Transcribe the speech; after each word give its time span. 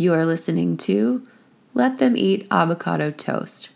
You 0.00 0.14
are 0.14 0.24
listening 0.24 0.76
to 0.76 1.26
Let 1.74 1.96
Them 1.98 2.16
Eat 2.16 2.46
Avocado 2.52 3.10
Toast, 3.10 3.70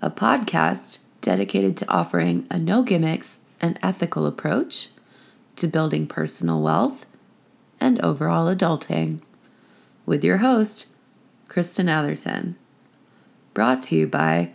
a 0.00 0.10
podcast 0.10 0.98
dedicated 1.20 1.76
to 1.76 1.88
offering 1.88 2.48
a 2.50 2.58
no 2.58 2.82
gimmicks 2.82 3.38
and 3.60 3.78
ethical 3.80 4.26
approach 4.26 4.88
to 5.54 5.68
building 5.68 6.08
personal 6.08 6.60
wealth 6.60 7.06
and 7.80 8.00
overall 8.00 8.52
adulting. 8.52 9.20
With 10.04 10.24
your 10.24 10.38
host, 10.38 10.88
Kristen 11.46 11.88
Atherton. 11.88 12.56
Brought 13.54 13.84
to 13.84 13.94
you 13.94 14.08
by 14.08 14.54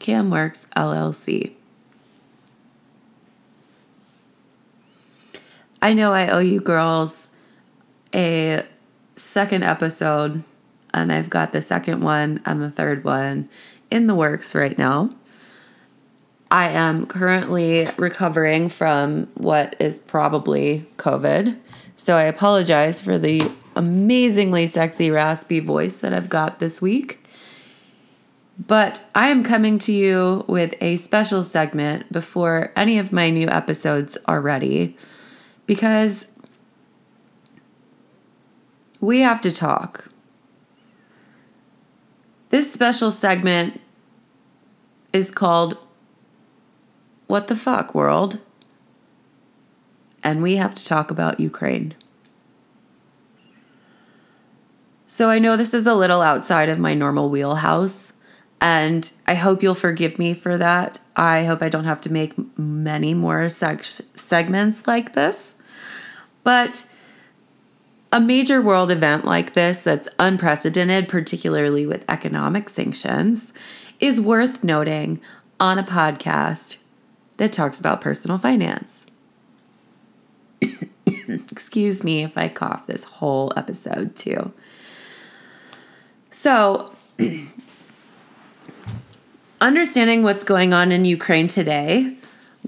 CamWorks 0.00 0.66
LLC. 0.74 1.52
I 5.80 5.92
know 5.92 6.12
I 6.12 6.26
owe 6.26 6.40
you 6.40 6.58
girls 6.58 7.30
a 8.12 8.64
second 9.18 9.64
episode, 9.64 10.42
and 10.92 11.12
I've 11.12 11.30
got 11.30 11.52
the 11.52 11.62
second 11.62 12.02
one 12.02 12.40
and 12.44 12.62
the 12.62 12.70
third 12.70 13.04
one 13.04 13.48
in 13.90 14.06
the 14.06 14.14
works 14.14 14.54
right 14.54 14.76
now. 14.76 15.14
I 16.50 16.68
am 16.70 17.06
currently 17.06 17.86
recovering 17.96 18.68
from 18.68 19.26
what 19.34 19.76
is 19.78 19.98
probably 19.98 20.88
COVID. 20.96 21.58
So 21.94 22.16
I 22.16 22.22
apologize 22.22 23.02
for 23.02 23.18
the 23.18 23.50
amazingly 23.76 24.66
sexy, 24.66 25.10
raspy 25.10 25.60
voice 25.60 25.96
that 25.96 26.12
I've 26.12 26.28
got 26.28 26.58
this 26.58 26.80
week. 26.80 27.22
But 28.66 29.04
I 29.14 29.28
am 29.28 29.44
coming 29.44 29.78
to 29.80 29.92
you 29.92 30.44
with 30.48 30.74
a 30.80 30.96
special 30.96 31.42
segment 31.42 32.10
before 32.10 32.72
any 32.74 32.98
of 32.98 33.12
my 33.12 33.30
new 33.30 33.48
episodes 33.48 34.18
are 34.26 34.40
ready 34.40 34.96
because 35.66 36.26
we 39.00 39.20
have 39.20 39.40
to 39.42 39.50
talk. 39.50 40.07
This 42.50 42.72
special 42.72 43.10
segment 43.10 43.80
is 45.12 45.30
called 45.30 45.76
What 47.26 47.48
the 47.48 47.56
Fuck 47.56 47.94
World? 47.94 48.38
And 50.22 50.42
we 50.42 50.56
have 50.56 50.74
to 50.74 50.84
talk 50.84 51.10
about 51.10 51.40
Ukraine. 51.40 51.94
So 55.06 55.30
I 55.30 55.38
know 55.38 55.56
this 55.56 55.74
is 55.74 55.86
a 55.86 55.94
little 55.94 56.22
outside 56.22 56.68
of 56.68 56.78
my 56.78 56.94
normal 56.94 57.28
wheelhouse, 57.28 58.12
and 58.60 59.10
I 59.26 59.34
hope 59.34 59.62
you'll 59.62 59.74
forgive 59.74 60.18
me 60.18 60.32
for 60.32 60.56
that. 60.58 61.00
I 61.16 61.44
hope 61.44 61.62
I 61.62 61.68
don't 61.68 61.84
have 61.84 62.00
to 62.02 62.12
make 62.12 62.34
many 62.58 63.14
more 63.14 63.44
seg- 63.44 64.02
segments 64.18 64.86
like 64.86 65.12
this. 65.12 65.56
But 66.44 66.86
a 68.12 68.20
major 68.20 68.62
world 68.62 68.90
event 68.90 69.24
like 69.24 69.52
this, 69.52 69.82
that's 69.82 70.08
unprecedented, 70.18 71.08
particularly 71.08 71.86
with 71.86 72.04
economic 72.08 72.68
sanctions, 72.68 73.52
is 74.00 74.20
worth 74.20 74.64
noting 74.64 75.20
on 75.60 75.78
a 75.78 75.82
podcast 75.82 76.78
that 77.36 77.52
talks 77.52 77.80
about 77.80 78.00
personal 78.00 78.38
finance. 78.38 79.06
Excuse 81.28 82.02
me 82.02 82.22
if 82.22 82.38
I 82.38 82.48
cough 82.48 82.86
this 82.86 83.04
whole 83.04 83.52
episode, 83.56 84.16
too. 84.16 84.52
So, 86.30 86.92
understanding 89.60 90.22
what's 90.22 90.44
going 90.44 90.72
on 90.72 90.92
in 90.92 91.04
Ukraine 91.04 91.48
today 91.48 92.17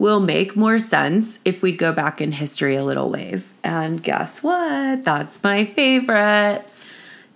will 0.01 0.19
make 0.19 0.57
more 0.57 0.79
sense 0.79 1.39
if 1.45 1.63
we 1.63 1.71
go 1.71 1.93
back 1.93 2.23
in 2.23 2.33
history 2.33 2.75
a 2.75 2.83
little 2.83 3.11
ways. 3.11 3.53
And 3.63 4.03
guess 4.03 4.43
what? 4.43 5.05
That's 5.05 5.45
my 5.45 5.67
favorite. 5.67 6.65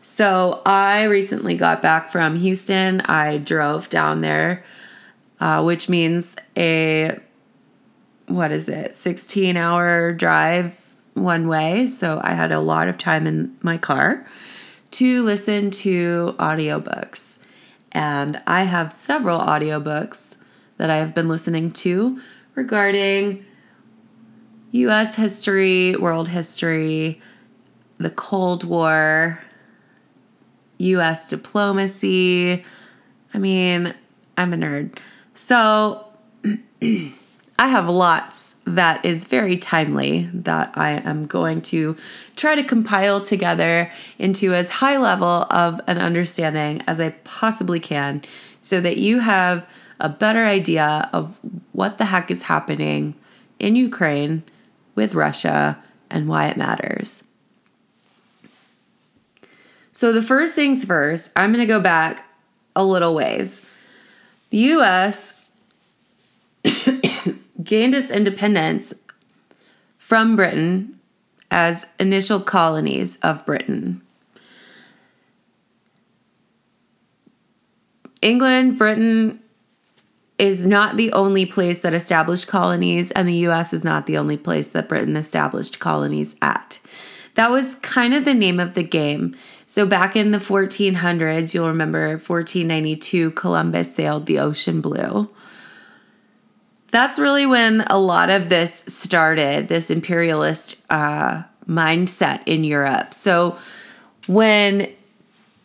So, 0.01 0.63
I 0.65 1.05
recently 1.05 1.57
got 1.57 1.83
back 1.83 2.11
from 2.11 2.37
Houston. 2.37 3.03
I 3.03 3.37
drove 3.37 3.91
down 3.91 4.23
there, 4.23 4.65
uh, 5.41 5.63
which 5.63 5.91
means 5.91 6.37
a 6.57 7.21
what 8.29 8.51
is 8.51 8.71
it, 8.71 8.95
16 8.95 9.59
hour 9.59 10.13
drive 10.13 10.81
one 11.13 11.47
way. 11.47 11.87
So, 11.87 12.19
I 12.25 12.33
had 12.33 12.51
a 12.51 12.61
lot 12.61 12.89
of 12.89 12.97
time 12.97 13.27
in 13.27 13.55
my 13.61 13.77
car 13.77 14.27
to 14.93 15.23
listen 15.23 15.71
to 15.71 16.35
audiobooks. 16.39 17.41
And 17.93 18.41
I 18.47 18.63
have 18.63 18.91
several 18.91 19.39
audiobooks 19.39 20.37
that 20.79 20.89
I 20.89 20.97
have 20.97 21.15
been 21.15 21.29
listening 21.29 21.71
to 21.73 22.21
regarding 22.55 23.45
US 24.73 25.15
history, 25.15 25.95
world 25.97 26.29
history, 26.29 27.21
the 27.99 28.11
Cold 28.11 28.65
War, 28.65 29.41
US 30.79 31.29
diplomacy. 31.31 32.65
I 33.33 33.39
mean, 33.39 33.95
I'm 34.37 34.53
a 34.53 34.57
nerd. 34.57 34.99
So 35.35 36.07
I 36.83 37.69
have 37.69 37.89
lots 37.89 38.57
that 38.67 39.05
is 39.05 39.27
very 39.27 39.59
timely 39.59 40.29
that 40.33 40.73
I 40.75 40.93
am 40.93 41.27
going 41.27 41.61
to 41.63 41.97
try 42.35 42.55
to 42.55 42.65
compile 42.65 43.21
together 43.21 43.93
into 44.19 44.55
as 44.55 44.71
high 44.71 44.97
level 44.97 45.47
of 45.51 45.81
an 45.87 45.99
understanding 45.99 46.83
as 46.87 46.99
I 46.99 47.11
possibly 47.11 47.79
can 47.79 48.23
so 48.61 48.81
that 48.81 48.97
you 48.97 49.21
have 49.21 49.67
a 50.01 50.09
better 50.09 50.45
idea 50.45 51.09
of 51.13 51.39
what 51.73 51.99
the 51.99 52.07
heck 52.07 52.31
is 52.31 52.45
happening 52.45 53.15
in 53.59 53.77
Ukraine 53.77 54.43
with 54.95 55.15
Russia 55.15 55.83
and 56.11 56.29
why 56.29 56.49
it 56.49 56.57
matters. 56.57 57.25
So, 59.93 60.13
the 60.13 60.23
first 60.23 60.55
things 60.55 60.85
first, 60.85 61.31
I'm 61.37 61.53
going 61.53 61.65
to 61.65 61.73
go 61.73 61.81
back 61.81 62.29
a 62.75 62.85
little 62.85 63.15
ways. 63.15 63.63
The 64.51 64.59
US 64.59 65.35
gained 67.63 67.95
its 67.95 68.11
independence 68.11 68.93
from 69.99 70.37
Britain 70.37 70.99
as 71.51 71.87
initial 72.01 72.41
colonies 72.41 73.17
of 73.19 73.47
Britain. 73.47 74.03
England, 78.21 78.79
Britain, 78.79 79.39
is 80.39 80.67
not 80.67 80.97
the 80.97 81.13
only 81.13 81.47
place 81.47 81.81
that 81.81 81.95
established 81.95 82.49
colonies, 82.49 83.11
and 83.13 83.29
the 83.29 83.47
US 83.49 83.73
is 83.73 83.85
not 83.85 84.07
the 84.07 84.19
only 84.19 84.37
place 84.37 84.69
that 84.69 84.89
Britain 84.89 85.17
established 85.17 85.79
colonies 85.79 86.37
at. 86.43 86.81
That 87.35 87.51
was 87.51 87.77
kind 87.77 88.15
of 88.15 88.25
the 88.25 88.35
name 88.35 88.61
of 88.61 88.75
the 88.75 88.83
game. 88.83 89.37
So, 89.67 89.87
back 89.87 90.15
in 90.15 90.31
the 90.31 90.39
1400s, 90.39 91.55
you'll 91.55 91.69
remember 91.69 92.09
1492, 92.11 93.33
Columbus 93.33 93.95
sailed 93.95 94.27
the 94.27 94.39
ocean 94.39 94.81
blue. 94.81 95.29
That's 96.91 97.19
really 97.19 97.47
when 97.47 97.81
a 97.83 97.99
lot 97.99 98.31
of 98.31 98.49
this 98.49 98.85
started, 98.87 99.67
this 99.67 99.91
imperialist 99.91 100.81
uh, 100.91 101.43
mindset 101.69 102.43
in 102.47 102.63
Europe. 102.63 103.15
So, 103.15 103.59
when 104.27 104.93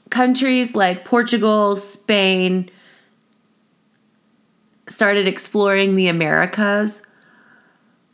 countries 0.10 0.76
like 0.76 1.06
Portugal, 1.06 1.76
Spain, 1.76 2.72
started 4.90 5.28
exploring 5.28 5.96
the 5.96 6.08
Americas, 6.08 7.02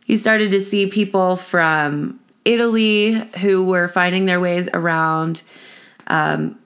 he 0.05 0.17
started 0.17 0.51
to 0.51 0.59
see 0.59 0.85
people 0.87 1.35
from 1.35 2.19
Italy 2.45 3.13
who 3.39 3.65
were 3.65 3.87
finding 3.87 4.25
their 4.25 4.39
ways 4.39 4.69
around. 4.73 5.41
Um, 6.07 6.59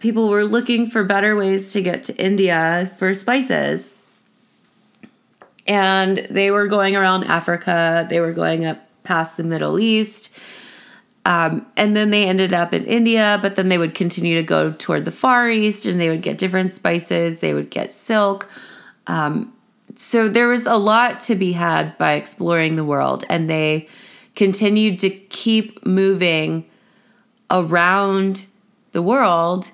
people 0.00 0.28
were 0.28 0.44
looking 0.44 0.90
for 0.90 1.02
better 1.02 1.34
ways 1.34 1.72
to 1.72 1.80
get 1.80 2.04
to 2.04 2.16
India 2.22 2.92
for 2.98 3.14
spices. 3.14 3.90
And 5.66 6.18
they 6.28 6.50
were 6.50 6.66
going 6.66 6.94
around 6.94 7.24
Africa, 7.24 8.06
they 8.10 8.20
were 8.20 8.34
going 8.34 8.66
up 8.66 8.86
past 9.02 9.38
the 9.38 9.44
Middle 9.44 9.78
East. 9.80 10.30
Um, 11.26 11.66
and 11.78 11.96
then 11.96 12.10
they 12.10 12.28
ended 12.28 12.52
up 12.52 12.74
in 12.74 12.84
India, 12.84 13.38
but 13.40 13.54
then 13.54 13.70
they 13.70 13.78
would 13.78 13.94
continue 13.94 14.34
to 14.36 14.42
go 14.42 14.72
toward 14.72 15.06
the 15.06 15.10
Far 15.10 15.48
East 15.48 15.86
and 15.86 15.98
they 15.98 16.10
would 16.10 16.20
get 16.20 16.36
different 16.36 16.70
spices, 16.70 17.40
they 17.40 17.54
would 17.54 17.70
get 17.70 17.92
silk. 17.92 18.46
Um, 19.06 19.52
so 19.96 20.28
there 20.28 20.48
was 20.48 20.66
a 20.66 20.76
lot 20.76 21.20
to 21.20 21.34
be 21.34 21.52
had 21.52 21.96
by 21.98 22.14
exploring 22.14 22.76
the 22.76 22.84
world, 22.84 23.24
and 23.28 23.48
they 23.48 23.88
continued 24.34 24.98
to 25.00 25.10
keep 25.10 25.84
moving 25.86 26.64
around 27.50 28.46
the 28.92 29.02
world 29.02 29.70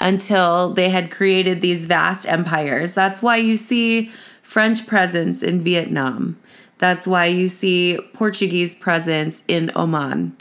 until 0.00 0.72
they 0.72 0.88
had 0.88 1.10
created 1.10 1.60
these 1.60 1.86
vast 1.86 2.26
empires. 2.26 2.94
That's 2.94 3.22
why 3.22 3.36
you 3.36 3.56
see 3.56 4.10
French 4.42 4.86
presence 4.86 5.42
in 5.42 5.60
Vietnam. 5.60 6.38
That's 6.78 7.06
why 7.06 7.26
you 7.26 7.46
see 7.48 7.98
Portuguese 8.14 8.74
presence 8.74 9.44
in 9.46 9.70
Oman. 9.76 10.36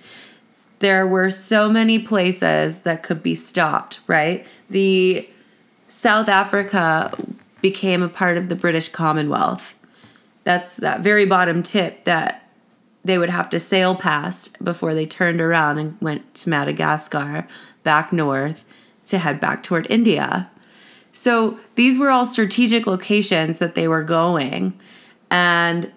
There 0.79 1.05
were 1.05 1.29
so 1.29 1.69
many 1.69 1.99
places 1.99 2.81
that 2.81 3.03
could 3.03 3.21
be 3.21 3.35
stopped, 3.35 3.99
right? 4.07 4.47
The 4.69 5.29
South 5.89 6.29
Africa 6.29 7.11
became 7.61 8.01
a 8.01 8.09
part 8.09 8.37
of 8.37 8.49
the 8.49 8.55
British 8.55 8.89
Commonwealth. 8.89 9.75
That's 10.43 10.77
that 10.77 11.01
very 11.01 11.25
bottom 11.25 11.63
tip 11.63 12.05
that 12.05 12.49
they 13.03 13.17
would 13.17 13.29
have 13.29 13.49
to 13.49 13.59
sail 13.59 13.95
past 13.95 14.63
before 14.63 14.93
they 14.93 15.05
turned 15.05 15.41
around 15.41 15.77
and 15.77 15.97
went 16.01 16.33
to 16.35 16.49
Madagascar, 16.49 17.47
back 17.83 18.11
north 18.11 18.65
to 19.05 19.17
head 19.17 19.39
back 19.39 19.63
toward 19.63 19.87
India. 19.89 20.49
So 21.13 21.59
these 21.75 21.97
were 21.97 22.09
all 22.09 22.25
strategic 22.25 22.87
locations 22.87 23.59
that 23.59 23.75
they 23.75 23.87
were 23.87 24.03
going. 24.03 24.79
And 25.31 25.91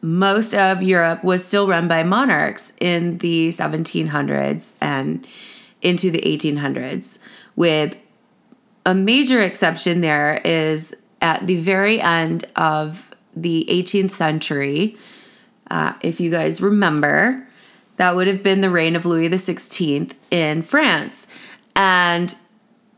most 0.00 0.54
of 0.54 0.82
Europe 0.82 1.22
was 1.22 1.44
still 1.44 1.68
run 1.68 1.88
by 1.88 2.02
monarchs 2.02 2.72
in 2.80 3.18
the 3.18 3.48
1700s 3.48 4.72
and 4.80 5.26
into 5.82 6.10
the 6.10 6.20
1800s, 6.20 7.18
with 7.54 7.96
a 8.88 8.94
major 8.94 9.42
exception 9.42 10.00
there 10.00 10.40
is 10.46 10.96
at 11.20 11.46
the 11.46 11.60
very 11.60 12.00
end 12.00 12.46
of 12.56 13.14
the 13.36 13.66
18th 13.68 14.12
century. 14.12 14.96
Uh, 15.70 15.92
if 16.00 16.20
you 16.20 16.30
guys 16.30 16.62
remember, 16.62 17.46
that 17.96 18.16
would 18.16 18.26
have 18.26 18.42
been 18.42 18.62
the 18.62 18.70
reign 18.70 18.96
of 18.96 19.04
Louis 19.04 19.28
XVI 19.28 20.10
in 20.30 20.62
France. 20.62 21.26
And 21.76 22.34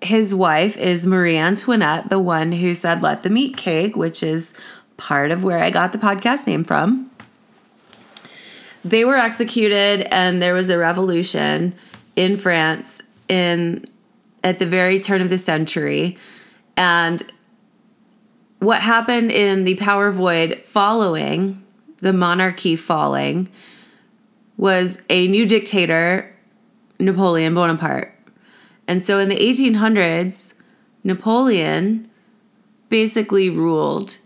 his 0.01 0.33
wife 0.33 0.77
is 0.77 1.09
Marie 1.09 1.37
Antoinette, 1.37 2.09
the 2.09 2.21
one 2.21 2.53
who 2.53 2.73
said, 2.77 3.03
Let 3.03 3.25
the 3.25 3.31
meat 3.31 3.57
cake, 3.57 3.97
which 3.97 4.23
is 4.23 4.55
part 4.97 5.33
of 5.33 5.43
where 5.43 5.59
I 5.59 5.71
got 5.71 5.91
the 5.91 5.99
podcast 5.99 6.47
name 6.47 6.63
from. 6.63 7.11
They 8.85 9.05
were 9.05 9.17
executed, 9.17 10.07
and 10.15 10.41
there 10.41 10.55
was 10.55 10.71
a 10.71 10.79
revolution 10.79 11.75
in 12.15 12.37
France 12.37 13.03
in 13.29 13.91
at 14.43 14.59
the 14.59 14.67
very 14.67 14.99
turn 14.99 15.21
of 15.21 15.29
the 15.29 15.39
century. 15.39 16.17
And 16.77 17.23
what 18.59 18.83
happened 18.83 19.31
in 19.31 19.65
the 19.65 19.75
power 19.77 20.11
void 20.11 20.61
following 20.63 21.63
the 21.99 22.13
monarchy 22.13 22.77
falling 22.77 23.49
was 24.57 25.03
a 25.09 25.29
new 25.29 25.47
dictator, 25.47 26.35
Napoleon 26.99 27.55
Bonaparte. 27.55 28.15
And 28.87 29.03
so 29.03 29.19
in 29.19 29.29
the 29.29 29.37
1800s, 29.37 30.55
Napoleon 31.05 32.11
basically 32.89 33.49
ruled 33.49 34.19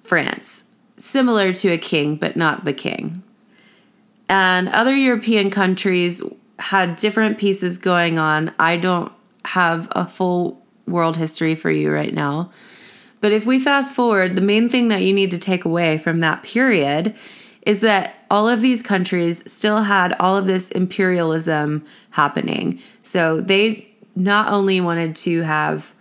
France, 0.00 0.64
similar 0.96 1.52
to 1.52 1.68
a 1.68 1.78
king, 1.78 2.16
but 2.16 2.36
not 2.36 2.64
the 2.64 2.72
king. 2.72 3.22
And 4.28 4.68
other 4.68 4.94
European 4.94 5.50
countries 5.50 6.22
had 6.58 6.96
different 6.96 7.36
pieces 7.36 7.78
going 7.78 8.18
on. 8.18 8.54
I 8.58 8.76
don't 8.76 9.12
have 9.50 9.88
a 9.92 10.06
full 10.06 10.64
world 10.86 11.16
history 11.16 11.56
for 11.56 11.70
you 11.70 11.90
right 11.90 12.14
now. 12.14 12.52
But 13.20 13.32
if 13.32 13.44
we 13.46 13.58
fast 13.58 13.96
forward, 13.96 14.36
the 14.36 14.40
main 14.40 14.68
thing 14.68 14.88
that 14.88 15.02
you 15.02 15.12
need 15.12 15.32
to 15.32 15.38
take 15.38 15.64
away 15.64 15.98
from 15.98 16.20
that 16.20 16.42
period 16.44 17.16
is 17.66 17.80
that 17.80 18.14
all 18.30 18.48
of 18.48 18.60
these 18.60 18.80
countries 18.80 19.42
still 19.50 19.82
had 19.82 20.14
all 20.20 20.36
of 20.36 20.46
this 20.46 20.70
imperialism 20.70 21.84
happening. 22.10 22.80
So 23.00 23.40
they 23.40 23.90
not 24.14 24.52
only 24.52 24.80
wanted 24.80 25.16
to 25.16 25.42
have 25.42 25.94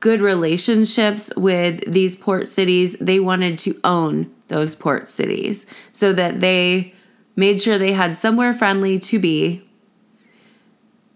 good 0.00 0.20
relationships 0.20 1.32
with 1.36 1.90
these 1.90 2.16
port 2.16 2.48
cities, 2.48 2.96
they 3.00 3.18
wanted 3.18 3.58
to 3.60 3.80
own 3.82 4.30
those 4.48 4.74
port 4.74 5.08
cities 5.08 5.64
so 5.90 6.12
that 6.12 6.40
they 6.40 6.92
made 7.34 7.60
sure 7.62 7.78
they 7.78 7.94
had 7.94 8.16
somewhere 8.18 8.52
friendly 8.52 8.98
to 8.98 9.18
be 9.18 9.66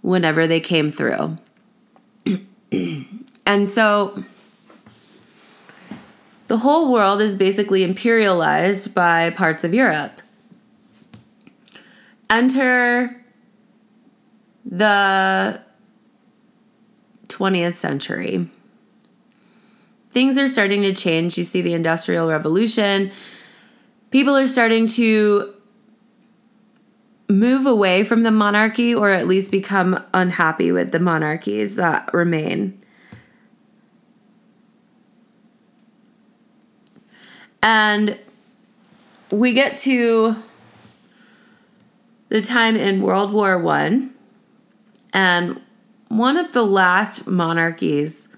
whenever 0.06 0.46
they 0.46 0.60
came 0.60 0.90
through. 0.90 1.36
and 3.46 3.68
so 3.68 4.22
the 6.46 6.58
whole 6.58 6.92
world 6.92 7.20
is 7.20 7.34
basically 7.34 7.86
imperialized 7.86 8.94
by 8.94 9.30
parts 9.30 9.64
of 9.64 9.74
Europe. 9.74 10.22
Enter 12.30 13.24
the 14.64 15.60
20th 17.28 17.76
century 17.76 18.48
things 20.16 20.38
are 20.38 20.48
starting 20.48 20.80
to 20.80 20.94
change. 20.94 21.36
You 21.36 21.44
see 21.44 21.60
the 21.60 21.74
Industrial 21.74 22.26
Revolution. 22.26 23.12
People 24.10 24.34
are 24.34 24.48
starting 24.48 24.86
to 24.86 25.52
move 27.28 27.66
away 27.66 28.04
from 28.04 28.22
the 28.22 28.30
monarchy 28.30 28.94
or 28.94 29.10
at 29.10 29.26
least 29.26 29.50
become 29.50 30.02
unhappy 30.14 30.70
with 30.70 30.92
the 30.92 31.00
monarchies 31.00 31.76
that 31.76 32.12
remain. 32.14 32.80
And 37.62 38.18
we 39.30 39.52
get 39.52 39.76
to 39.78 40.36
the 42.28 42.40
time 42.40 42.76
in 42.76 43.02
World 43.02 43.32
War 43.32 43.58
One, 43.58 44.14
and 45.12 45.60
one 46.08 46.36
of 46.36 46.52
the 46.52 46.64
last 46.64 47.26
monarchies 47.26 48.28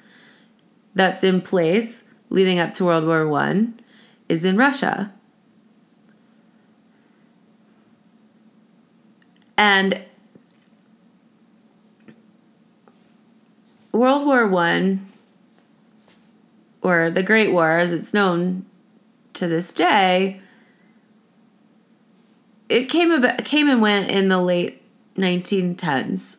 that's 0.95 1.23
in 1.23 1.43
place 1.43 2.05
leading 2.31 2.59
up 2.59 2.73
to 2.75 2.85
World 2.85 3.05
War 3.05 3.29
One 3.29 3.81
is 4.29 4.45
in 4.45 4.57
Russia. 4.57 5.13
And 9.59 10.05
World 13.91 14.25
War 14.25 14.47
One, 14.47 15.09
or 16.81 17.11
the 17.11 17.25
Great 17.25 17.53
War 17.53 17.79
as 17.79 17.93
it's 17.93 18.15
known 18.15 18.65
to 19.33 19.49
this 19.49 19.73
day, 19.73 20.41
it 22.69 22.85
came 22.85 23.11
about, 23.11 23.45
came 23.45 23.69
and 23.69 23.83
went 23.83 24.09
in 24.09 24.29
the 24.29 24.39
late 24.39 24.81
1910s. 25.17 26.37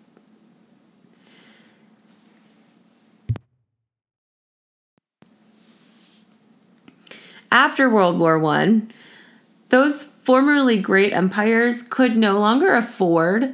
After 7.52 7.90
World 7.90 8.18
War 8.18 8.42
I, 8.46 8.84
those 9.68 10.06
formerly 10.30 10.78
great 10.78 11.12
empires 11.12 11.82
could 11.82 12.16
no 12.16 12.40
longer 12.40 12.76
afford 12.76 13.52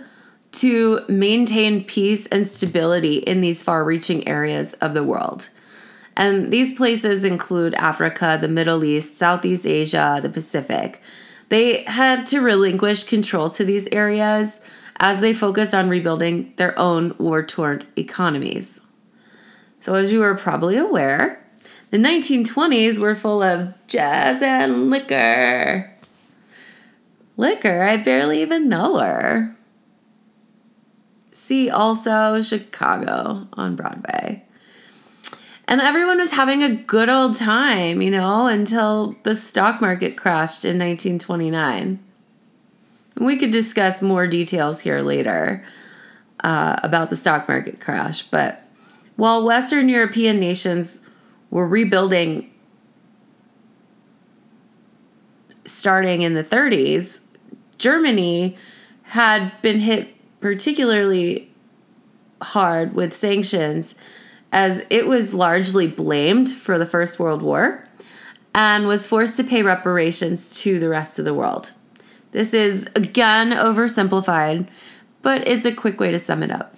to 0.51 0.99
maintain 1.07 1.81
peace 1.81 2.27
and 2.27 2.45
stability 2.45 3.13
in 3.19 3.39
these 3.39 3.63
far 3.63 3.85
reaching 3.85 4.27
areas 4.27 4.73
of 4.81 4.93
the 4.93 5.01
world. 5.01 5.49
And 6.17 6.51
these 6.51 6.73
places 6.73 7.23
include 7.23 7.75
Africa, 7.75 8.37
the 8.41 8.49
Middle 8.49 8.83
East, 8.83 9.17
Southeast 9.17 9.65
Asia, 9.65 10.19
the 10.21 10.27
Pacific. 10.27 11.01
They 11.47 11.83
had 11.83 12.25
to 12.25 12.41
relinquish 12.41 13.05
control 13.05 13.49
to 13.51 13.63
these 13.63 13.87
areas 13.93 14.59
as 14.97 15.21
they 15.21 15.33
focused 15.33 15.73
on 15.73 15.87
rebuilding 15.87 16.51
their 16.57 16.77
own 16.77 17.15
war 17.17 17.41
torn 17.41 17.87
economies. 17.95 18.81
So, 19.79 19.95
as 19.95 20.11
you 20.11 20.21
are 20.23 20.35
probably 20.35 20.75
aware, 20.75 21.41
the 21.91 21.97
1920s 21.97 22.99
were 22.99 23.15
full 23.15 23.41
of 23.41 23.73
jazz 23.87 24.41
and 24.41 24.89
liquor. 24.89 25.94
Liquor, 27.37 27.83
I 27.83 27.97
barely 27.97 28.41
even 28.41 28.69
know 28.69 28.97
her. 28.97 29.55
See 31.31 31.69
also 31.69 32.41
Chicago 32.41 33.47
on 33.53 33.75
Broadway. 33.75 34.43
And 35.67 35.81
everyone 35.81 36.19
was 36.19 36.31
having 36.31 36.63
a 36.63 36.75
good 36.75 37.09
old 37.09 37.35
time, 37.35 38.01
you 38.01 38.11
know, 38.11 38.47
until 38.47 39.15
the 39.23 39.35
stock 39.35 39.81
market 39.81 40.15
crashed 40.15 40.63
in 40.63 40.77
1929. 40.77 41.99
We 43.17 43.37
could 43.37 43.51
discuss 43.51 44.01
more 44.01 44.27
details 44.27 44.81
here 44.81 45.01
later 45.01 45.65
uh, 46.43 46.75
about 46.83 47.09
the 47.09 47.15
stock 47.15 47.47
market 47.47 47.79
crash, 47.79 48.23
but 48.23 48.61
while 49.15 49.43
Western 49.43 49.89
European 49.89 50.39
nations 50.39 51.01
were 51.49 51.67
rebuilding 51.67 52.53
starting 55.65 56.21
in 56.21 56.35
the 56.35 56.43
30s, 56.43 57.19
Germany 57.77 58.57
had 59.03 59.51
been 59.61 59.79
hit 59.79 60.15
particularly 60.39 61.51
hard 62.41 62.93
with 62.93 63.13
sanctions 63.13 63.95
as 64.51 64.85
it 64.89 65.07
was 65.07 65.33
largely 65.33 65.87
blamed 65.87 66.49
for 66.49 66.77
the 66.77 66.85
First 66.85 67.19
World 67.19 67.41
War 67.41 67.87
and 68.53 68.87
was 68.87 69.07
forced 69.07 69.35
to 69.37 69.43
pay 69.43 69.61
reparations 69.63 70.61
to 70.61 70.79
the 70.79 70.87
rest 70.87 71.19
of 71.19 71.25
the 71.25 71.33
world. 71.33 71.73
This 72.31 72.53
is 72.53 72.87
again 72.95 73.51
oversimplified, 73.51 74.67
but 75.21 75.47
it's 75.47 75.65
a 75.65 75.73
quick 75.73 75.99
way 75.99 76.11
to 76.11 76.19
sum 76.19 76.43
it 76.43 76.51
up. 76.51 76.75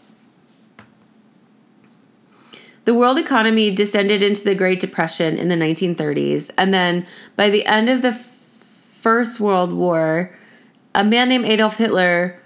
The 2.86 2.94
world 2.94 3.18
economy 3.18 3.70
descended 3.70 4.24
into 4.24 4.44
the 4.44 4.56
Great 4.56 4.80
Depression 4.80 5.36
in 5.36 5.50
the 5.50 5.56
1930s, 5.56 6.52
and 6.58 6.74
then 6.74 7.06
by 7.36 7.50
the 7.50 7.66
end 7.66 7.90
of 7.90 8.02
the 8.02 8.14
First 9.02 9.40
World 9.40 9.74
War, 9.74 10.37
a 10.98 11.04
man 11.04 11.30
named 11.30 11.46
Adolf 11.46 11.78
Hitler 11.78 12.42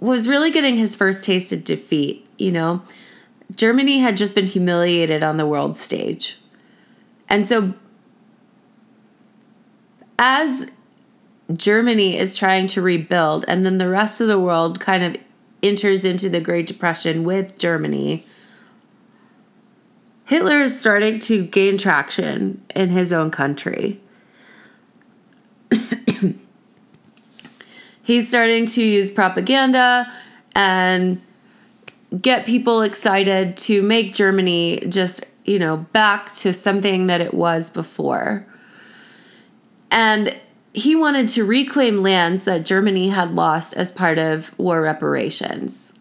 was 0.00 0.26
really 0.26 0.50
getting 0.50 0.76
his 0.76 0.96
first 0.96 1.24
taste 1.24 1.52
of 1.52 1.62
defeat. 1.62 2.26
You 2.36 2.50
know, 2.50 2.82
Germany 3.54 4.00
had 4.00 4.16
just 4.16 4.34
been 4.34 4.48
humiliated 4.48 5.22
on 5.22 5.36
the 5.36 5.46
world 5.46 5.76
stage. 5.76 6.40
And 7.28 7.46
so 7.46 7.74
as 10.18 10.66
Germany 11.52 12.18
is 12.18 12.36
trying 12.36 12.66
to 12.68 12.82
rebuild, 12.82 13.44
and 13.46 13.64
then 13.64 13.78
the 13.78 13.88
rest 13.88 14.20
of 14.20 14.26
the 14.26 14.40
world 14.40 14.80
kind 14.80 15.04
of 15.04 15.16
enters 15.62 16.04
into 16.04 16.28
the 16.28 16.40
Great 16.40 16.66
Depression 16.66 17.22
with 17.22 17.56
Germany. 17.56 18.26
Hitler 20.24 20.62
is 20.62 20.78
starting 20.78 21.20
to 21.20 21.46
gain 21.46 21.78
traction 21.78 22.64
in 22.74 22.88
his 22.88 23.12
own 23.12 23.30
country. 23.30 24.00
He's 28.02 28.28
starting 28.28 28.66
to 28.66 28.84
use 28.84 29.10
propaganda 29.10 30.12
and 30.54 31.20
get 32.20 32.46
people 32.46 32.82
excited 32.82 33.56
to 33.56 33.82
make 33.82 34.14
Germany 34.14 34.80
just, 34.88 35.24
you 35.44 35.58
know, 35.58 35.78
back 35.92 36.32
to 36.34 36.52
something 36.52 37.08
that 37.08 37.20
it 37.20 37.34
was 37.34 37.70
before. 37.70 38.46
And 39.90 40.38
he 40.72 40.94
wanted 40.94 41.28
to 41.28 41.44
reclaim 41.44 42.00
lands 42.00 42.44
that 42.44 42.64
Germany 42.64 43.08
had 43.08 43.32
lost 43.32 43.74
as 43.74 43.92
part 43.92 44.18
of 44.18 44.56
war 44.58 44.82
reparations. 44.82 45.92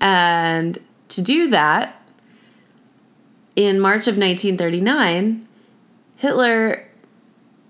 And 0.00 0.78
to 1.08 1.22
do 1.22 1.48
that, 1.48 2.02
in 3.56 3.80
March 3.80 4.06
of 4.08 4.16
1939, 4.16 5.46
Hitler 6.16 6.88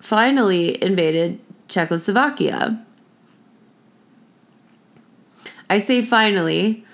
finally 0.03 0.83
invaded 0.83 1.39
Czechoslovakia. 1.69 2.85
I 5.71 5.79
say 5.79 6.03
finally 6.03 6.85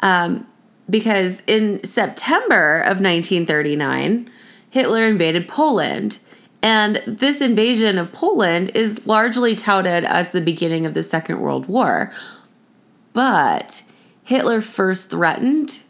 um, 0.00 0.46
because 0.88 1.42
in 1.46 1.82
September 1.82 2.80
of 2.80 3.00
1939, 3.00 4.30
Hitler 4.68 5.02
invaded 5.02 5.48
Poland. 5.48 6.18
And 6.62 7.02
this 7.06 7.40
invasion 7.40 7.96
of 7.96 8.12
Poland 8.12 8.70
is 8.74 9.06
largely 9.06 9.54
touted 9.54 10.04
as 10.04 10.30
the 10.30 10.42
beginning 10.42 10.84
of 10.84 10.92
the 10.92 11.02
Second 11.02 11.40
World 11.40 11.66
War. 11.66 12.12
But 13.14 13.82
Hitler 14.24 14.60
first 14.60 15.08
threatened, 15.08 15.80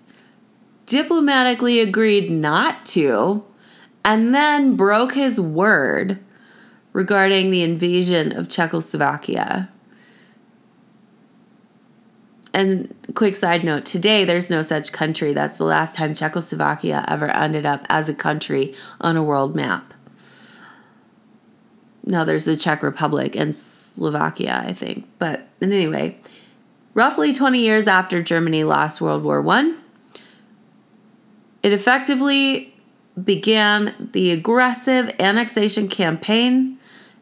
diplomatically 0.87 1.81
agreed 1.81 2.31
not 2.31 2.87
to, 2.87 3.45
and 4.05 4.35
then 4.35 4.77
broke 4.77 5.15
his 5.15 5.41
word 5.41 6.19
regarding 6.93 7.51
the 7.51 7.63
invasion 7.63 8.37
of 8.37 8.49
Czechoslovakia. 8.49 9.71
And 12.53 12.95
quick 13.15 13.37
side 13.37 13.63
note 13.63 13.85
today, 13.85 14.25
there's 14.25 14.51
no 14.51 14.63
such 14.63 14.93
country. 14.93 15.33
That's 15.33 15.57
the 15.57 15.65
last 15.65 15.95
time 15.95 16.15
Czechoslovakia 16.15 17.05
ever 17.07 17.29
ended 17.31 17.65
up 17.65 17.87
as 17.89 18.09
a 18.09 18.15
country 18.15 18.75
on 19.01 19.17
a 19.17 19.23
world 19.23 19.55
map. 19.55 19.95
Now 22.05 22.25
there's 22.25 22.47
the 22.47 22.57
Czech 22.57 22.83
Republic 22.83 23.37
and 23.37 23.55
Slovakia, 23.55 24.65
I 24.67 24.73
think. 24.73 25.07
But 25.19 25.47
anyway, 25.63 26.19
roughly 26.95 27.33
20 27.33 27.61
years 27.61 27.87
after 27.87 28.23
Germany 28.23 28.65
lost 28.65 29.01
World 29.01 29.23
War 29.23 29.47
I, 29.47 29.75
it 31.63 31.73
effectively 31.73 32.70
began 33.25 34.11
the 34.13 34.31
aggressive 34.31 35.15
annexation 35.19 35.89
campaign 35.89 36.79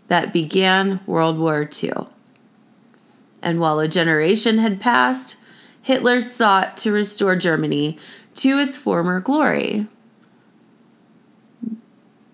that 0.09 0.33
began 0.33 1.00
World 1.07 1.38
War 1.38 1.69
II. 1.83 1.93
And 3.43 3.61
while 3.61 3.78
a 3.78 3.88
generation 3.88 4.59
had 4.59 4.81
passed, 4.81 5.37
Hitler 5.81 6.21
sought 6.21 6.76
to 6.78 6.93
restore 6.93 7.37
Germany 7.37 7.99
to 8.35 8.59
its 8.59 8.76
former 8.76 9.21
glory. 9.21 9.87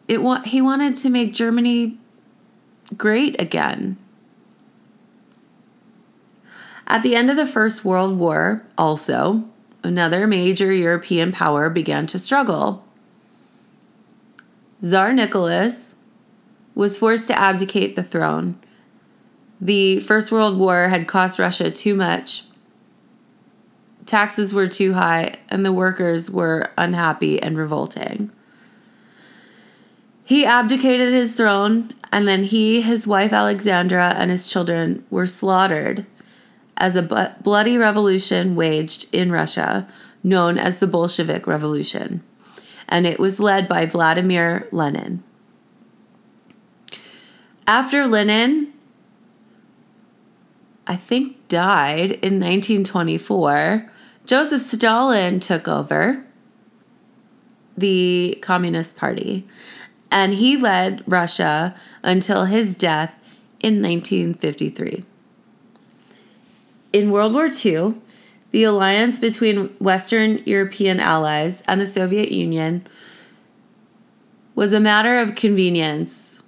It 0.08 0.22
wa- 0.22 0.42
he 0.42 0.60
wanted 0.60 0.96
to 0.96 1.10
make 1.10 1.32
Germany 1.32 1.98
great 2.96 3.40
again. 3.40 3.96
At 6.86 7.02
the 7.02 7.16
end 7.16 7.30
of 7.30 7.36
the 7.36 7.46
First 7.46 7.84
World 7.84 8.18
War, 8.18 8.62
also, 8.76 9.44
another 9.82 10.26
major 10.26 10.72
European 10.72 11.32
power 11.32 11.70
began 11.70 12.06
to 12.08 12.18
struggle. 12.18 12.83
Tsar 14.84 15.14
Nicholas 15.14 15.94
was 16.74 16.98
forced 16.98 17.26
to 17.28 17.38
abdicate 17.38 17.96
the 17.96 18.02
throne 18.02 18.58
the 19.60 20.00
First 20.00 20.30
World 20.30 20.58
War 20.58 20.88
had 20.88 21.08
cost 21.08 21.38
Russia 21.38 21.70
too 21.70 21.94
much. 21.94 22.44
Taxes 24.04 24.52
were 24.52 24.68
too 24.68 24.92
high, 24.92 25.36
and 25.48 25.64
the 25.64 25.72
workers 25.72 26.30
were 26.30 26.70
unhappy 26.76 27.40
and 27.40 27.56
revolting. 27.56 28.30
He 30.22 30.44
abdicated 30.44 31.14
his 31.14 31.34
throne, 31.34 31.94
and 32.12 32.28
then 32.28 32.44
he, 32.44 32.82
his 32.82 33.06
wife 33.06 33.32
Alexandra, 33.32 34.14
and 34.18 34.30
his 34.30 34.50
children 34.50 35.04
were 35.08 35.26
slaughtered 35.26 36.04
as 36.76 36.94
a 36.94 37.34
bloody 37.42 37.78
revolution 37.78 38.56
waged 38.56 39.06
in 39.14 39.32
Russia, 39.32 39.88
known 40.22 40.58
as 40.58 40.78
the 40.78 40.86
Bolshevik 40.86 41.46
Revolution. 41.46 42.22
And 42.94 43.08
it 43.08 43.18
was 43.18 43.40
led 43.40 43.68
by 43.68 43.86
Vladimir 43.86 44.68
Lenin. 44.70 45.24
After 47.66 48.06
Lenin, 48.06 48.72
I 50.86 50.94
think, 50.94 51.48
died 51.48 52.12
in 52.12 52.38
1924, 52.38 53.90
Joseph 54.26 54.62
Stalin 54.62 55.40
took 55.40 55.66
over 55.66 56.24
the 57.76 58.38
Communist 58.40 58.96
Party 58.96 59.44
and 60.12 60.34
he 60.34 60.56
led 60.56 61.02
Russia 61.04 61.74
until 62.04 62.44
his 62.44 62.76
death 62.76 63.12
in 63.58 63.82
1953. 63.82 65.04
In 66.92 67.10
World 67.10 67.34
War 67.34 67.48
II, 67.48 67.96
the 68.54 68.62
alliance 68.62 69.18
between 69.18 69.66
Western 69.80 70.40
European 70.46 71.00
allies 71.00 71.60
and 71.66 71.80
the 71.80 71.86
Soviet 71.88 72.30
Union 72.30 72.86
was 74.54 74.72
a 74.72 74.78
matter 74.78 75.18
of 75.18 75.34
convenience 75.34 76.44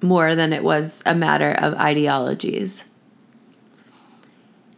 more 0.00 0.34
than 0.34 0.54
it 0.54 0.64
was 0.64 1.02
a 1.04 1.14
matter 1.14 1.50
of 1.50 1.74
ideologies. 1.74 2.86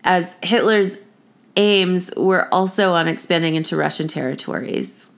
As 0.03 0.35
Hitler's 0.43 1.03
aims 1.55 2.11
were 2.17 2.53
also 2.53 2.95
on 2.95 3.07
expanding 3.07 3.55
into 3.55 3.77
Russian 3.77 4.09
territories. 4.09 5.09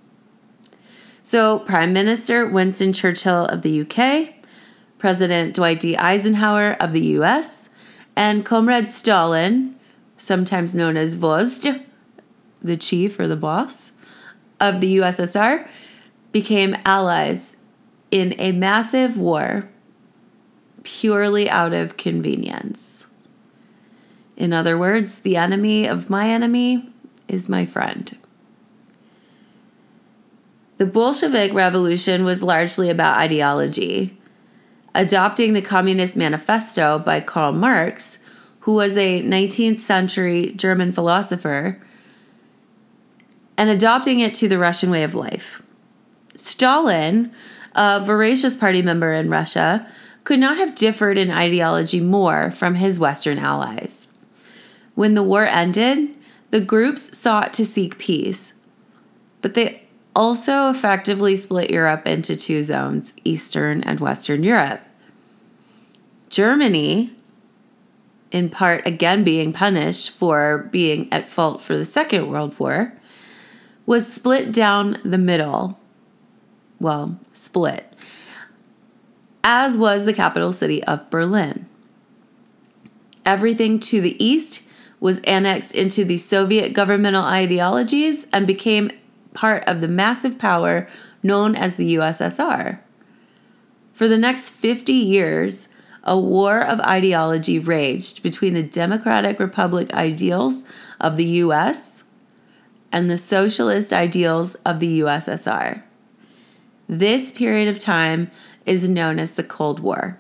So, 1.23 1.61
Prime 1.61 1.95
Minister 1.95 2.47
Winston 2.47 2.93
Churchill 2.93 3.47
of 3.47 3.63
the 3.63 3.81
UK, 3.81 4.35
President 4.99 5.55
Dwight 5.55 5.81
D. 5.81 5.97
Eisenhower 5.97 6.73
of 6.73 6.93
the 6.93 7.07
US, 7.17 7.71
and 8.15 8.45
Comrade 8.45 8.91
Stalin, 8.91 9.77
sometimes 10.23 10.75
known 10.75 10.97
as 10.97 11.17
Vozhd, 11.17 11.83
the 12.63 12.77
chief 12.77 13.19
or 13.19 13.27
the 13.27 13.37
boss, 13.37 13.91
of 14.61 14.81
the 14.81 14.97
USSR, 14.99 15.67
became 16.31 16.77
allies 16.87 17.57
in 18.13 18.35
a 18.39 18.53
massive 18.53 19.19
war 19.19 19.69
purely 20.85 21.51
out 21.51 21.73
of 21.73 21.97
convenience. 21.97 23.05
In 24.37 24.53
other 24.53 24.79
words, 24.79 25.21
the 25.21 25.37
enemy 25.37 25.87
of 25.87 26.09
my 26.09 26.29
enemy 26.31 26.93
is 27.27 27.49
my 27.49 27.65
friend. 27.65 28.17
The 30.77 30.87
Bolshevik 30.87 31.53
Revolution 31.53 32.25
was 32.25 32.43
largely 32.43 32.89
about 32.89 33.19
ideology. 33.19 34.19
Adopting 34.95 35.53
the 35.53 35.63
Communist 35.63 36.17
Manifesto 36.17 36.99
by 36.99 37.21
Karl 37.21 37.53
Marx, 37.53 38.19
who 38.63 38.75
was 38.75 38.97
a 38.97 39.23
19th 39.23 39.81
century 39.81 40.53
German 40.55 40.93
philosopher, 40.93 41.81
and 43.57 43.69
adopting 43.69 44.21
it 44.21 44.35
to 44.35 44.49
the 44.49 44.59
Russian 44.59 44.89
way 44.89 45.03
of 45.03 45.15
life. 45.15 45.63
Stalin, 46.35 47.33
a 47.75 48.01
voracious 48.01 48.57
party 48.57 48.81
member 48.81 49.13
in 49.13 49.29
Russia, 49.29 49.87
could 50.23 50.39
not 50.39 50.59
have 50.59 50.77
differed 50.77 51.19
in 51.19 51.31
ideology 51.31 52.01
more 52.01 52.53
from 52.53 52.77
his 52.77 53.01
Western 53.01 53.39
allies. 53.39 54.07
When 54.95 55.15
the 55.15 55.25
war 55.25 55.45
ended, 55.45 56.11
the 56.51 56.61
groups 56.61 57.19
sought 57.19 57.53
to 57.55 57.67
seek 57.67 57.99
peace, 57.99 58.53
but 59.41 59.55
they 59.55 59.83
also 60.15 60.71
effectively 60.71 61.35
split 61.35 61.71
Europe 61.71 62.07
into 62.07 62.37
two 62.37 62.63
zones 62.63 63.15
Eastern 63.25 63.83
and 63.83 63.99
Western 63.99 64.45
Europe. 64.45 64.83
Germany, 66.29 67.13
in 68.33 68.51
part 68.51 68.85
again 68.85 69.23
being 69.23 69.53
punished 69.53 70.11
for 70.11 70.69
being 70.73 71.09
at 71.13 71.29
fault 71.29 71.63
for 71.63 71.77
the 71.77 71.85
Second 71.85 72.29
World 72.29 72.59
War, 72.59 72.93
was 73.87 74.13
split 74.13 74.53
down 74.53 74.99
the 75.05 75.19
middle. 75.19 75.79
Well, 76.81 77.21
split 77.33 77.93
as 79.45 79.77
was 79.77 80.05
the 80.05 80.13
capital 80.13 80.53
city 80.53 80.83
of 80.85 81.09
Berlin. 81.11 81.67
Everything 83.25 83.79
to 83.81 84.01
the 84.01 84.23
east 84.23 84.63
was 85.01 85.21
annexed 85.21 85.75
into 85.75 86.05
the 86.05 86.17
Soviet 86.17 86.73
governmental 86.73 87.25
ideologies 87.25 88.27
and 88.33 88.47
became 88.47 88.91
part 89.35 89.65
of 89.67 89.81
the 89.81 89.89
massive 89.89 90.39
power 90.39 90.89
known 91.23 91.55
as 91.55 91.77
the 91.77 91.95
USSR. 91.97 92.79
For 93.93 94.09
the 94.09 94.19
next 94.19 94.51
50 94.51 94.93
years, 94.93 95.69
a 96.05 96.19
war 96.19 96.61
of 96.61 96.81
ideology 96.81 97.59
raged 97.59 98.23
between 98.23 98.55
the 98.55 98.63
Democratic 98.63 99.39
Republic 99.39 99.93
ideals 99.95 100.65
of 101.01 101.17
the 101.17 101.25
US 101.25 102.05
and 102.91 103.09
the 103.09 103.19
socialist 103.19 103.93
ideals 103.93 104.55
of 104.67 104.81
the 104.81 105.01
USSR. 105.01 105.83
This 106.89 107.33
period 107.33 107.69
of 107.69 107.79
time 107.79 108.31
is 108.67 108.89
known 108.89 109.19
as 109.19 109.37
the 109.37 109.45
Cold 109.45 109.81
War. 109.81 110.19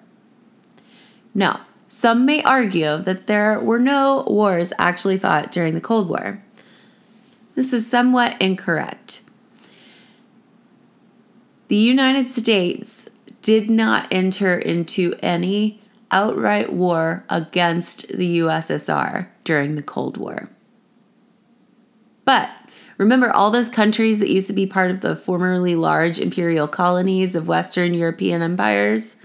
Now, 1.34 1.62
some 1.88 2.24
may 2.24 2.42
argue 2.42 2.96
that 2.98 3.26
there 3.26 3.60
were 3.60 3.78
no 3.78 4.24
wars 4.26 4.72
actually 4.78 5.18
fought 5.18 5.52
during 5.52 5.74
the 5.74 5.80
Cold 5.80 6.08
War. 6.08 6.42
This 7.54 7.74
is 7.74 7.86
somewhat 7.86 8.40
incorrect. 8.40 9.22
The 11.68 11.76
United 11.76 12.28
States 12.28 13.08
did 13.42 13.68
not 13.68 14.08
enter 14.10 14.56
into 14.56 15.14
any 15.20 15.80
outright 16.10 16.72
war 16.72 17.24
against 17.28 18.08
the 18.08 18.38
USSR 18.38 19.26
during 19.44 19.74
the 19.74 19.82
Cold 19.82 20.16
War. 20.16 20.48
But 22.24 22.50
remember 22.98 23.30
all 23.30 23.50
those 23.50 23.68
countries 23.68 24.20
that 24.20 24.30
used 24.30 24.46
to 24.46 24.52
be 24.52 24.66
part 24.66 24.90
of 24.90 25.00
the 25.00 25.16
formerly 25.16 25.74
large 25.74 26.18
imperial 26.18 26.68
colonies 26.68 27.34
of 27.34 27.48
Western 27.48 27.94
European 27.94 28.42
empires? 28.42 29.16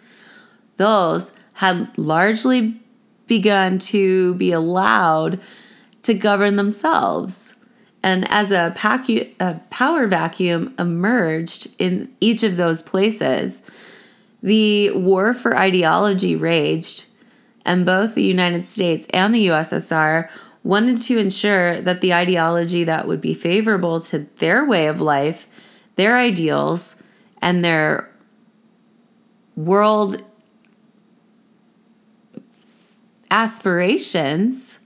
Those 0.77 1.31
had 1.53 1.95
largely 1.97 2.81
begun 3.27 3.77
to 3.77 4.33
be 4.36 4.51
allowed 4.51 5.39
to 6.03 6.13
govern 6.13 6.55
themselves. 6.55 7.53
And 8.01 8.29
as 8.31 8.51
a, 8.51 8.74
pacu- 8.77 9.33
a 9.39 9.59
power 9.69 10.07
vacuum 10.07 10.74
emerged 10.79 11.67
in 11.77 12.09
each 12.21 12.43
of 12.43 12.55
those 12.55 12.81
places, 12.81 13.63
the 14.41 14.91
war 14.91 15.34
for 15.34 15.58
ideology 15.58 16.36
raged, 16.36 17.08
and 17.65 17.86
both 17.86 18.15
the 18.15 18.24
United 18.24 18.65
States 18.65 19.08
and 19.12 19.34
the 19.34 19.48
USSR 19.48 20.29
wanted 20.63 20.98
to 20.98 21.17
ensure 21.17 21.79
that 21.82 22.01
the 22.01 22.13
ideology 22.13 22.84
that 22.84 23.08
would 23.08 23.22
be 23.22 23.34
favorable 23.34 24.01
to 24.01 24.20
their 24.38 24.65
way 24.65 24.88
of 24.88 25.01
life, 25.01 25.48
their 25.96 26.17
ideals, 26.17 26.96
and 27.41 27.63
their 27.63 28.12
world 29.56 30.22
aspirations 33.32 34.79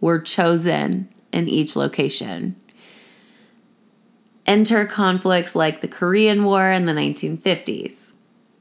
were 0.00 0.20
chosen 0.20 1.08
in 1.32 1.48
each 1.48 1.76
location. 1.76 2.56
Enter 4.46 4.86
conflicts 4.86 5.54
like 5.54 5.80
the 5.80 5.88
Korean 5.88 6.44
War 6.44 6.70
in 6.70 6.86
the 6.86 6.92
1950s, 6.92 8.07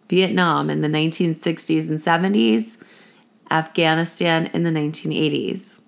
Vietnam 0.10 0.70
in 0.70 0.82
the 0.82 0.88
1960s 0.88 1.90
and 1.90 2.00
70s, 2.00 2.78
Afghanistan 3.52 4.48
in 4.48 4.64
the 4.64 4.72
1980s. 4.72 5.80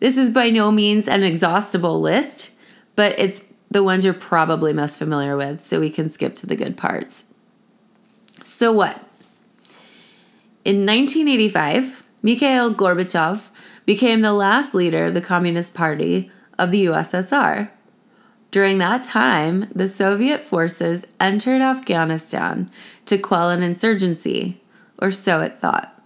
This 0.00 0.16
is 0.16 0.30
by 0.30 0.50
no 0.50 0.72
means 0.72 1.06
an 1.06 1.22
exhaustible 1.22 2.00
list, 2.00 2.50
but 2.96 3.18
it's 3.18 3.44
the 3.70 3.82
ones 3.82 4.04
you're 4.04 4.14
probably 4.14 4.72
most 4.72 4.98
familiar 4.98 5.36
with, 5.36 5.64
so 5.64 5.80
we 5.80 5.90
can 5.90 6.10
skip 6.10 6.34
to 6.36 6.46
the 6.46 6.56
good 6.56 6.76
parts. 6.76 7.26
So, 8.42 8.72
what? 8.72 8.96
In 10.64 10.86
1985, 10.86 12.02
Mikhail 12.22 12.74
Gorbachev 12.74 13.48
became 13.86 14.20
the 14.20 14.32
last 14.32 14.74
leader 14.74 15.06
of 15.06 15.14
the 15.14 15.20
Communist 15.20 15.74
Party 15.74 16.30
of 16.58 16.70
the 16.70 16.86
USSR. 16.86 17.70
During 18.52 18.76
that 18.78 19.02
time, 19.02 19.70
the 19.74 19.88
Soviet 19.88 20.42
forces 20.42 21.06
entered 21.18 21.62
Afghanistan 21.62 22.70
to 23.06 23.16
quell 23.16 23.48
an 23.48 23.62
insurgency, 23.62 24.60
or 25.00 25.10
so 25.10 25.40
it 25.40 25.56
thought. 25.56 25.98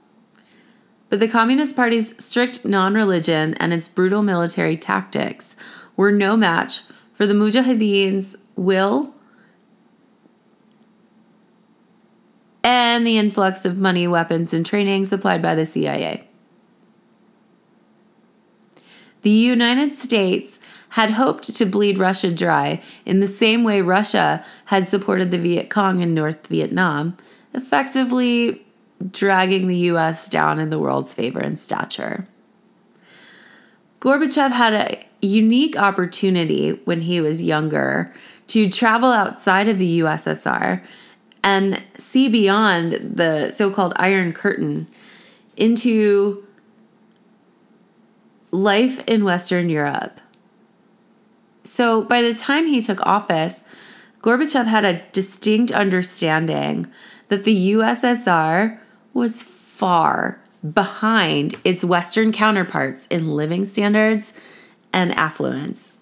But 1.11 1.19
the 1.19 1.27
Communist 1.27 1.75
Party's 1.75 2.15
strict 2.25 2.65
non 2.65 2.95
religion 2.95 3.55
and 3.55 3.73
its 3.73 3.89
brutal 3.89 4.23
military 4.23 4.77
tactics 4.77 5.57
were 5.97 6.13
no 6.13 6.37
match 6.37 6.83
for 7.13 7.27
the 7.27 7.35
Mujahideen's 7.35 8.37
will 8.55 9.13
and 12.63 13.05
the 13.05 13.19
influx 13.19 13.65
of 13.65 13.77
money, 13.77 14.07
weapons, 14.07 14.55
and 14.55 14.65
training 14.65 15.05
supplied 15.05 15.43
by 15.43 15.57
the 15.57 15.67
CIA. 15.67 16.29
The 19.23 19.31
United 19.31 19.95
States 19.95 20.61
had 20.91 21.11
hoped 21.11 21.55
to 21.55 21.67
bleed 21.67 21.99
Russia 21.99 22.31
dry 22.31 22.83
in 23.05 23.21
the 23.21 23.27
same 23.27 23.65
way 23.65 23.81
Russia 23.81 24.45
had 24.67 24.87
supported 24.87 25.31
the 25.31 25.39
Viet 25.39 25.71
Cong 25.71 26.01
in 26.01 26.15
North 26.15 26.47
Vietnam, 26.47 27.17
effectively 27.53 28.67
dragging 29.11 29.67
the 29.67 29.77
US 29.91 30.29
down 30.29 30.59
in 30.59 30.71
the 30.71 30.79
world's 30.79 31.15
favor 31.15 31.39
and 31.39 31.59
stature. 31.59 32.27
Gorbachev 34.01 34.53
had 34.53 34.75
a 34.75 35.07
unique 35.21 35.77
opportunity 35.77 36.81
when 36.85 37.03
he 37.03 37.21
was 37.21 37.43
younger 37.43 38.15
to 38.49 38.69
travel 38.69 39.11
outside 39.11 39.69
of 39.69 39.79
the 39.79 40.01
USSR 40.01 40.83
and 41.43 41.83
see 41.99 42.29
beyond 42.29 42.93
the 42.93 43.51
so 43.51 43.71
called 43.71 43.93
Iron 43.97 44.33
Curtain 44.33 44.87
into 45.57 46.47
life 48.51 49.03
in 49.07 49.25
Western 49.25 49.69
Europe. 49.69 50.21
So 51.67 52.03
by 52.03 52.23
the 52.23 52.35
time 52.35 52.67
he 52.67 52.81
took 52.81 53.05
office, 53.05 53.63
Gorbachev 54.23 54.67
had 54.67 54.85
a 54.85 55.03
distinct 55.13 55.73
understanding 55.73 56.87
that 57.29 57.45
the 57.45 57.73
USSR 57.73 58.79
was 59.13 59.43
far 59.43 60.41
behind 60.73 61.57
its 61.65 61.85
Western 61.85 62.33
counterparts 62.33 63.07
in 63.09 63.33
living 63.33 63.65
standards 63.65 64.33
and 64.93 65.13
affluence. 65.15 65.95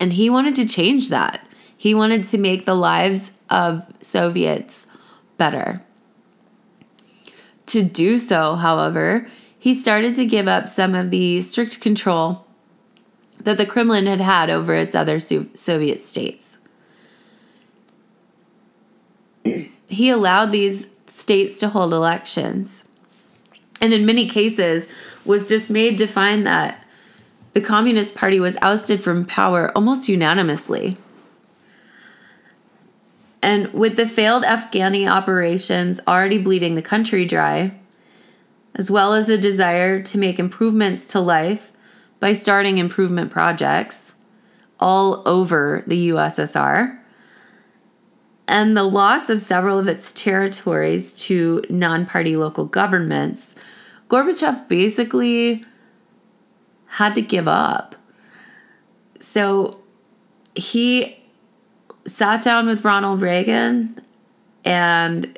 And 0.00 0.14
he 0.14 0.28
wanted 0.28 0.54
to 0.56 0.66
change 0.66 1.08
that. 1.10 1.46
He 1.76 1.94
wanted 1.94 2.24
to 2.24 2.38
make 2.38 2.64
the 2.64 2.74
lives 2.74 3.32
of 3.50 3.86
Soviets 4.00 4.86
better. 5.36 5.82
To 7.66 7.82
do 7.82 8.18
so, 8.18 8.56
however, 8.56 9.28
he 9.58 9.74
started 9.74 10.16
to 10.16 10.26
give 10.26 10.48
up 10.48 10.68
some 10.68 10.94
of 10.94 11.10
the 11.10 11.40
strict 11.42 11.80
control 11.80 12.46
that 13.44 13.58
the 13.58 13.66
Kremlin 13.66 14.06
had 14.06 14.20
had 14.20 14.50
over 14.50 14.74
its 14.74 14.94
other 14.94 15.18
Soviet 15.20 16.00
states. 16.00 16.58
he 19.88 20.10
allowed 20.10 20.52
these 20.52 20.90
states 21.06 21.58
to 21.60 21.68
hold 21.68 21.92
elections, 21.92 22.84
and 23.80 23.92
in 23.92 24.06
many 24.06 24.28
cases 24.28 24.88
was 25.24 25.46
dismayed 25.46 25.98
to 25.98 26.06
find 26.06 26.46
that 26.46 26.86
the 27.52 27.60
Communist 27.60 28.14
Party 28.14 28.40
was 28.40 28.56
ousted 28.62 29.02
from 29.02 29.26
power 29.26 29.70
almost 29.76 30.08
unanimously. 30.08 30.96
And 33.42 33.72
with 33.72 33.96
the 33.96 34.06
failed 34.06 34.44
Afghani 34.44 35.10
operations 35.10 36.00
already 36.06 36.38
bleeding 36.38 36.76
the 36.76 36.82
country 36.82 37.26
dry, 37.26 37.74
as 38.74 38.90
well 38.90 39.12
as 39.12 39.28
a 39.28 39.36
desire 39.36 40.00
to 40.00 40.16
make 40.16 40.38
improvements 40.38 41.08
to 41.08 41.20
life 41.20 41.71
by 42.22 42.32
starting 42.32 42.78
improvement 42.78 43.32
projects 43.32 44.14
all 44.78 45.24
over 45.26 45.82
the 45.88 46.10
USSR, 46.10 46.96
and 48.46 48.76
the 48.76 48.84
loss 48.84 49.28
of 49.28 49.42
several 49.42 49.76
of 49.76 49.88
its 49.88 50.12
territories 50.12 51.14
to 51.14 51.64
non 51.68 52.06
party 52.06 52.36
local 52.36 52.64
governments, 52.64 53.56
Gorbachev 54.08 54.68
basically 54.68 55.64
had 56.86 57.16
to 57.16 57.22
give 57.22 57.48
up. 57.48 57.96
So 59.18 59.80
he 60.54 61.24
sat 62.06 62.44
down 62.44 62.68
with 62.68 62.84
Ronald 62.84 63.20
Reagan 63.20 64.00
and 64.64 65.36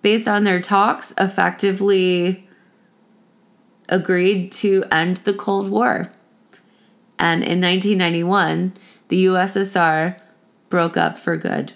based 0.00 0.26
on 0.26 0.42
their 0.42 0.58
talks 0.58 1.14
effectively 1.18 2.48
agreed 3.92 4.50
to 4.50 4.84
end 4.90 5.18
the 5.18 5.34
Cold 5.34 5.68
War. 5.68 6.10
And 7.18 7.44
in 7.44 7.60
1991, 7.60 8.72
the 9.08 9.26
USSR 9.26 10.18
broke 10.70 10.96
up 10.96 11.18
for 11.18 11.36
good. 11.36 11.74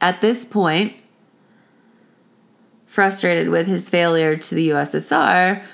At 0.00 0.22
this 0.22 0.46
point, 0.46 0.94
frustrated 2.86 3.50
with 3.50 3.66
his 3.66 3.90
failure 3.90 4.34
to 4.36 4.54
the 4.54 4.70
USSR, 4.70 5.66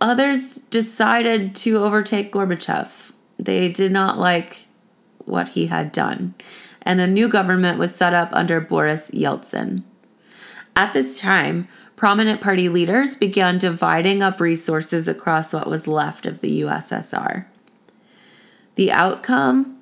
others 0.00 0.54
decided 0.70 1.54
to 1.56 1.78
overtake 1.78 2.32
Gorbachev. 2.32 3.12
They 3.38 3.68
did 3.68 3.92
not 3.92 4.18
like 4.18 4.66
what 5.26 5.50
he 5.50 5.66
had 5.66 5.92
done, 5.92 6.34
and 6.82 7.00
a 7.00 7.06
new 7.06 7.28
government 7.28 7.78
was 7.78 7.94
set 7.94 8.14
up 8.14 8.30
under 8.32 8.60
Boris 8.60 9.10
Yeltsin. 9.12 9.82
At 10.74 10.92
this 10.92 11.18
time, 11.18 11.68
prominent 11.96 12.40
party 12.40 12.68
leaders 12.68 13.16
began 13.16 13.58
dividing 13.58 14.22
up 14.22 14.40
resources 14.40 15.06
across 15.06 15.52
what 15.52 15.68
was 15.68 15.86
left 15.86 16.26
of 16.26 16.40
the 16.40 16.62
USSR. 16.62 17.46
The 18.74 18.90
outcome 18.90 19.80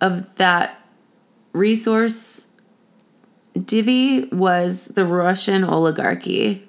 of 0.00 0.34
that 0.36 0.80
resource 1.52 2.48
divvy 3.64 4.24
was 4.26 4.86
the 4.86 5.06
Russian 5.06 5.64
oligarchy. 5.64 6.68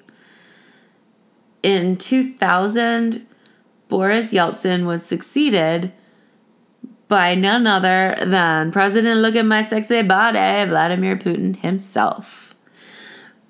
In 1.64 1.98
2000, 1.98 3.26
Boris 3.90 4.32
Yeltsin 4.32 4.86
was 4.86 5.04
succeeded 5.04 5.92
by 7.08 7.36
none 7.36 7.68
other 7.68 8.16
than 8.26 8.72
President 8.72 9.22
Look 9.22 9.36
at 9.36 9.46
My 9.46 9.62
Sexy 9.62 10.02
Body, 10.02 10.70
Vladimir 10.70 11.16
Putin 11.16 11.56
himself. 11.58 12.56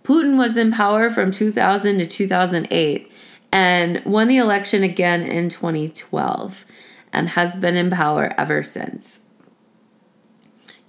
Putin 0.03 0.37
was 0.37 0.57
in 0.57 0.71
power 0.71 1.09
from 1.09 1.31
2000 1.31 1.97
to 1.97 2.05
2008 2.05 3.11
and 3.51 4.03
won 4.05 4.27
the 4.27 4.37
election 4.37 4.83
again 4.83 5.23
in 5.23 5.49
2012 5.49 6.65
and 7.11 7.29
has 7.29 7.55
been 7.55 7.75
in 7.75 7.89
power 7.89 8.31
ever 8.37 8.61
since. 8.61 9.21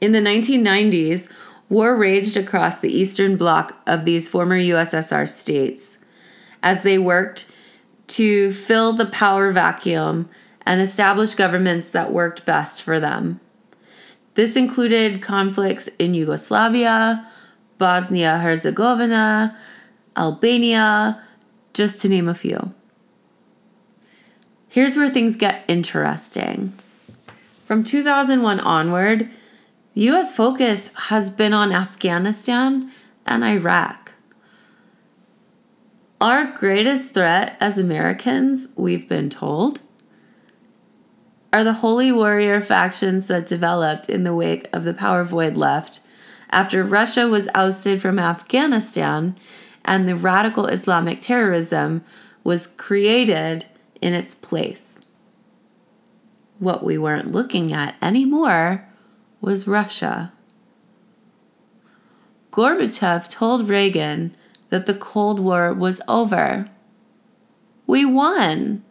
In 0.00 0.12
the 0.12 0.20
1990s, 0.20 1.28
war 1.68 1.96
raged 1.96 2.36
across 2.36 2.80
the 2.80 2.92
eastern 2.92 3.36
bloc 3.36 3.80
of 3.86 4.04
these 4.04 4.28
former 4.28 4.58
USSR 4.58 5.28
states 5.28 5.98
as 6.62 6.82
they 6.82 6.98
worked 6.98 7.50
to 8.08 8.52
fill 8.52 8.92
the 8.92 9.06
power 9.06 9.50
vacuum 9.50 10.28
and 10.66 10.80
establish 10.80 11.34
governments 11.34 11.90
that 11.92 12.12
worked 12.12 12.44
best 12.44 12.82
for 12.82 12.98
them. 12.98 13.40
This 14.34 14.56
included 14.56 15.22
conflicts 15.22 15.88
in 15.98 16.12
Yugoslavia, 16.12 17.26
Bosnia 17.78 18.38
Herzegovina, 18.38 19.56
Albania, 20.16 21.22
just 21.72 22.00
to 22.00 22.08
name 22.08 22.28
a 22.28 22.34
few. 22.34 22.74
Here's 24.68 24.96
where 24.96 25.08
things 25.08 25.36
get 25.36 25.64
interesting. 25.68 26.74
From 27.64 27.82
2001 27.82 28.60
onward, 28.60 29.30
the 29.94 30.10
US 30.10 30.36
focus 30.36 30.90
has 31.08 31.30
been 31.30 31.54
on 31.54 31.72
Afghanistan 31.72 32.92
and 33.24 33.42
Iraq. 33.42 34.12
Our 36.20 36.52
greatest 36.52 37.14
threat 37.14 37.56
as 37.60 37.78
Americans, 37.78 38.68
we've 38.76 39.08
been 39.08 39.30
told, 39.30 39.80
are 41.56 41.64
the 41.64 41.72
holy 41.72 42.12
warrior 42.12 42.60
factions 42.60 43.28
that 43.28 43.46
developed 43.46 44.10
in 44.10 44.24
the 44.24 44.34
wake 44.34 44.68
of 44.74 44.84
the 44.84 44.92
power 44.92 45.24
void 45.24 45.56
left 45.56 46.00
after 46.50 46.84
Russia 46.84 47.26
was 47.26 47.48
ousted 47.54 48.02
from 48.02 48.18
Afghanistan 48.18 49.34
and 49.82 50.06
the 50.06 50.14
radical 50.14 50.66
Islamic 50.66 51.18
terrorism 51.18 52.04
was 52.44 52.66
created 52.66 53.64
in 54.02 54.12
its 54.12 54.34
place. 54.34 54.98
What 56.58 56.84
we 56.84 56.98
weren't 56.98 57.32
looking 57.32 57.72
at 57.72 57.94
anymore 58.02 58.86
was 59.40 59.66
Russia. 59.66 60.34
Gorbachev 62.50 63.30
told 63.30 63.70
Reagan 63.70 64.36
that 64.68 64.84
the 64.84 64.94
Cold 64.94 65.40
War 65.40 65.72
was 65.72 66.02
over. 66.06 66.68
We 67.86 68.04
won 68.04 68.84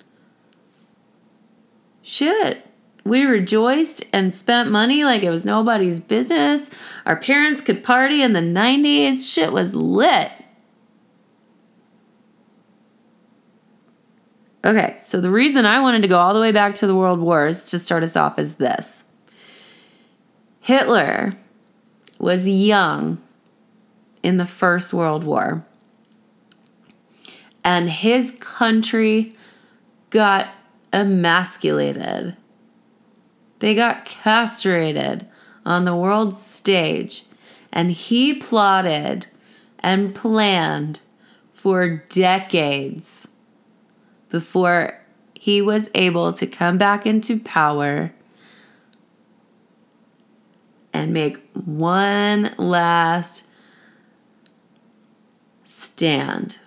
shit. 2.06 2.65
We 3.04 3.24
rejoiced 3.24 4.06
and 4.13 4.34
spent 4.34 4.72
money 4.72 5.04
like 5.04 5.24
it 5.24 5.30
was 5.30 5.46
nobody's 5.46 6.00
business. 6.00 6.70
Our 7.06 7.15
parents 7.15 7.62
could 7.62 7.84
party 7.84 8.22
in 8.22 8.34
the 8.34 8.39
90s. 8.39 9.32
Shit 9.32 9.52
was 9.52 9.76
lit. 9.76 10.32
Okay, 14.63 14.96
so 15.00 15.22
the 15.22 15.30
reason 15.30 15.65
I 15.65 15.80
wanted 15.80 16.02
to 16.02 16.08
go 16.08 16.18
all 16.18 16.34
the 16.34 16.39
way 16.39 16.52
back 16.52 16.74
to 16.76 16.88
the 16.88 16.96
World 16.96 17.20
Wars 17.20 17.70
to 17.70 17.78
start 17.78 18.02
us 18.02 18.15
off 18.15 18.39
is 18.39 18.56
this 18.56 19.04
Hitler 20.60 21.38
was 22.18 22.48
young 22.48 23.22
in 24.24 24.38
the 24.38 24.46
First 24.48 24.91
World 24.91 25.24
War, 25.24 25.63
and 27.63 27.88
his 27.88 28.32
country 28.39 29.36
got 30.10 30.58
emasculated. 30.95 32.38
They 33.60 33.75
got 33.75 34.05
castrated 34.05 35.27
on 35.65 35.84
the 35.84 35.95
world 35.95 36.38
stage, 36.38 37.25
and 37.71 37.91
he 37.91 38.34
plotted 38.34 39.27
and 39.79 40.15
planned 40.15 41.01
for 41.51 42.05
decades 42.10 43.27
before 44.29 45.01
he 45.34 45.62
was 45.62 45.89
able 45.93 46.31
to 46.31 46.47
come 46.47 46.77
back 46.77 47.05
into 47.05 47.39
power 47.39 48.13
and 50.93 51.13
make 51.13 51.41
one 51.53 52.55
last 52.58 53.47
stand. 55.65 56.60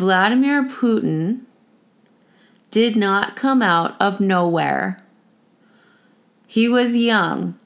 Vladimir 0.00 0.64
Putin 0.64 1.42
did 2.70 2.96
not 2.96 3.36
come 3.36 3.60
out 3.60 4.00
of 4.00 4.18
nowhere. 4.18 5.04
He 6.46 6.70
was 6.70 6.96
young. 6.96 7.58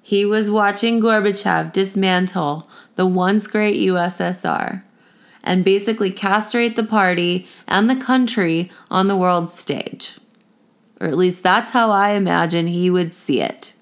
He 0.00 0.24
was 0.24 0.52
watching 0.52 1.00
Gorbachev 1.00 1.72
dismantle 1.72 2.70
the 2.94 3.06
once 3.06 3.48
great 3.48 3.74
USSR 3.88 4.84
and 5.42 5.64
basically 5.64 6.12
castrate 6.12 6.76
the 6.76 6.84
party 6.84 7.48
and 7.66 7.90
the 7.90 7.96
country 7.96 8.70
on 8.88 9.08
the 9.08 9.16
world 9.16 9.50
stage. 9.50 10.20
Or 11.00 11.08
at 11.08 11.16
least 11.16 11.42
that's 11.42 11.70
how 11.70 11.90
I 11.90 12.10
imagine 12.10 12.68
he 12.68 12.88
would 12.88 13.12
see 13.12 13.40
it 13.40 13.74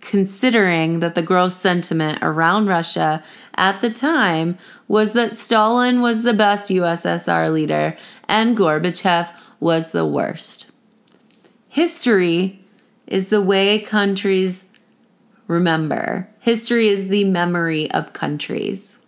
considering 0.00 1.00
that 1.00 1.14
the 1.14 1.22
growth 1.22 1.52
sentiment 1.52 2.18
around 2.22 2.66
Russia 2.66 3.22
at 3.56 3.80
the 3.80 3.90
time 3.90 4.56
was 4.88 5.12
that 5.12 5.36
Stalin 5.36 6.00
was 6.00 6.22
the 6.22 6.34
best 6.34 6.70
USSR 6.70 7.52
leader 7.52 7.94
and 8.26 8.56
Gorbachev 8.56 9.30
was 9.60 9.92
the 9.92 10.06
worst. 10.06 10.66
History 11.70 12.64
is 13.06 13.28
the 13.28 13.42
way 13.42 13.78
countries 13.78 14.64
remember. 15.46 16.28
History 16.40 16.88
is 16.88 17.08
the 17.08 17.24
memory 17.24 17.90
of 17.90 18.12
countries. 18.12 18.98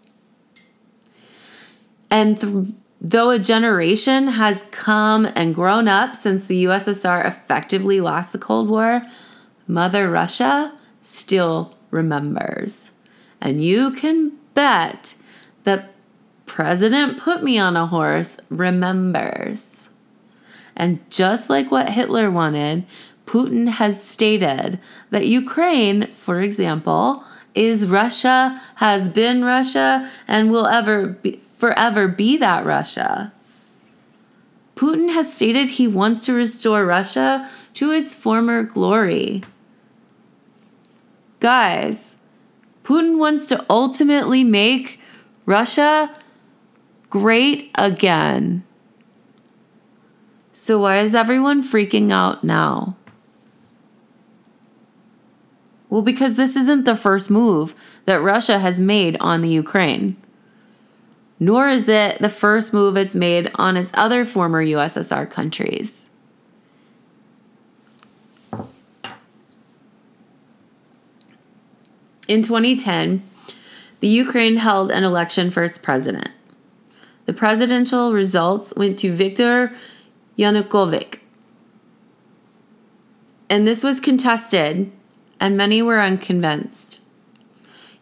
And 2.10 2.40
th- 2.40 2.66
though 3.00 3.30
a 3.30 3.38
generation 3.38 4.28
has 4.28 4.64
come 4.70 5.26
and 5.34 5.54
grown 5.54 5.88
up 5.88 6.14
since 6.14 6.46
the 6.46 6.64
USSR 6.64 7.24
effectively 7.24 8.00
lost 8.00 8.32
the 8.32 8.38
Cold 8.38 8.68
War, 8.68 9.02
Mother 9.66 10.10
Russia 10.10 10.76
still 11.00 11.74
remembers. 11.90 12.90
And 13.40 13.64
you 13.64 13.92
can 13.92 14.32
bet 14.54 15.14
that 15.64 15.92
President 16.46 17.18
Put 17.18 17.42
Me 17.42 17.58
on 17.58 17.76
a 17.76 17.86
Horse 17.86 18.38
remembers. 18.48 19.88
And 20.76 20.98
just 21.10 21.50
like 21.50 21.70
what 21.70 21.90
Hitler 21.90 22.30
wanted, 22.30 22.86
Putin 23.26 23.68
has 23.68 24.02
stated 24.02 24.80
that 25.10 25.26
Ukraine, 25.26 26.12
for 26.12 26.40
example, 26.40 27.24
is 27.54 27.86
Russia, 27.86 28.60
has 28.76 29.08
been 29.08 29.44
Russia, 29.44 30.10
and 30.26 30.50
will 30.50 30.66
ever 30.66 31.06
be, 31.08 31.40
forever 31.56 32.08
be 32.08 32.36
that 32.38 32.64
Russia. 32.64 33.32
Putin 34.74 35.12
has 35.12 35.32
stated 35.32 35.68
he 35.68 35.86
wants 35.86 36.24
to 36.24 36.32
restore 36.32 36.86
Russia 36.86 37.48
to 37.74 37.90
its 37.92 38.14
former 38.14 38.62
glory. 38.62 39.42
Guys, 41.38 42.16
Putin 42.82 43.18
wants 43.18 43.48
to 43.48 43.64
ultimately 43.68 44.42
make 44.42 44.99
Russia 45.50 46.08
great 47.10 47.72
again. 47.74 48.64
So, 50.52 50.78
why 50.78 50.98
is 50.98 51.12
everyone 51.12 51.64
freaking 51.64 52.12
out 52.12 52.44
now? 52.44 52.96
Well, 55.88 56.02
because 56.02 56.36
this 56.36 56.54
isn't 56.54 56.84
the 56.84 56.94
first 56.94 57.32
move 57.32 57.74
that 58.04 58.22
Russia 58.22 58.60
has 58.60 58.80
made 58.80 59.16
on 59.18 59.40
the 59.40 59.48
Ukraine, 59.48 60.16
nor 61.40 61.68
is 61.68 61.88
it 61.88 62.20
the 62.20 62.28
first 62.28 62.72
move 62.72 62.96
it's 62.96 63.16
made 63.16 63.50
on 63.56 63.76
its 63.76 63.90
other 63.94 64.24
former 64.24 64.64
USSR 64.64 65.28
countries. 65.28 66.10
In 72.28 72.42
2010, 72.42 73.24
the 74.00 74.08
Ukraine 74.08 74.56
held 74.56 74.90
an 74.90 75.04
election 75.04 75.50
for 75.50 75.62
its 75.62 75.78
president. 75.78 76.30
The 77.26 77.32
presidential 77.32 78.12
results 78.12 78.72
went 78.76 78.98
to 79.00 79.12
Viktor 79.12 79.72
Yanukovych. 80.38 81.20
And 83.48 83.66
this 83.66 83.84
was 83.84 84.00
contested, 84.00 84.90
and 85.38 85.56
many 85.56 85.82
were 85.82 86.00
unconvinced. 86.00 87.00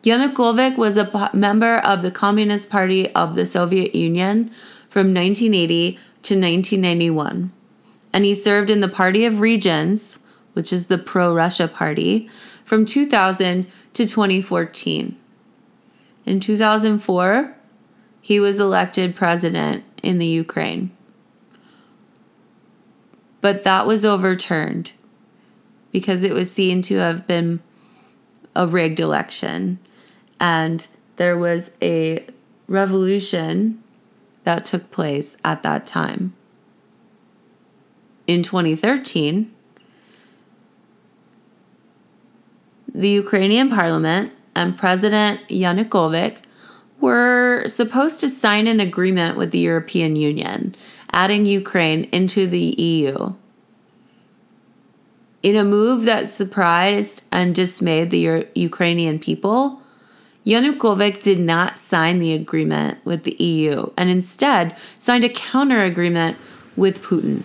Yanukovych 0.05 0.77
was 0.77 0.97
a 0.97 1.31
member 1.35 1.79
of 1.79 2.03
the 2.03 2.11
Communist 2.11 2.71
Party 2.71 3.13
of 3.15 3.35
the 3.35 3.45
Soviet 3.45 3.95
Union 3.95 4.51
from 4.89 5.13
1980 5.13 5.93
to 6.23 6.35
1991, 6.35 7.53
and 8.13 8.25
he 8.25 8.35
served 8.35 8.71
in 8.71 8.81
the 8.81 8.89
Party 8.89 9.25
of 9.25 9.41
Regions, 9.41 10.21
which 10.53 10.73
is 10.73 10.87
the 10.87 10.99
pro 10.99 11.35
Russia 11.35 11.67
party, 11.67 12.31
from 12.65 12.87
2000 12.87 13.67
to 13.95 14.07
2014. 14.07 15.17
In 16.29 16.41
2004, 16.41 17.55
he 18.21 18.39
was 18.39 18.61
elected 18.61 19.17
president 19.17 19.83
in 20.03 20.19
the 20.19 20.27
Ukraine. 20.27 20.91
But 23.41 23.63
that 23.63 23.87
was 23.87 24.05
overturned 24.05 24.93
because 25.91 26.25
it 26.25 26.35
was 26.35 26.51
seen 26.51 26.83
to 26.83 26.97
have 26.97 27.27
been 27.27 27.61
a 28.55 28.67
rigged 28.67 29.01
election. 29.01 29.79
And 30.39 30.87
there 31.17 31.39
was 31.39 31.73
a 31.81 32.27
revolution 32.67 33.83
that 34.45 34.67
took 34.67 34.91
place 34.91 35.39
at 35.43 35.63
that 35.63 35.87
time. 35.87 36.35
In 38.27 38.43
2013, 38.43 39.51
the 42.95 43.09
Ukrainian 43.09 43.71
parliament 43.71 44.35
and 44.59 44.77
President 44.77 45.47
Yanukovych 45.49 46.39
were 47.01 47.63
supposed 47.69 48.19
to 48.19 48.29
sign 48.29 48.67
an 48.67 48.81
agreement 48.81 49.37
with 49.37 49.53
the 49.53 49.61
European 49.61 50.17
Union, 50.17 50.75
adding 51.13 51.47
Ukraine 51.47 52.05
into 52.11 52.49
the 52.49 52.75
EU. 52.77 53.35
In 55.45 55.55
a 55.55 55.63
move 55.63 56.03
that 56.07 56.29
surprised 56.29 57.23
and 57.31 57.55
dismayed 57.55 58.11
the 58.11 58.49
Ukrainian 58.57 59.21
people, 59.21 59.81
Yanukovych 60.45 61.23
did 61.23 61.39
not 61.39 61.79
sign 61.79 62.19
the 62.19 62.33
agreement 62.33 62.99
with 63.05 63.23
the 63.23 63.37
EU 63.41 63.93
and 63.97 64.11
instead 64.11 64.77
signed 64.99 65.23
a 65.23 65.29
counter 65.29 65.85
agreement 65.85 66.37
with 66.75 67.01
Putin. 67.01 67.45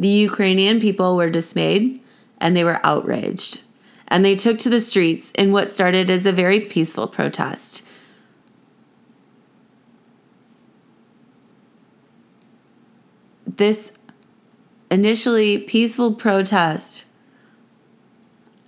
The 0.00 0.08
Ukrainian 0.08 0.80
people 0.80 1.14
were 1.14 1.30
dismayed 1.30 2.00
and 2.38 2.56
they 2.56 2.64
were 2.64 2.80
outraged. 2.84 3.62
And 4.08 4.24
they 4.24 4.36
took 4.36 4.58
to 4.58 4.70
the 4.70 4.80
streets 4.80 5.32
in 5.32 5.52
what 5.52 5.70
started 5.70 6.10
as 6.10 6.26
a 6.26 6.32
very 6.32 6.60
peaceful 6.60 7.08
protest. 7.08 7.84
This 13.46 13.92
initially 14.90 15.58
peaceful 15.58 16.14
protest 16.14 17.06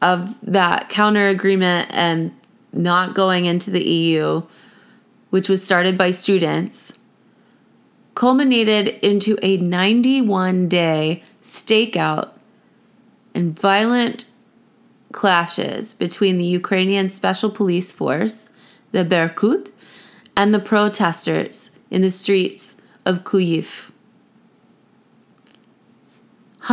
of 0.00 0.38
that 0.42 0.88
counter 0.88 1.28
agreement 1.28 1.90
and 1.92 2.32
not 2.72 3.14
going 3.14 3.44
into 3.44 3.70
the 3.70 3.82
EU, 3.82 4.42
which 5.30 5.48
was 5.48 5.64
started 5.64 5.98
by 5.98 6.10
students, 6.10 6.92
culminated 8.14 8.88
into 9.04 9.38
a 9.42 9.56
91 9.56 10.68
day 10.68 11.22
stakeout 11.42 12.30
and 13.38 13.56
violent 13.56 14.24
clashes 15.12 15.94
between 15.94 16.38
the 16.38 16.44
Ukrainian 16.60 17.08
Special 17.08 17.50
Police 17.50 17.92
Force, 17.92 18.50
the 18.90 19.04
Berkut, 19.04 19.70
and 20.36 20.52
the 20.52 20.58
protesters 20.58 21.70
in 21.88 22.02
the 22.02 22.10
streets 22.10 22.74
of 23.06 23.22
Kyiv. 23.22 23.92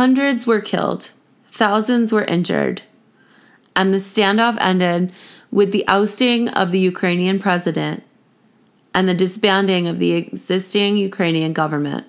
Hundreds 0.00 0.44
were 0.44 0.60
killed, 0.60 1.12
thousands 1.48 2.10
were 2.10 2.24
injured, 2.24 2.82
and 3.76 3.94
the 3.94 3.98
standoff 3.98 4.58
ended 4.60 5.12
with 5.52 5.70
the 5.70 5.86
ousting 5.86 6.48
of 6.48 6.72
the 6.72 6.80
Ukrainian 6.80 7.38
president 7.38 8.02
and 8.92 9.08
the 9.08 9.14
disbanding 9.14 9.86
of 9.86 10.00
the 10.00 10.14
existing 10.14 10.96
Ukrainian 10.96 11.52
government. 11.52 12.06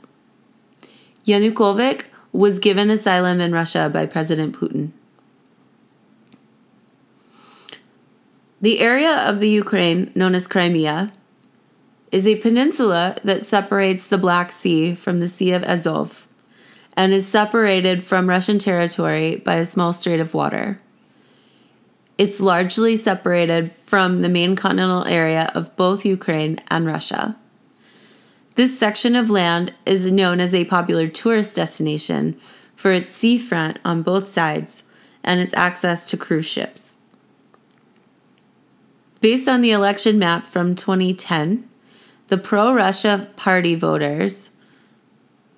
Yanukovych 1.27 2.05
was 2.37 2.59
given 2.59 2.91
asylum 2.91 3.41
in 3.41 3.51
Russia 3.51 3.89
by 3.91 4.05
President 4.05 4.55
Putin. 4.55 4.91
The 8.61 8.79
area 8.79 9.27
of 9.27 9.39
the 9.39 9.49
Ukraine 9.49 10.11
known 10.13 10.35
as 10.35 10.47
Crimea 10.47 11.11
is 12.11 12.27
a 12.27 12.35
peninsula 12.35 13.17
that 13.23 13.43
separates 13.43 14.05
the 14.05 14.19
Black 14.19 14.51
Sea 14.51 14.93
from 14.93 15.19
the 15.19 15.27
Sea 15.27 15.51
of 15.53 15.63
Azov 15.63 16.27
and 16.95 17.11
is 17.11 17.27
separated 17.27 18.03
from 18.03 18.29
Russian 18.29 18.59
territory 18.59 19.37
by 19.37 19.55
a 19.55 19.65
small 19.65 19.91
strait 19.91 20.19
of 20.19 20.35
water. 20.35 20.79
It's 22.19 22.39
largely 22.39 22.97
separated 22.97 23.71
from 23.71 24.21
the 24.21 24.29
main 24.29 24.55
continental 24.55 25.05
area 25.05 25.51
of 25.55 25.75
both 25.75 26.05
Ukraine 26.05 26.61
and 26.69 26.85
Russia. 26.85 27.35
This 28.57 28.75
section 28.75 29.15
of 29.15 29.29
land 29.29 29.71
is 29.85 30.11
known 30.11 30.39
as 30.39 30.51
a 30.51 30.65
popular 30.65 31.07
tourist 31.07 31.55
destination 31.55 32.39
for 32.75 32.91
its 32.91 33.07
seafront 33.07 33.77
on 33.85 34.01
both 34.01 34.29
sides 34.29 34.83
and 35.23 35.39
its 35.39 35.53
access 35.53 36.09
to 36.09 36.17
cruise 36.17 36.47
ships. 36.47 36.95
Based 39.21 39.47
on 39.47 39.61
the 39.61 39.69
election 39.69 40.17
map 40.17 40.47
from 40.47 40.73
2010, 40.73 41.69
the 42.29 42.39
pro 42.39 42.73
Russia 42.73 43.29
party 43.35 43.75
voters, 43.75 44.49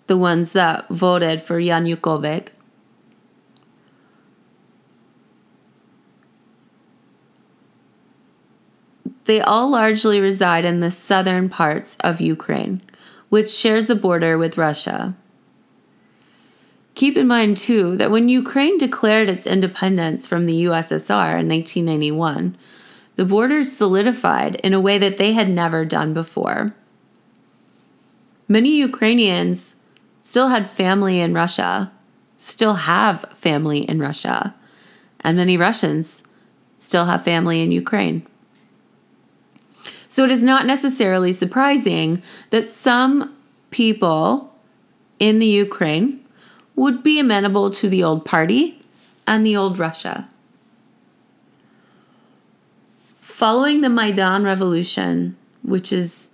the 0.07 0.17
ones 0.17 0.51
that 0.51 0.85
voted 0.89 1.41
for 1.41 1.57
Yanukovych, 1.57 2.49
They 9.29 9.41
all 9.41 9.69
largely 9.69 10.19
reside 10.19 10.65
in 10.65 10.79
the 10.79 10.89
southern 10.89 11.49
parts 11.49 11.97
of 11.97 12.19
Ukraine, 12.19 12.81
which 13.29 13.49
shares 13.49 13.89
a 13.89 13.95
border 13.95 14.37
with 14.37 14.57
Russia. 14.57 15.15
Keep 16.95 17.15
in 17.15 17.27
mind, 17.27 17.55
too, 17.55 17.95
that 17.97 18.11
when 18.11 18.27
Ukraine 18.27 18.77
declared 18.77 19.29
its 19.29 19.47
independence 19.47 20.27
from 20.27 20.45
the 20.45 20.63
USSR 20.65 21.39
in 21.39 21.47
1991, 21.47 22.57
the 23.15 23.25
borders 23.25 23.71
solidified 23.71 24.55
in 24.55 24.73
a 24.73 24.79
way 24.79 24.97
that 24.97 25.17
they 25.17 25.33
had 25.33 25.49
never 25.49 25.85
done 25.85 26.13
before. 26.13 26.73
Many 28.47 28.75
Ukrainians 28.75 29.75
still 30.21 30.49
had 30.49 30.69
family 30.69 31.19
in 31.19 31.33
Russia, 31.33 31.91
still 32.37 32.75
have 32.75 33.21
family 33.33 33.79
in 33.79 33.99
Russia, 33.99 34.55
and 35.21 35.37
many 35.37 35.55
Russians 35.55 36.23
still 36.77 37.05
have 37.05 37.23
family 37.23 37.61
in 37.61 37.71
Ukraine. 37.71 38.25
So 40.09 40.25
it 40.25 40.31
is 40.31 40.43
not 40.43 40.65
necessarily 40.65 41.31
surprising 41.31 42.23
that 42.49 42.67
some 42.67 43.37
people 43.69 44.57
in 45.19 45.37
the 45.37 45.45
Ukraine 45.45 46.25
would 46.75 47.03
be 47.03 47.19
amenable 47.19 47.69
to 47.69 47.87
the 47.87 48.03
old 48.03 48.25
party 48.25 48.81
and 49.27 49.45
the 49.45 49.55
old 49.55 49.77
Russia. 49.77 50.27
Following 53.19 53.81
the 53.81 53.89
Maidan 53.89 54.43
Revolution, 54.43 55.37
which 55.61 55.93
is 55.93 56.29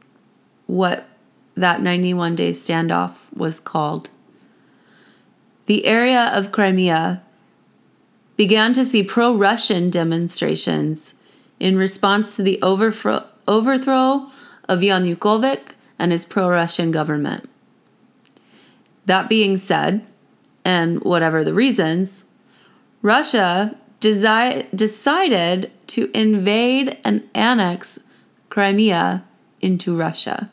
what 0.66 1.08
that 1.56 1.82
91 1.82 2.36
day 2.36 2.52
standoff 2.52 3.32
was 3.36 3.60
called, 3.60 4.10
the 5.66 5.86
area 5.86 6.32
of 6.34 6.52
Crimea 6.52 7.22
began 8.38 8.72
to 8.74 8.86
see 8.86 9.04
pro 9.04 9.36
Russian 9.36 9.90
demonstrations 9.90 11.14
in 11.60 11.78
response 11.78 12.36
to 12.36 12.44
the 12.44 12.62
overthrow 12.62 13.26
overthrow 13.48 14.32
of 14.68 14.80
Yanukovych 14.80 15.72
and 15.98 16.12
his 16.12 16.26
pro 16.26 16.50
Russian 16.50 16.92
government. 16.92 17.50
That 19.06 19.30
being 19.30 19.58
said, 19.58 20.06
and 20.64 21.04
whatever 21.04 21.44
the 21.44 21.54
reasons, 21.54 22.24
Russia 23.02 23.78
desi- 24.02 24.66
decided 24.76 25.72
to 25.88 26.10
invade 26.14 26.98
and 27.04 27.28
annex 27.36 28.00
Crimea 28.50 29.24
into 29.62 29.96
Russia. 29.96 30.50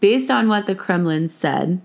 Based 0.00 0.30
on 0.30 0.48
what 0.48 0.64
the 0.64 0.74
Kremlin 0.74 1.28
said, 1.28 1.82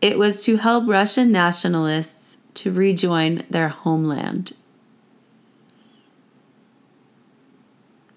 it 0.00 0.18
was 0.18 0.44
to 0.44 0.56
help 0.56 0.88
Russian 0.88 1.30
nationalists 1.30 2.36
to 2.54 2.72
rejoin 2.72 3.44
their 3.48 3.68
homeland. 3.68 4.52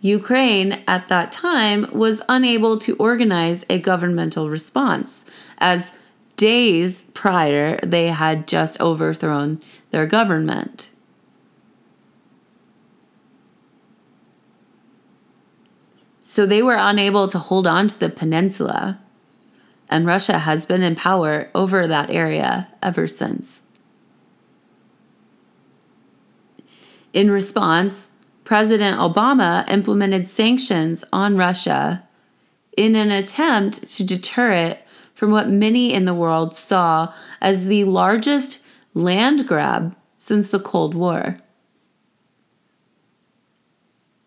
Ukraine 0.06 0.84
at 0.88 1.08
that 1.10 1.32
time 1.32 1.88
was 1.92 2.22
unable 2.30 2.78
to 2.78 2.96
organize 2.98 3.66
a 3.70 3.80
governmental 3.80 4.50
response, 4.50 5.26
as 5.58 5.98
days 6.38 7.06
prior 7.16 7.80
they 7.82 8.10
had 8.10 8.48
just 8.48 8.80
overthrown 8.80 9.62
their 9.90 10.06
government. 10.06 10.92
So 16.22 16.46
they 16.46 16.62
were 16.62 16.78
unable 16.78 17.28
to 17.28 17.40
hold 17.40 17.66
on 17.66 17.88
to 17.88 18.00
the 18.00 18.10
peninsula, 18.10 19.00
and 19.90 20.06
Russia 20.06 20.40
has 20.40 20.68
been 20.68 20.84
in 20.84 20.96
power 20.96 21.50
over 21.56 21.88
that 21.88 22.12
area 22.12 22.68
ever 22.84 23.08
since. 23.08 23.64
In 27.12 27.32
response, 27.32 28.10
President 28.46 29.00
Obama 29.00 29.68
implemented 29.70 30.28
sanctions 30.28 31.04
on 31.12 31.36
Russia 31.36 32.08
in 32.78 32.96
an 32.96 33.10
attempt 33.10 33.90
to 33.90 34.06
deter 34.06 34.52
it 34.52 34.86
from 35.16 35.32
what 35.32 35.50
many 35.50 35.92
in 35.92 36.06
the 36.06 36.14
world 36.14 36.56
saw 36.56 37.12
as 37.42 37.66
the 37.66 37.84
largest 37.86 38.64
land 38.94 39.48
grab 39.48 39.96
since 40.20 40.52
the 40.52 40.60
Cold 40.60 40.94
War. 40.94 41.38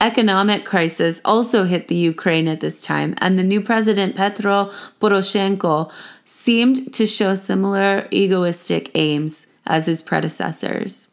Economic 0.01 0.65
crisis 0.65 1.21
also 1.25 1.65
hit 1.65 1.89
the 1.89 1.97
Ukraine 1.97 2.49
at 2.49 2.61
this 2.61 2.83
time, 2.83 3.15
and 3.19 3.39
the 3.39 3.45
new 3.45 3.61
president 3.61 4.17
Petro 4.17 4.73
Poroshenko 5.01 5.91
seemed 6.25 6.93
to 6.95 7.07
show 7.07 7.35
similar 7.35 8.09
egoistic 8.11 8.91
aims 8.95 9.47
as 9.67 9.87
his 9.87 10.03
predecessors. 10.03 11.08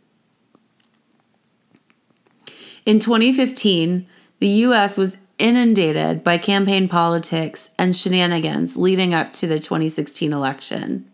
In 2.85 2.99
2015, 2.99 4.05
the 4.39 4.47
US 4.47 4.97
was 4.97 5.17
inundated 5.39 6.23
by 6.23 6.37
campaign 6.37 6.87
politics 6.87 7.71
and 7.79 7.95
shenanigans 7.95 8.77
leading 8.77 9.13
up 9.13 9.33
to 9.33 9.47
the 9.47 9.59
2016 9.59 10.31
election. 10.31 11.09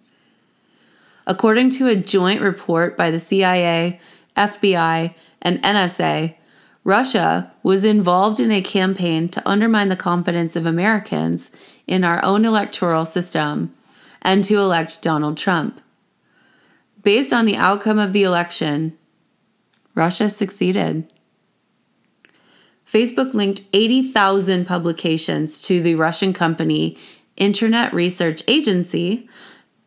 According 1.25 1.69
to 1.71 1.87
a 1.87 1.95
joint 1.95 2.41
report 2.41 2.97
by 2.97 3.09
the 3.09 3.19
CIA, 3.19 3.99
FBI, 4.35 5.13
and 5.41 5.63
NSA, 5.63 6.35
Russia 6.83 7.51
was 7.63 7.85
involved 7.85 8.39
in 8.39 8.51
a 8.51 8.61
campaign 8.61 9.29
to 9.29 9.47
undermine 9.47 9.89
the 9.89 9.95
confidence 9.95 10.55
of 10.55 10.65
Americans 10.65 11.51
in 11.87 12.03
our 12.03 12.23
own 12.25 12.43
electoral 12.43 13.05
system 13.05 13.73
and 14.21 14.43
to 14.43 14.57
elect 14.57 15.01
Donald 15.01 15.37
Trump. 15.37 15.79
Based 17.01 17.31
on 17.31 17.45
the 17.45 17.55
outcome 17.55 17.97
of 17.97 18.13
the 18.13 18.23
election, 18.23 18.97
Russia 19.95 20.27
succeeded. 20.27 21.11
Facebook 22.91 23.33
linked 23.33 23.61
80,000 23.71 24.65
publications 24.65 25.63
to 25.63 25.81
the 25.81 25.95
Russian 25.95 26.33
company 26.33 26.97
Internet 27.37 27.93
Research 27.93 28.43
Agency 28.49 29.29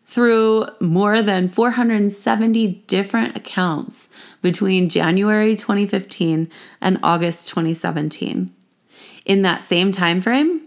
through 0.06 0.68
more 0.80 1.20
than 1.20 1.50
470 1.50 2.66
different 2.86 3.36
accounts 3.36 4.08
between 4.40 4.88
January 4.88 5.54
2015 5.54 6.48
and 6.80 6.98
August 7.02 7.50
2017. 7.50 8.50
In 9.26 9.42
that 9.42 9.62
same 9.62 9.92
time 9.92 10.22
frame, 10.22 10.62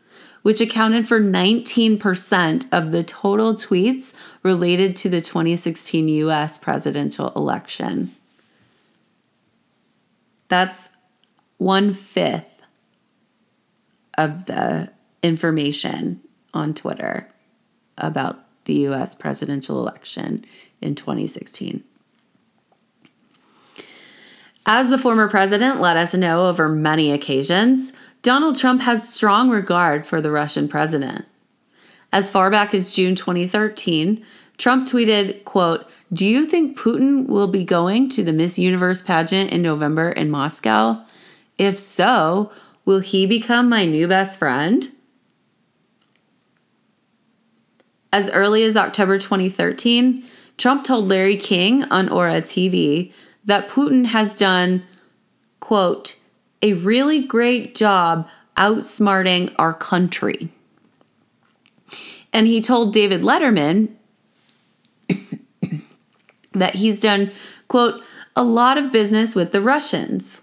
which 0.43 0.61
accounted 0.61 1.07
for 1.07 1.19
19% 1.19 2.67
of 2.71 2.91
the 2.91 3.03
total 3.03 3.55
tweets 3.55 4.13
related 4.43 4.95
to 4.95 5.09
the 5.09 5.19
2016 5.19 6.07
US 6.07 6.59
presidential 6.59 7.33
election. 7.35 8.11
That's 10.47 10.91
one 11.57 11.93
fifth 11.93 12.61
of 14.15 14.45
the 14.45 14.91
information 15.23 16.21
on 16.53 16.75
Twitter 16.75 17.27
about 17.97 18.45
the 18.65 18.85
US 18.89 19.15
presidential 19.15 19.79
election 19.79 20.45
in 20.79 20.93
2016. 20.93 21.83
As 24.65 24.89
the 24.89 24.97
former 24.97 25.29
president 25.29 25.79
let 25.79 25.95
us 25.95 26.15
know 26.15 26.47
over 26.47 26.67
many 26.67 27.11
occasions, 27.11 27.93
Donald 28.23 28.57
Trump 28.57 28.81
has 28.81 29.07
strong 29.07 29.49
regard 29.49 30.07
for 30.07 30.21
the 30.21 30.31
Russian 30.31 30.67
president. 30.67 31.25
As 32.11 32.31
far 32.31 32.49
back 32.49 32.73
as 32.73 32.93
June 32.93 33.13
2013, 33.13 34.25
Trump 34.57 34.87
tweeted, 34.87 35.43
quote, 35.43 35.85
"Do 36.11 36.25
you 36.25 36.45
think 36.45 36.77
Putin 36.79 37.27
will 37.27 37.47
be 37.47 37.63
going 37.63 38.09
to 38.09 38.23
the 38.23 38.33
Miss 38.33 38.57
Universe 38.57 39.03
pageant 39.03 39.51
in 39.51 39.61
November 39.61 40.09
in 40.09 40.31
Moscow? 40.31 41.03
If 41.59 41.77
so, 41.77 42.51
will 42.85 43.01
he 43.01 43.27
become 43.27 43.69
my 43.69 43.85
new 43.85 44.07
best 44.07 44.39
friend?" 44.39 44.89
As 48.11 48.31
early 48.31 48.63
as 48.63 48.77
October 48.77 49.19
2013, 49.19 50.23
Trump 50.57 50.83
told 50.85 51.09
Larry 51.09 51.35
King 51.37 51.83
on 51.91 52.07
Ora 52.09 52.41
TV 52.41 53.11
that 53.45 53.69
Putin 53.69 54.05
has 54.07 54.37
done, 54.37 54.83
quote, 55.59 56.19
a 56.61 56.73
really 56.73 57.21
great 57.21 57.75
job 57.75 58.27
outsmarting 58.57 59.53
our 59.59 59.73
country. 59.73 60.49
And 62.33 62.47
he 62.47 62.59
told 62.59 62.93
David 62.93 63.21
Letterman 63.21 63.89
that 66.53 66.75
he's 66.75 66.99
done, 66.99 67.31
quote, 67.67 68.03
a 68.35 68.43
lot 68.43 68.77
of 68.77 68.91
business 68.91 69.35
with 69.35 69.51
the 69.51 69.61
Russians. 69.61 70.41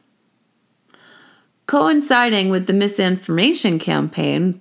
Coinciding 1.66 2.50
with 2.50 2.66
the 2.66 2.72
misinformation 2.72 3.78
campaign, 3.78 4.60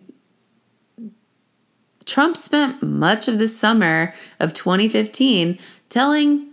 Trump 2.06 2.36
spent 2.36 2.82
much 2.82 3.28
of 3.28 3.38
the 3.38 3.48
summer 3.48 4.14
of 4.40 4.54
2015 4.54 5.58
telling 5.90 6.51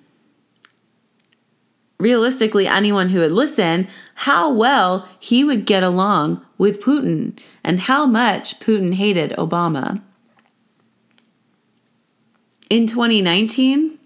realistically 1.99 2.67
anyone 2.67 3.09
who 3.09 3.21
would 3.21 3.33
listen 3.33 3.89
how 4.15 4.51
well 4.53 5.09
he 5.19 5.43
would 5.45 5.67
get 5.67 5.83
along 5.83 6.45
with 6.57 6.83
Putin 6.83 7.39
and 7.65 7.81
how 7.81 8.07
much 8.07 8.61
Putin 8.61 8.95
hated 8.95 9.33
Obama. 9.33 10.01
In 12.71 12.87
2019, 12.87 13.99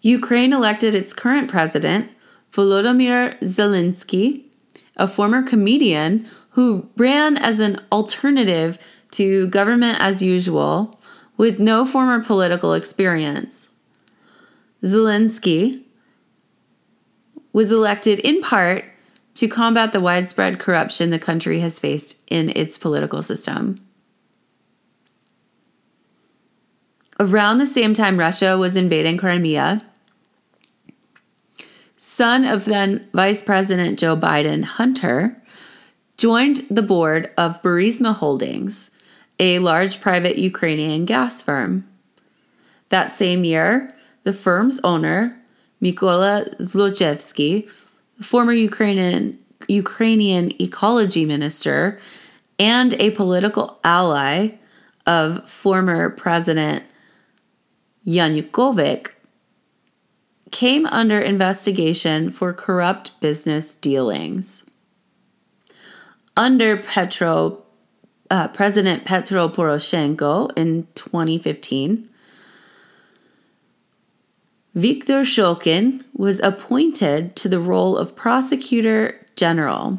Ukraine 0.00 0.52
elected 0.52 0.94
its 0.94 1.12
current 1.12 1.50
president, 1.50 2.10
Volodymyr 2.52 3.38
Zelensky, 3.40 4.44
a 4.96 5.06
former 5.06 5.42
comedian 5.42 6.26
who 6.50 6.88
ran 6.96 7.36
as 7.36 7.60
an 7.60 7.80
alternative 7.92 8.78
to 9.10 9.46
government 9.48 9.98
as 10.00 10.22
usual 10.22 10.98
with 11.36 11.60
no 11.60 11.84
former 11.84 12.22
political 12.22 12.72
experience. 12.74 13.68
Zelensky, 14.82 15.84
was 17.58 17.72
elected 17.72 18.20
in 18.20 18.40
part 18.40 18.84
to 19.34 19.48
combat 19.48 19.90
the 19.90 19.98
widespread 19.98 20.60
corruption 20.60 21.10
the 21.10 21.18
country 21.18 21.58
has 21.58 21.80
faced 21.80 22.22
in 22.28 22.50
its 22.50 22.78
political 22.78 23.20
system. 23.20 23.84
Around 27.18 27.58
the 27.58 27.66
same 27.66 27.94
time 27.94 28.16
Russia 28.16 28.56
was 28.56 28.76
invading 28.76 29.16
Crimea, 29.16 29.84
son 31.96 32.44
of 32.44 32.64
then 32.64 33.08
Vice 33.12 33.42
President 33.42 33.98
Joe 33.98 34.16
Biden, 34.16 34.62
Hunter, 34.62 35.42
joined 36.16 36.64
the 36.70 36.80
board 36.80 37.32
of 37.36 37.60
Burisma 37.60 38.14
Holdings, 38.14 38.92
a 39.40 39.58
large 39.58 40.00
private 40.00 40.38
Ukrainian 40.38 41.06
gas 41.06 41.42
firm. 41.42 41.88
That 42.90 43.10
same 43.10 43.42
year, 43.42 43.96
the 44.22 44.32
firm's 44.32 44.78
owner, 44.84 45.37
Mykola 45.82 46.56
Zlochevsky, 46.58 47.68
former 48.20 48.52
Ukrainian 48.52 49.38
Ukrainian 49.68 50.52
ecology 50.60 51.24
minister 51.24 52.00
and 52.58 52.94
a 52.94 53.10
political 53.10 53.78
ally 53.84 54.50
of 55.06 55.48
former 55.48 56.10
President 56.10 56.82
Yanukovych, 58.06 59.14
came 60.50 60.86
under 60.86 61.20
investigation 61.20 62.30
for 62.30 62.52
corrupt 62.52 63.20
business 63.20 63.74
dealings. 63.74 64.64
Under 66.36 66.76
Petro, 66.76 67.62
uh, 68.30 68.48
President 68.48 69.04
Petro 69.04 69.48
Poroshenko 69.48 70.50
in 70.56 70.86
2015, 70.94 72.07
Viktor 74.78 75.22
Shokin 75.22 76.04
was 76.12 76.38
appointed 76.38 77.34
to 77.34 77.48
the 77.48 77.58
role 77.58 77.98
of 77.98 78.14
prosecutor 78.14 79.26
general, 79.34 79.98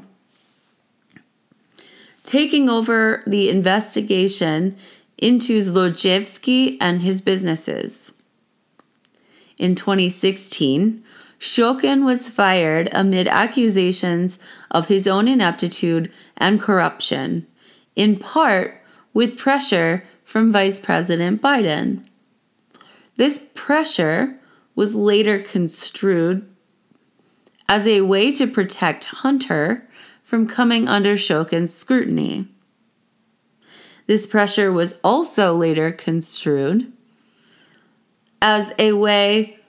taking 2.24 2.70
over 2.70 3.22
the 3.28 3.50
investigation 3.50 4.78
into 5.18 5.60
Zlochevsky 5.60 6.78
and 6.80 7.02
his 7.02 7.20
businesses. 7.20 8.14
In 9.58 9.76
2016, 9.76 11.04
Shokin 11.38 12.06
was 12.06 12.30
fired 12.30 12.88
amid 12.94 13.28
accusations 13.28 14.40
of 14.72 14.88
his 14.88 15.10
own 15.10 15.28
ineptitude 15.28 16.10
and 16.38 16.62
corruption, 16.62 17.46
in 17.98 18.16
part 18.18 18.82
with 19.14 19.38
pressure 19.38 20.06
from 20.24 20.54
Vice 20.54 20.80
President 20.80 21.42
Biden. 21.42 22.06
This 23.18 23.44
pressure 23.54 24.39
was 24.80 24.96
later 24.96 25.40
construed 25.40 26.48
as 27.68 27.86
a 27.86 28.00
way 28.00 28.32
to 28.32 28.48
protect 28.48 29.04
Hunter 29.04 29.86
from 30.24 30.48
coming 30.48 30.88
under 30.88 31.16
Shokin's 31.18 31.74
scrutiny. 31.74 32.48
This 34.08 34.26
pressure 34.26 34.72
was 34.72 34.98
also 35.04 35.54
later 35.54 35.92
construed 35.92 36.94
as 38.42 38.72
a 38.80 38.94
way 38.94 39.60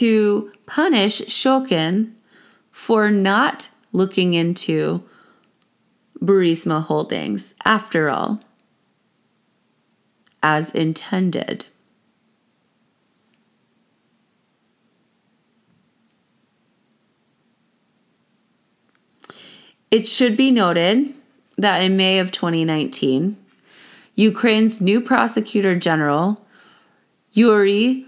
to 0.00 0.50
punish 0.64 1.20
Shokin 1.26 2.14
for 2.70 3.10
not 3.10 3.68
looking 3.92 4.32
into 4.32 5.04
Burisma 6.20 6.82
Holdings 6.82 7.54
after 7.66 8.08
all, 8.08 8.40
as 10.42 10.74
intended. 10.74 11.66
It 19.92 20.06
should 20.06 20.38
be 20.38 20.50
noted 20.50 21.12
that 21.58 21.82
in 21.82 21.98
May 21.98 22.18
of 22.18 22.32
2019, 22.32 23.36
Ukraine's 24.14 24.80
new 24.80 25.02
prosecutor 25.02 25.74
general, 25.74 26.46
Yuri 27.32 28.06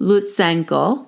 Lutsenko, 0.00 1.06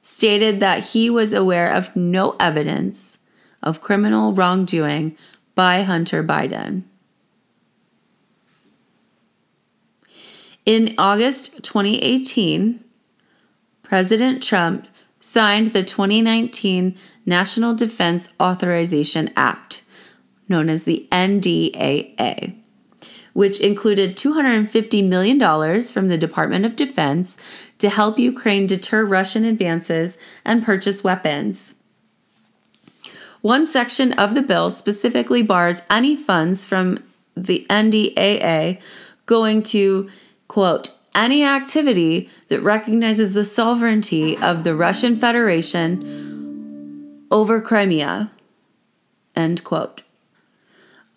stated 0.00 0.60
that 0.60 0.84
he 0.90 1.10
was 1.10 1.32
aware 1.32 1.68
of 1.68 1.94
no 1.96 2.36
evidence 2.38 3.18
of 3.64 3.80
criminal 3.80 4.32
wrongdoing 4.32 5.16
by 5.56 5.82
Hunter 5.82 6.22
Biden. 6.22 6.84
In 10.64 10.94
August 10.96 11.64
2018, 11.64 12.78
President 13.82 14.40
Trump 14.40 14.86
signed 15.26 15.72
the 15.72 15.82
2019 15.82 16.96
National 17.26 17.74
Defense 17.74 18.32
Authorization 18.40 19.28
Act, 19.36 19.82
known 20.48 20.68
as 20.68 20.84
the 20.84 21.08
NDAA, 21.10 22.54
which 23.32 23.60
included 23.60 24.16
$250 24.16 25.08
million 25.08 25.80
from 25.82 26.06
the 26.06 26.16
Department 26.16 26.64
of 26.64 26.76
Defense 26.76 27.36
to 27.80 27.90
help 27.90 28.20
Ukraine 28.20 28.68
deter 28.68 29.04
Russian 29.04 29.44
advances 29.44 30.16
and 30.44 30.64
purchase 30.64 31.02
weapons. 31.02 31.74
One 33.40 33.66
section 33.66 34.12
of 34.12 34.34
the 34.34 34.42
bill 34.42 34.70
specifically 34.70 35.42
bars 35.42 35.82
any 35.90 36.14
funds 36.14 36.64
from 36.64 37.02
the 37.36 37.66
NDAA 37.68 38.80
going 39.26 39.64
to, 39.64 40.08
quote, 40.46 40.95
any 41.16 41.42
activity 41.42 42.30
that 42.48 42.60
recognizes 42.60 43.32
the 43.32 43.44
sovereignty 43.44 44.36
of 44.36 44.62
the 44.62 44.76
Russian 44.76 45.16
Federation 45.16 47.26
over 47.30 47.60
Crimea. 47.60 48.30
End 49.34 49.64
quote. 49.64 50.02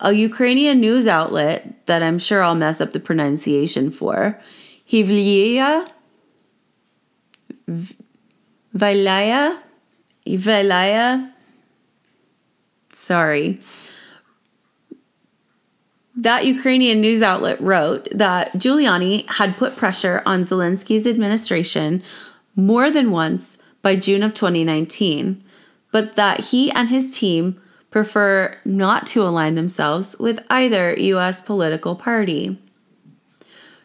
A 0.00 0.12
Ukrainian 0.12 0.80
news 0.80 1.06
outlet 1.06 1.86
that 1.86 2.02
I'm 2.02 2.18
sure 2.18 2.42
I'll 2.42 2.54
mess 2.54 2.80
up 2.80 2.92
the 2.92 3.00
pronunciation 3.00 3.90
for, 3.90 4.40
Hivlaya, 4.90 5.90
Vilaya, 8.74 9.58
Vilaya, 10.26 11.32
sorry, 12.90 13.60
that 16.16 16.46
Ukrainian 16.46 17.00
news 17.00 17.22
outlet 17.22 17.60
wrote 17.60 18.08
that 18.10 18.52
Giuliani 18.54 19.28
had 19.28 19.56
put 19.56 19.76
pressure 19.76 20.22
on 20.26 20.42
Zelensky's 20.42 21.06
administration 21.06 22.02
more 22.56 22.90
than 22.90 23.10
once 23.10 23.58
by 23.82 23.96
June 23.96 24.22
of 24.22 24.34
2019, 24.34 25.42
but 25.92 26.16
that 26.16 26.40
he 26.40 26.70
and 26.72 26.88
his 26.88 27.16
team 27.16 27.60
prefer 27.90 28.56
not 28.64 29.06
to 29.06 29.22
align 29.22 29.54
themselves 29.54 30.16
with 30.18 30.44
either 30.50 30.94
U.S. 30.98 31.40
political 31.40 31.96
party. 31.96 32.58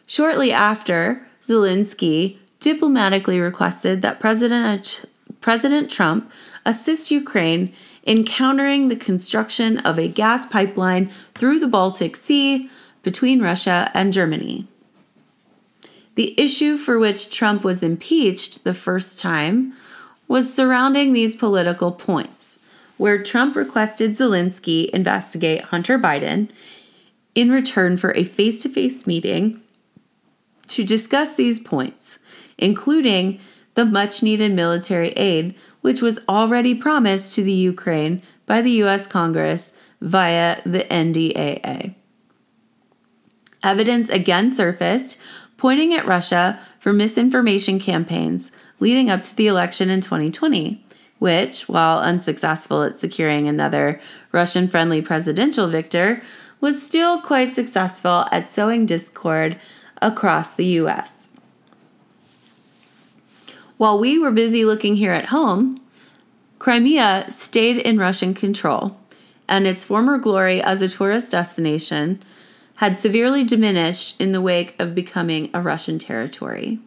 Shortly 0.06 0.52
after, 0.52 1.26
Zelensky 1.44 2.38
diplomatically 2.60 3.40
requested 3.40 4.02
that 4.02 4.20
President, 4.20 5.04
President 5.40 5.90
Trump 5.90 6.30
assist 6.64 7.10
Ukraine 7.10 7.72
in 8.06 8.24
countering 8.24 8.88
the 8.88 8.96
construction 8.96 9.78
of 9.78 9.98
a 9.98 10.08
gas 10.08 10.46
pipeline 10.46 11.10
through 11.34 11.58
the 11.58 11.66
Baltic 11.66 12.16
Sea 12.16 12.70
between 13.02 13.42
Russia 13.42 13.90
and 13.92 14.12
Germany. 14.12 14.66
The 16.14 16.40
issue 16.40 16.78
for 16.78 16.98
which 16.98 17.30
Trump 17.30 17.62
was 17.62 17.82
impeached 17.82 18.64
the 18.64 18.72
first 18.72 19.18
time 19.18 19.74
was 20.28 20.52
surrounding 20.52 21.12
these 21.12 21.36
political 21.36 21.92
points, 21.92 22.58
where 22.96 23.22
Trump 23.22 23.54
requested 23.54 24.12
Zelensky 24.12 24.88
investigate 24.90 25.62
Hunter 25.64 25.98
Biden 25.98 26.48
in 27.34 27.50
return 27.50 27.96
for 27.96 28.16
a 28.16 28.24
face 28.24 28.62
to 28.62 28.68
face 28.68 29.06
meeting 29.06 29.60
to 30.68 30.84
discuss 30.84 31.36
these 31.36 31.60
points, 31.60 32.18
including 32.56 33.38
the 33.76 33.84
much 33.84 34.22
needed 34.22 34.52
military 34.52 35.10
aid 35.10 35.54
which 35.80 36.02
was 36.02 36.18
already 36.28 36.74
promised 36.74 37.36
to 37.36 37.44
the 37.44 37.52
Ukraine 37.52 38.20
by 38.44 38.60
the 38.60 38.82
US 38.82 39.06
Congress 39.06 39.74
via 40.00 40.60
the 40.64 40.80
NDAA. 40.90 41.94
Evidence 43.62 44.08
again 44.08 44.50
surfaced 44.50 45.18
pointing 45.56 45.94
at 45.94 46.06
Russia 46.06 46.58
for 46.78 46.92
misinformation 46.92 47.78
campaigns 47.78 48.50
leading 48.80 49.08
up 49.08 49.22
to 49.22 49.36
the 49.36 49.46
election 49.46 49.88
in 49.88 50.00
2020, 50.00 50.84
which, 51.18 51.68
while 51.68 51.98
unsuccessful 51.98 52.82
at 52.82 52.96
securing 52.96 53.48
another 53.48 54.00
Russian 54.32 54.68
friendly 54.68 55.00
presidential 55.00 55.66
victor, 55.68 56.22
was 56.60 56.84
still 56.84 57.20
quite 57.20 57.52
successful 57.52 58.26
at 58.30 58.48
sowing 58.48 58.86
discord 58.86 59.56
across 60.02 60.54
the 60.54 60.66
US. 60.80 61.25
While 63.76 63.98
we 63.98 64.18
were 64.18 64.30
busy 64.30 64.64
looking 64.64 64.96
here 64.96 65.12
at 65.12 65.26
home, 65.26 65.80
Crimea 66.58 67.26
stayed 67.28 67.76
in 67.76 67.98
Russian 67.98 68.32
control, 68.32 68.98
and 69.46 69.66
its 69.66 69.84
former 69.84 70.16
glory 70.16 70.62
as 70.62 70.80
a 70.80 70.88
tourist 70.88 71.30
destination 71.30 72.22
had 72.76 72.96
severely 72.96 73.44
diminished 73.44 74.18
in 74.18 74.32
the 74.32 74.40
wake 74.40 74.74
of 74.78 74.94
becoming 74.94 75.50
a 75.52 75.60
Russian 75.60 75.98
territory. 75.98 76.78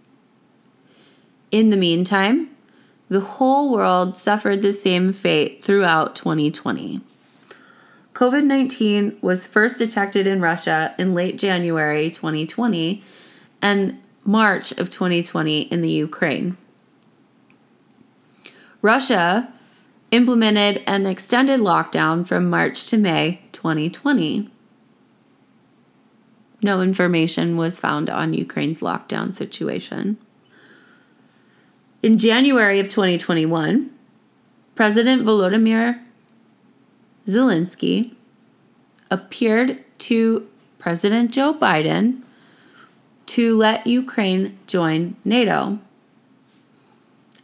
In 1.52 1.70
the 1.70 1.78
meantime, 1.78 2.50
the 3.08 3.22
whole 3.22 3.72
world 3.72 4.18
suffered 4.18 4.62
the 4.62 4.74
same 4.74 5.14
fate 5.14 5.64
throughout 5.64 6.16
2020. 6.16 7.02
COVID 8.14 8.44
19 8.44 9.18
was 9.22 9.48
first 9.48 9.78
detected 9.78 10.26
in 10.26 10.42
Russia 10.42 10.94
in 10.98 11.14
late 11.14 11.38
January 11.38 12.10
2020 12.10 13.04
and 13.62 14.00
March 14.24 14.72
of 14.74 14.90
2020 14.90 15.62
in 15.62 15.82
the 15.82 15.90
Ukraine. 15.90 16.58
Russia 18.82 19.52
implemented 20.12 20.82
an 20.88 21.06
extended 21.06 21.60
lockdown 21.60 22.26
from 22.26 22.50
March 22.50 22.88
to 22.88 22.98
May 22.98 23.42
2020. 23.52 24.50
No 26.62 26.82
information 26.82 27.58
was 27.58 27.80
found 27.80 28.10
on 28.10 28.34
Ukraine's 28.34 28.82
lockdown 28.82 29.34
situation. 29.34 30.18
In 32.02 32.18
January 32.18 32.80
of 32.80 32.88
2021, 32.88 33.92
President 34.76 35.24
Volodymyr 35.24 36.02
Zelensky 37.28 38.14
appeared 39.12 39.84
to 40.00 40.48
President 40.78 41.32
Joe 41.32 41.54
Biden 41.54 42.22
to 43.26 43.58
let 43.58 43.86
Ukraine 43.86 44.58
join 44.66 45.18
NATO. 45.26 45.80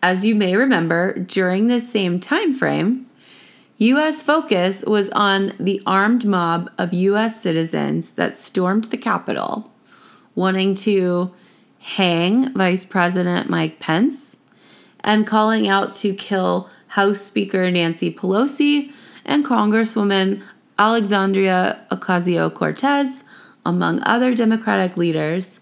As 0.06 0.24
you 0.24 0.36
may 0.36 0.56
remember, 0.56 1.14
during 1.18 1.66
this 1.66 1.91
same 1.91 2.20
time 2.20 2.53
frame, 2.53 3.08
US 3.80 4.22
focus 4.22 4.84
was 4.86 5.10
on 5.10 5.53
the 5.60 5.82
armed 5.88 6.26
mob 6.26 6.70
of 6.78 6.93
US 6.93 7.41
citizens 7.41 8.12
that 8.12 8.38
stormed 8.38 8.84
the 8.84 8.97
Capitol, 8.97 9.74
wanting 10.36 10.76
to 10.76 11.34
hang 11.80 12.53
Vice 12.53 12.86
President 12.86 13.49
Mike 13.49 13.80
Pence 13.80 14.38
and 14.99 15.26
calling 15.26 15.68
out 15.68 15.91
to 15.95 16.14
kill 16.14 16.70
House 16.89 17.22
Speaker 17.22 17.72
Nancy 17.72 18.14
Pelosi 18.14 18.93
and 19.26 19.43
Congresswoman 19.43 20.43
Alexandria 20.78 21.84
Ocasio 21.89 22.53
Cortez, 22.53 23.24
among 23.66 24.03
other 24.03 24.36
Democratic 24.36 24.97
leaders, 24.97 25.60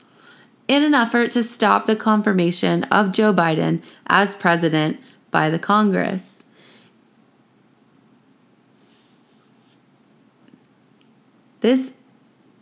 in 0.68 0.84
an 0.84 0.94
effort 0.94 1.32
to 1.32 1.44
stop 1.44 1.86
the 1.86 1.96
confirmation 1.96 2.84
of 2.86 3.12
Joe 3.12 3.34
Biden 3.34 3.82
as 4.08 4.36
president 4.36 5.00
by 5.32 5.50
the 5.50 5.60
Congress. 5.60 6.44
This 11.62 11.96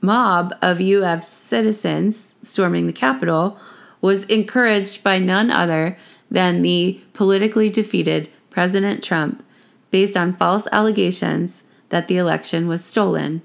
mob 0.01 0.53
of 0.61 0.81
US 0.81 1.27
citizens 1.27 2.33
storming 2.41 2.87
the 2.87 2.93
Capitol 2.93 3.59
was 3.99 4.25
encouraged 4.25 5.03
by 5.03 5.19
none 5.19 5.51
other 5.51 5.97
than 6.29 6.61
the 6.61 6.99
politically 7.13 7.69
defeated 7.69 8.29
President 8.49 9.03
Trump 9.03 9.43
based 9.91 10.17
on 10.17 10.35
false 10.35 10.67
allegations 10.71 11.63
that 11.89 12.07
the 12.07 12.17
election 12.17 12.67
was 12.67 12.83
stolen. 12.83 13.41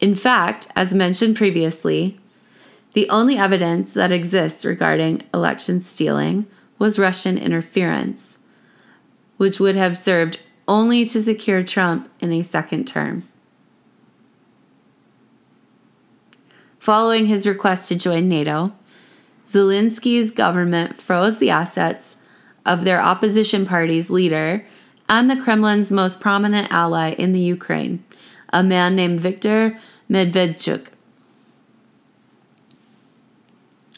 In 0.00 0.14
fact, 0.14 0.68
as 0.74 0.94
mentioned 0.94 1.36
previously, 1.36 2.18
the 2.94 3.10
only 3.10 3.36
evidence 3.36 3.92
that 3.94 4.12
exists 4.12 4.64
regarding 4.64 5.22
election 5.34 5.80
stealing 5.80 6.46
was 6.78 6.98
Russian 6.98 7.36
interference, 7.36 8.38
which 9.36 9.60
would 9.60 9.76
have 9.76 9.98
served 9.98 10.40
only 10.66 11.04
to 11.04 11.20
secure 11.20 11.62
Trump 11.62 12.08
in 12.20 12.32
a 12.32 12.42
second 12.42 12.86
term. 12.86 13.28
Following 16.78 17.26
his 17.26 17.46
request 17.46 17.88
to 17.88 17.96
join 17.96 18.28
NATO, 18.28 18.72
Zelensky's 19.46 20.30
government 20.30 20.96
froze 20.96 21.38
the 21.38 21.50
assets 21.50 22.16
of 22.64 22.84
their 22.84 23.00
opposition 23.00 23.66
party's 23.66 24.08
leader 24.08 24.64
and 25.08 25.28
the 25.28 25.36
Kremlin's 25.36 25.92
most 25.92 26.20
prominent 26.20 26.70
ally 26.70 27.10
in 27.10 27.32
the 27.32 27.40
Ukraine, 27.40 28.04
a 28.52 28.62
man 28.62 28.94
named 28.94 29.20
Viktor 29.20 29.78
Medvedchuk. 30.08 30.93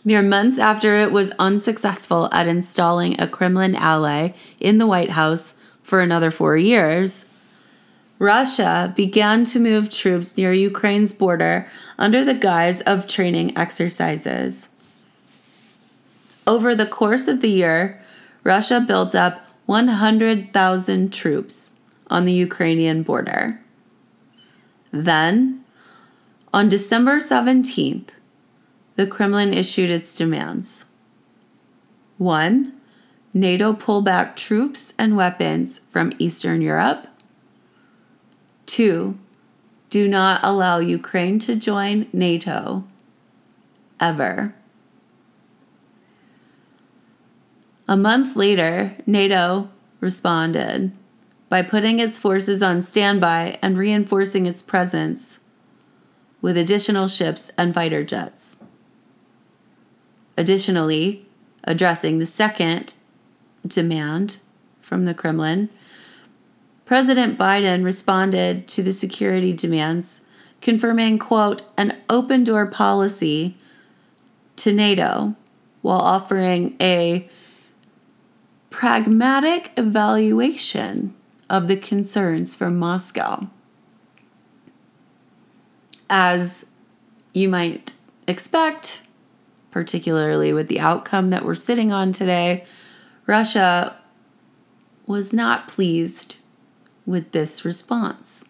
Mere 0.07 0.23
months 0.23 0.57
after 0.57 0.99
it 0.99 1.11
was 1.11 1.33
unsuccessful 1.33 2.29
at 2.31 2.47
installing 2.47 3.21
a 3.21 3.27
Kremlin 3.27 3.75
ally 3.75 4.35
in 4.61 4.79
the 4.79 4.87
White 4.87 5.11
House 5.11 5.55
for 5.83 6.01
another 6.01 6.31
four 6.31 6.57
years, 6.57 7.25
Russia 8.21 8.95
began 8.95 9.45
to 9.47 9.59
move 9.59 9.91
troops 9.91 10.37
near 10.37 10.53
Ukraine's 10.53 11.13
border 11.13 11.67
under 11.99 12.25
the 12.25 12.35
guise 12.35 12.83
of 12.83 13.09
training 13.09 13.59
exercises. 13.59 14.69
Over 16.47 16.77
the 16.77 16.87
course 16.87 17.27
of 17.27 17.41
the 17.41 17.51
year, 17.51 18.01
Russia 18.45 18.79
built 18.79 19.17
up 19.17 19.45
100,000 19.67 21.13
troops 21.13 21.73
on 22.07 22.27
the 22.27 22.33
Ukrainian 22.33 23.03
border. 23.03 23.61
Then, 24.93 25.65
on 26.55 26.69
December 26.69 27.17
17th, 27.17 28.11
the 28.97 29.07
Kremlin 29.07 29.53
issued 29.53 29.91
its 29.91 30.17
demands. 30.17 30.87
1. 32.19 32.73
NATO 33.35 33.75
pull 33.75 34.01
back 34.01 34.35
troops 34.35 34.95
and 34.99 35.17
weapons 35.17 35.83
from 35.91 36.13
Eastern 36.19 36.63
Europe. 36.63 37.07
2. 38.65 39.19
Do 39.91 40.09
not 40.09 40.41
allow 40.43 40.79
Ukraine 40.79 41.39
to 41.41 41.55
join 41.55 42.09
NATO 42.13 42.85
ever. 44.01 44.55
A 47.87 47.97
month 47.97 48.35
later, 48.35 48.97
NATO 49.07 49.71
responded 50.01 50.93
by 51.49 51.63
putting 51.63 51.99
its 51.99 52.19
forces 52.19 52.63
on 52.63 52.83
standby 52.83 53.59
and 53.63 53.79
reinforcing 53.79 54.47
its 54.47 54.63
presence 54.63 55.39
with 56.41 56.57
additional 56.57 57.07
ships 57.07 57.51
and 57.57 57.73
fighter 57.73 58.03
jets. 58.03 58.57
Additionally, 60.37 61.27
addressing 61.65 62.19
the 62.19 62.27
second 62.27 62.95
demand 63.67 64.39
from 64.79 65.05
the 65.05 65.15
Kremlin, 65.15 65.69
President 66.85 67.37
Biden 67.37 67.85
responded 67.85 68.69
to 68.69 68.83
the 68.83 68.93
security 68.93 69.53
demands, 69.53 70.21
confirming, 70.61 71.19
quote, 71.19 71.63
an 71.77 71.97
open 72.09 72.45
door 72.45 72.67
policy 72.67 73.57
to 74.57 74.73
NATO 74.73 75.35
while 75.83 76.01
offering 76.01 76.77
a 76.81 77.29
pragmatic 78.71 79.73
evaluation 79.77 81.15
of 81.49 81.67
the 81.67 81.77
concerns 81.77 82.55
from 82.55 82.79
Moscow. 82.79 83.49
As 86.09 86.67
you 87.33 87.49
might 87.49 87.95
expect, 88.29 89.03
particularly 89.77 90.55
with 90.55 90.69
the 90.69 90.81
outcome 90.81 91.29
that 91.29 91.45
we're 91.45 91.55
sitting 91.55 91.93
on 91.93 92.11
today, 92.11 92.65
Russia 93.27 93.95
was 95.05 95.35
not 95.35 95.69
pleased 95.69 96.37
with 97.05 97.31
this 97.33 97.63
response. 97.63 98.47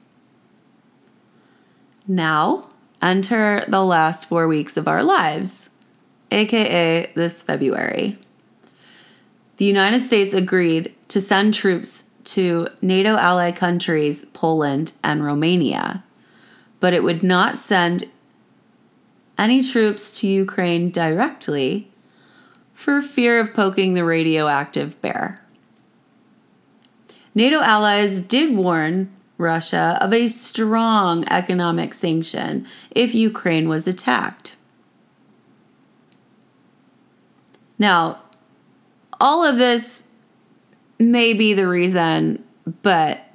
Now, 2.07 2.69
enter 3.03 3.65
the 3.67 3.83
last 3.83 4.29
four 4.29 4.47
weeks 4.47 4.77
of 4.77 4.87
our 4.87 5.03
lives, 5.03 5.69
aka 6.31 7.11
this 7.17 7.43
February 7.43 8.19
the 9.57 9.65
United 9.65 10.05
States 10.05 10.33
agreed 10.33 10.95
to 11.09 11.21
send 11.21 11.55
troops 11.55 12.05
to 12.37 12.69
NATO 12.81 13.17
ally 13.17 13.51
countries, 13.51 14.25
Poland 14.33 14.93
and 15.03 15.25
Romania, 15.25 16.05
but 16.79 16.95
it 16.95 17.03
would 17.03 17.25
not 17.25 17.59
send 17.59 18.05
any 19.39 19.63
troops 19.63 20.19
to 20.21 20.27
Ukraine 20.27 20.91
directly 20.91 21.91
for 22.73 23.03
fear 23.03 23.41
of 23.41 23.55
poking 23.55 23.95
the 23.95 24.05
radioactive 24.05 25.01
bear. 25.01 25.43
NATO 27.35 27.61
allies 27.61 28.23
did 28.23 28.57
warn 28.57 29.15
Russia 29.39 29.99
of 30.01 30.13
a 30.13 30.29
strong 30.29 31.27
economic 31.29 31.93
sanction 31.93 32.67
if 32.91 33.15
Ukraine 33.15 33.69
was 33.69 33.87
attacked. 33.87 34.57
Now, 37.79 38.23
all 39.21 39.45
of 39.45 39.59
this 39.59 40.05
may 40.99 41.35
be 41.35 41.53
the 41.53 41.69
reason, 41.69 42.43
but 42.83 43.26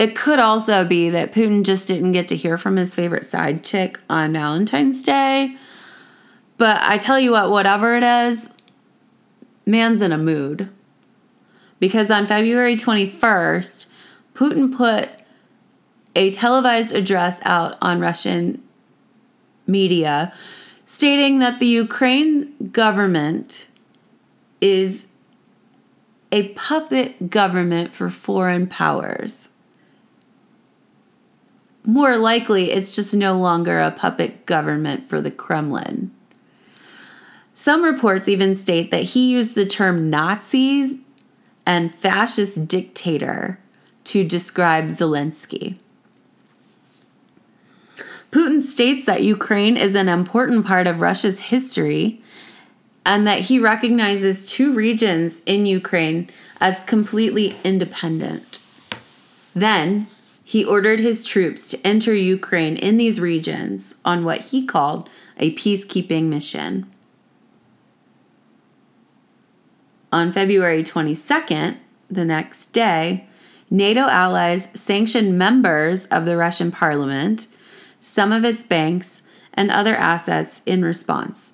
it 0.00 0.16
could 0.16 0.38
also 0.38 0.82
be 0.82 1.10
that 1.10 1.30
Putin 1.30 1.62
just 1.62 1.86
didn't 1.86 2.12
get 2.12 2.26
to 2.28 2.36
hear 2.36 2.56
from 2.56 2.76
his 2.76 2.94
favorite 2.94 3.26
side 3.26 3.62
chick 3.62 4.00
on 4.08 4.32
Valentine's 4.32 5.02
Day. 5.02 5.56
But 6.56 6.82
I 6.82 6.96
tell 6.96 7.20
you 7.20 7.32
what, 7.32 7.50
whatever 7.50 7.98
it 7.98 8.02
is, 8.02 8.50
man's 9.66 10.00
in 10.00 10.10
a 10.10 10.16
mood. 10.16 10.70
Because 11.80 12.10
on 12.10 12.26
February 12.26 12.76
21st, 12.76 13.88
Putin 14.34 14.74
put 14.74 15.10
a 16.16 16.30
televised 16.30 16.94
address 16.94 17.42
out 17.44 17.76
on 17.82 18.00
Russian 18.00 18.62
media 19.66 20.32
stating 20.86 21.40
that 21.40 21.60
the 21.60 21.66
Ukraine 21.66 22.70
government 22.72 23.68
is 24.62 25.08
a 26.32 26.48
puppet 26.54 27.28
government 27.28 27.92
for 27.92 28.08
foreign 28.08 28.66
powers. 28.66 29.50
More 31.84 32.16
likely, 32.18 32.70
it's 32.70 32.94
just 32.94 33.14
no 33.14 33.38
longer 33.38 33.80
a 33.80 33.90
puppet 33.90 34.46
government 34.46 35.08
for 35.08 35.20
the 35.20 35.30
Kremlin. 35.30 36.10
Some 37.54 37.82
reports 37.82 38.28
even 38.28 38.54
state 38.54 38.90
that 38.90 39.02
he 39.02 39.30
used 39.30 39.54
the 39.54 39.66
term 39.66 40.08
Nazis 40.10 40.96
and 41.66 41.94
fascist 41.94 42.66
dictator 42.68 43.58
to 44.04 44.24
describe 44.24 44.88
Zelensky. 44.88 45.76
Putin 48.30 48.60
states 48.60 49.06
that 49.06 49.22
Ukraine 49.22 49.76
is 49.76 49.94
an 49.94 50.08
important 50.08 50.64
part 50.64 50.86
of 50.86 51.00
Russia's 51.00 51.40
history 51.40 52.22
and 53.04 53.26
that 53.26 53.40
he 53.40 53.58
recognizes 53.58 54.48
two 54.50 54.72
regions 54.72 55.42
in 55.46 55.66
Ukraine 55.66 56.30
as 56.60 56.80
completely 56.80 57.56
independent. 57.64 58.58
Then 59.54 60.06
he 60.50 60.64
ordered 60.64 60.98
his 60.98 61.24
troops 61.24 61.68
to 61.68 61.86
enter 61.86 62.12
Ukraine 62.12 62.76
in 62.76 62.96
these 62.96 63.20
regions 63.20 63.94
on 64.04 64.24
what 64.24 64.46
he 64.46 64.66
called 64.66 65.08
a 65.36 65.54
peacekeeping 65.54 66.24
mission. 66.24 66.92
On 70.10 70.32
February 70.32 70.82
22nd, 70.82 71.76
the 72.08 72.24
next 72.24 72.72
day, 72.72 73.28
NATO 73.70 74.00
allies 74.08 74.70
sanctioned 74.74 75.38
members 75.38 76.06
of 76.06 76.24
the 76.24 76.36
Russian 76.36 76.72
parliament, 76.72 77.46
some 78.00 78.32
of 78.32 78.44
its 78.44 78.64
banks, 78.64 79.22
and 79.54 79.70
other 79.70 79.94
assets 79.94 80.62
in 80.66 80.84
response. 80.84 81.52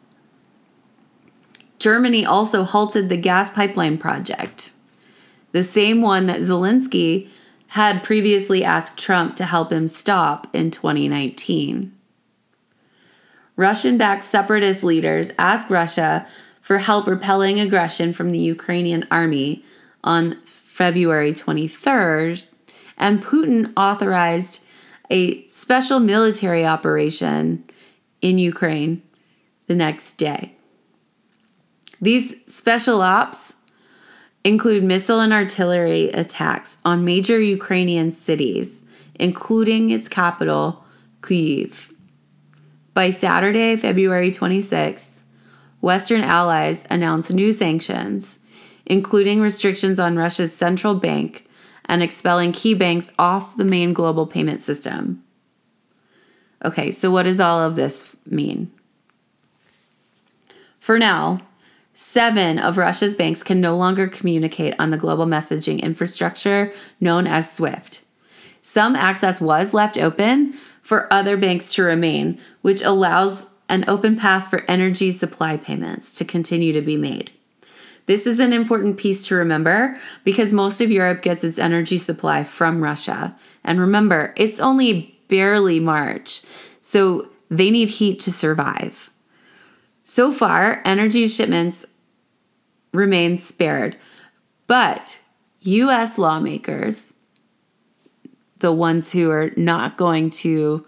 Germany 1.79 2.25
also 2.25 2.65
halted 2.65 3.11
the 3.11 3.19
gas 3.19 3.51
pipeline 3.51 3.99
project, 3.99 4.73
the 5.53 5.63
same 5.63 6.01
one 6.01 6.25
that 6.25 6.41
Zelensky 6.41 7.29
had 7.69 8.03
previously 8.03 8.65
asked 8.65 8.99
Trump 8.99 9.37
to 9.37 9.45
help 9.45 9.73
him 9.73 9.89
stop 9.89 10.47
in 10.55 10.71
2019. 10.71 11.93
Russian 13.57 13.97
backed 13.97 14.25
separatist 14.25 14.85
leaders 14.85 15.31
asked 15.39 15.71
Russia 15.71 16.27
for 16.61 16.79
help 16.79 17.07
repelling 17.07 17.59
aggression 17.59 18.13
from 18.13 18.31
the 18.31 18.39
Ukrainian 18.39 19.07
army 19.11 19.65
on 20.05 20.37
February 20.45 21.33
23rd, 21.33 22.49
and 22.99 23.23
Putin 23.23 23.73
authorized 23.77 24.65
a 25.11 25.47
special 25.47 26.01
military 26.01 26.67
operation 26.67 27.65
in 28.21 28.39
Ukraine 28.39 29.03
the 29.67 29.75
next 29.75 30.13
day. 30.13 30.53
These 32.01 32.35
special 32.47 33.01
ops 33.01 33.55
include 34.47 34.85
missile 34.85 35.19
and 35.19 35.33
artillery 35.33 36.09
attacks 36.11 36.79
on 36.85 37.05
major 37.05 37.41
Ukrainian 37.41 38.13
cities, 38.13 38.85
including 39.17 39.91
its 39.91 40.09
capital, 40.09 40.85
Kyiv. 41.21 41.93
By 42.95 43.11
Saturday, 43.11 43.75
February 43.75 44.31
26th, 44.31 45.11
Western 45.81 46.23
allies 46.23 46.87
announced 46.89 47.33
new 47.33 47.53
sanctions, 47.53 48.39
including 48.87 49.41
restrictions 49.41 49.99
on 49.99 50.15
Russia's 50.17 50.55
central 50.55 50.95
bank 50.95 51.49
and 51.87 52.01
expelling 52.01 52.53
key 52.53 52.73
banks 52.73 53.11
off 53.19 53.57
the 53.57 53.65
main 53.65 53.93
global 53.93 54.29
payment 54.29 54.63
system. 54.63 55.25
Okay, 56.65 56.93
so 56.93 57.11
what 57.11 57.25
does 57.25 57.41
all 57.41 57.61
of 57.61 57.75
this 57.75 58.15
mean? 58.25 58.71
For 60.79 61.01
now, 61.01 61.41
seven 61.97 62.59
of 62.59 62.77
Russia's 62.77 63.17
banks 63.17 63.43
can 63.43 63.59
no 63.59 63.75
longer 63.75 64.07
communicate 64.07 64.75
on 64.79 64.91
the 64.91 64.99
global 64.99 65.25
messaging 65.25 65.83
infrastructure 65.83 66.71
known 67.01 67.27
as 67.27 67.51
SWIFT. 67.51 68.05
Some 68.61 68.95
access 68.95 69.41
was 69.41 69.73
left 69.73 69.97
open 69.97 70.55
for 70.83 71.11
other 71.13 71.39
banks 71.39 71.73
to 71.75 71.83
remain, 71.83 72.39
which 72.61 72.83
allows 72.83 73.47
an 73.71 73.85
open 73.89 74.15
path 74.15 74.51
for 74.51 74.65
energy 74.69 75.11
supply 75.11 75.57
payments 75.57 76.15
to 76.19 76.25
continue 76.25 76.73
to 76.75 76.83
be 76.83 76.99
made. 76.99 77.31
This 78.05 78.27
is 78.27 78.41
an 78.41 78.53
important 78.53 78.99
piece 78.99 79.27
to 79.29 79.35
remember 79.35 79.99
because 80.23 80.53
most 80.53 80.83
of 80.83 80.93
Europe 80.93 81.23
gets 81.23 81.45
its 81.45 81.59
energy 81.59 81.97
supply 81.97 82.45
from 82.45 82.83
Russia. 82.83 83.35
And 83.65 83.81
remember, 83.81 84.35
it's 84.37 84.61
only 84.61 85.19
barely 85.29 85.81
March, 85.81 86.43
so 86.83 87.31
they 87.51 87.71
need 87.71 87.89
heat 87.89 88.21
to 88.21 88.31
survive. 88.31 89.11
So 90.09 90.31
far, 90.31 90.83
energy 90.85 91.27
shipments 91.27 91.85
remain 92.93 93.37
spared, 93.37 93.97
but 94.69 95.21
US 95.63 96.17
lawmakers, 96.17 97.15
the 98.61 98.71
ones 98.71 99.11
who 99.11 99.33
are 99.33 99.51
not 99.57 99.97
going 99.97 100.31
to 100.31 100.87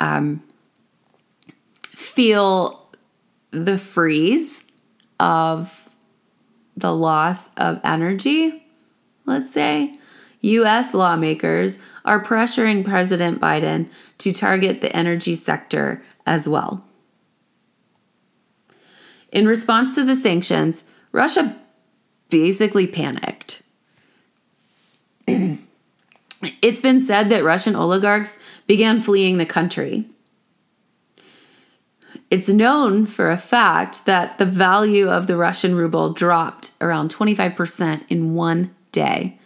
um, 0.00 0.42
feel 1.84 2.90
the 3.52 3.78
freeze 3.78 4.64
of 5.20 5.94
the 6.76 6.92
loss 6.92 7.54
of 7.54 7.80
energy, 7.84 8.66
let's 9.24 9.52
say, 9.52 9.94
US 10.40 10.94
lawmakers 10.94 11.78
are 12.04 12.20
pressuring 12.20 12.84
President 12.84 13.40
Biden 13.40 13.88
to 14.18 14.32
target 14.32 14.80
the 14.80 14.94
energy 14.96 15.36
sector 15.36 16.04
as 16.26 16.48
well. 16.48 16.84
In 19.32 19.48
response 19.48 19.94
to 19.94 20.04
the 20.04 20.14
sanctions, 20.14 20.84
Russia 21.10 21.56
basically 22.28 22.86
panicked. 22.86 23.62
it's 25.26 26.80
been 26.82 27.00
said 27.00 27.30
that 27.30 27.42
Russian 27.42 27.74
oligarchs 27.74 28.38
began 28.66 29.00
fleeing 29.00 29.38
the 29.38 29.46
country. 29.46 30.04
It's 32.30 32.48
known 32.48 33.06
for 33.06 33.30
a 33.30 33.36
fact 33.36 34.04
that 34.06 34.38
the 34.38 34.46
value 34.46 35.08
of 35.08 35.26
the 35.26 35.36
Russian 35.36 35.74
ruble 35.74 36.12
dropped 36.12 36.72
around 36.80 37.14
25% 37.14 38.02
in 38.08 38.34
one 38.34 38.74
day 38.90 39.38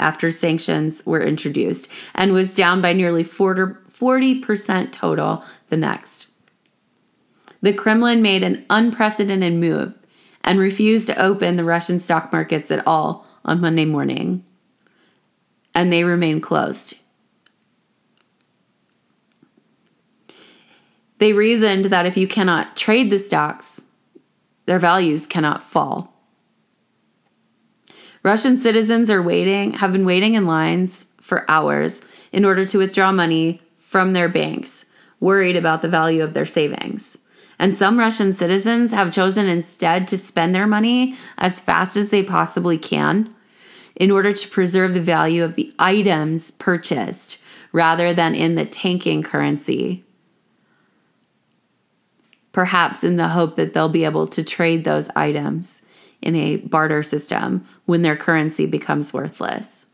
after 0.00 0.30
sanctions 0.30 1.04
were 1.06 1.22
introduced 1.22 1.90
and 2.14 2.32
was 2.32 2.54
down 2.54 2.80
by 2.80 2.92
nearly 2.92 3.24
40% 3.24 4.92
total 4.92 5.44
the 5.68 5.76
next. 5.76 6.33
The 7.64 7.72
Kremlin 7.72 8.20
made 8.20 8.42
an 8.42 8.66
unprecedented 8.68 9.54
move 9.54 9.98
and 10.42 10.58
refused 10.58 11.06
to 11.06 11.18
open 11.18 11.56
the 11.56 11.64
Russian 11.64 11.98
stock 11.98 12.30
markets 12.30 12.70
at 12.70 12.86
all 12.86 13.26
on 13.42 13.62
Monday 13.62 13.86
morning, 13.86 14.44
and 15.74 15.90
they 15.90 16.04
remain 16.04 16.42
closed. 16.42 16.98
They 21.16 21.32
reasoned 21.32 21.86
that 21.86 22.04
if 22.04 22.18
you 22.18 22.28
cannot 22.28 22.76
trade 22.76 23.08
the 23.08 23.18
stocks, 23.18 23.80
their 24.66 24.78
values 24.78 25.26
cannot 25.26 25.62
fall. 25.62 26.12
Russian 28.22 28.58
citizens 28.58 29.08
are 29.08 29.22
waiting, 29.22 29.72
have 29.72 29.92
been 29.92 30.04
waiting 30.04 30.34
in 30.34 30.46
lines 30.46 31.06
for 31.18 31.50
hours 31.50 32.02
in 32.30 32.44
order 32.44 32.66
to 32.66 32.76
withdraw 32.76 33.10
money 33.10 33.62
from 33.78 34.12
their 34.12 34.28
banks, 34.28 34.84
worried 35.18 35.56
about 35.56 35.80
the 35.80 35.88
value 35.88 36.22
of 36.22 36.34
their 36.34 36.44
savings. 36.44 37.16
And 37.58 37.76
some 37.76 37.98
Russian 37.98 38.32
citizens 38.32 38.92
have 38.92 39.12
chosen 39.12 39.46
instead 39.46 40.06
to 40.08 40.18
spend 40.18 40.54
their 40.54 40.66
money 40.66 41.16
as 41.38 41.60
fast 41.60 41.96
as 41.96 42.10
they 42.10 42.22
possibly 42.22 42.78
can 42.78 43.34
in 43.94 44.10
order 44.10 44.32
to 44.32 44.48
preserve 44.48 44.94
the 44.94 45.00
value 45.00 45.44
of 45.44 45.54
the 45.54 45.72
items 45.78 46.50
purchased 46.50 47.40
rather 47.72 48.12
than 48.12 48.34
in 48.34 48.54
the 48.54 48.64
tanking 48.64 49.22
currency 49.22 50.04
perhaps 52.54 53.02
in 53.02 53.16
the 53.16 53.28
hope 53.30 53.56
that 53.56 53.74
they'll 53.74 53.88
be 53.88 54.04
able 54.04 54.28
to 54.28 54.42
trade 54.42 54.84
those 54.84 55.10
items 55.16 55.82
in 56.22 56.36
a 56.36 56.56
barter 56.58 57.02
system 57.02 57.66
when 57.84 58.02
their 58.02 58.16
currency 58.16 58.64
becomes 58.64 59.12
worthless. 59.12 59.86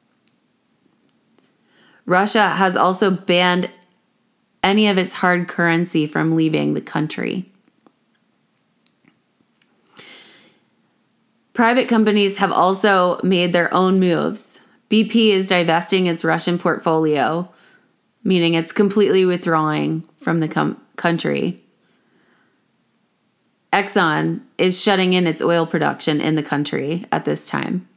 Russia 2.04 2.50
has 2.50 2.76
also 2.76 3.10
banned 3.10 3.70
any 4.62 4.86
of 4.88 4.98
its 4.98 5.14
hard 5.14 5.48
currency 5.48 6.06
from 6.06 6.36
leaving 6.36 6.74
the 6.74 6.82
country. 6.82 7.49
Private 11.52 11.88
companies 11.88 12.36
have 12.38 12.52
also 12.52 13.20
made 13.22 13.52
their 13.52 13.72
own 13.74 13.98
moves. 13.98 14.58
BP 14.88 15.32
is 15.32 15.48
divesting 15.48 16.06
its 16.06 16.24
Russian 16.24 16.58
portfolio, 16.58 17.48
meaning 18.22 18.54
it's 18.54 18.72
completely 18.72 19.24
withdrawing 19.24 20.06
from 20.18 20.40
the 20.40 20.48
com- 20.48 20.80
country. 20.96 21.62
Exxon 23.72 24.40
is 24.58 24.80
shutting 24.80 25.12
in 25.12 25.26
its 25.26 25.42
oil 25.42 25.66
production 25.66 26.20
in 26.20 26.34
the 26.34 26.42
country 26.42 27.06
at 27.12 27.24
this 27.24 27.48
time. 27.48 27.88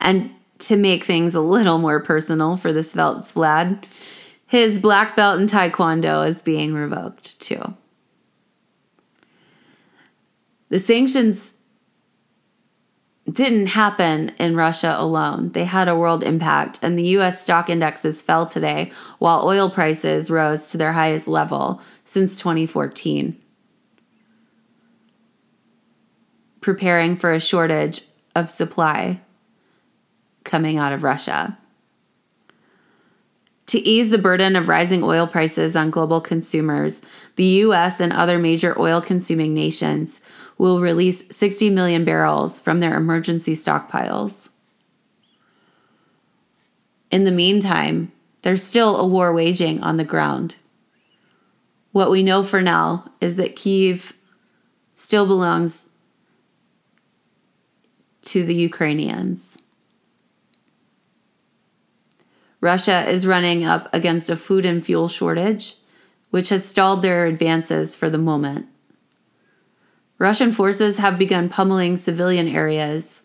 And 0.00 0.30
to 0.58 0.76
make 0.76 1.04
things 1.04 1.34
a 1.34 1.40
little 1.40 1.78
more 1.78 2.00
personal 2.00 2.56
for 2.56 2.72
the 2.72 2.82
Svelte 2.82 3.18
Vlad, 3.18 3.84
his 4.46 4.78
black 4.78 5.16
belt 5.16 5.40
in 5.40 5.46
Taekwondo 5.46 6.26
is 6.26 6.40
being 6.40 6.72
revoked 6.72 7.40
too. 7.40 7.74
The 10.68 10.78
sanctions 10.78 11.54
didn't 13.30 13.66
happen 13.66 14.30
in 14.38 14.56
Russia 14.56 14.94
alone. 14.96 15.50
They 15.52 15.64
had 15.64 15.88
a 15.88 15.96
world 15.96 16.22
impact, 16.22 16.78
and 16.82 16.98
the 16.98 17.08
US 17.18 17.42
stock 17.42 17.68
indexes 17.68 18.22
fell 18.22 18.46
today 18.46 18.92
while 19.18 19.44
oil 19.44 19.68
prices 19.68 20.30
rose 20.30 20.70
to 20.70 20.78
their 20.78 20.92
highest 20.92 21.26
level 21.26 21.80
since 22.04 22.38
2014. 22.38 23.36
preparing 26.66 27.14
for 27.14 27.32
a 27.32 27.38
shortage 27.38 28.02
of 28.34 28.50
supply 28.50 29.20
coming 30.42 30.76
out 30.76 30.92
of 30.92 31.04
Russia. 31.04 31.56
To 33.66 33.78
ease 33.78 34.10
the 34.10 34.18
burden 34.18 34.56
of 34.56 34.66
rising 34.66 35.04
oil 35.04 35.28
prices 35.28 35.76
on 35.76 35.90
global 35.92 36.20
consumers, 36.20 37.02
the 37.36 37.44
US 37.62 38.00
and 38.00 38.12
other 38.12 38.36
major 38.36 38.76
oil 38.80 39.00
consuming 39.00 39.54
nations 39.54 40.20
will 40.58 40.80
release 40.80 41.26
60 41.34 41.70
million 41.70 42.04
barrels 42.04 42.58
from 42.60 42.80
their 42.80 42.96
emergency 42.96 43.54
stockpiles. 43.54 44.50
In 47.10 47.24
the 47.24 47.30
meantime, 47.30 48.12
there's 48.42 48.62
still 48.62 48.96
a 48.96 49.06
war 49.06 49.32
waging 49.32 49.82
on 49.82 49.96
the 49.96 50.04
ground. 50.04 50.56
What 51.92 52.10
we 52.10 52.22
know 52.22 52.42
for 52.42 52.62
now 52.62 53.10
is 53.20 53.36
that 53.36 53.56
Kiev 53.56 54.12
still 54.94 55.26
belongs 55.26 55.90
to 58.22 58.44
the 58.44 58.54
Ukrainians. 58.54 59.58
Russia 62.60 63.08
is 63.08 63.26
running 63.26 63.64
up 63.64 63.88
against 63.92 64.30
a 64.30 64.36
food 64.36 64.66
and 64.66 64.84
fuel 64.84 65.08
shortage, 65.08 65.76
which 66.30 66.48
has 66.48 66.68
stalled 66.68 67.02
their 67.02 67.26
advances 67.26 67.94
for 67.94 68.10
the 68.10 68.18
moment. 68.18 68.66
Russian 70.18 70.52
forces 70.52 70.98
have 70.98 71.18
begun 71.18 71.48
pummeling 71.48 71.96
civilian 71.96 72.48
areas 72.48 73.24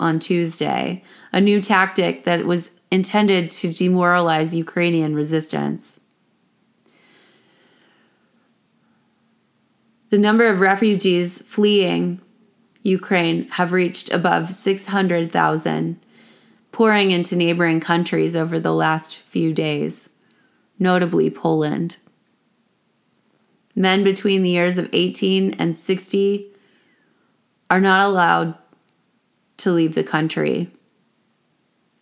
on 0.00 0.18
Tuesday, 0.18 1.02
a 1.32 1.40
new 1.40 1.60
tactic 1.60 2.24
that 2.24 2.44
was 2.44 2.72
intended 2.90 3.50
to 3.50 3.72
demoralize 3.72 4.54
Ukrainian 4.54 5.14
resistance. 5.14 6.00
The 10.10 10.18
number 10.18 10.46
of 10.46 10.60
refugees 10.60 11.42
fleeing 11.42 12.20
Ukraine 12.82 13.48
have 13.50 13.72
reached 13.72 14.12
above 14.12 14.52
600,000, 14.52 16.00
pouring 16.70 17.10
into 17.10 17.34
neighboring 17.34 17.80
countries 17.80 18.36
over 18.36 18.60
the 18.60 18.74
last 18.74 19.18
few 19.18 19.52
days, 19.52 20.10
notably 20.78 21.30
Poland. 21.30 21.96
Men 23.74 24.04
between 24.04 24.42
the 24.42 24.50
years 24.50 24.78
of 24.78 24.88
18 24.92 25.54
and 25.54 25.76
60 25.76 26.46
are 27.70 27.80
not 27.80 28.00
allowed 28.00 28.54
to 29.58 29.72
leave 29.72 29.94
the 29.94 30.04
country. 30.04 30.70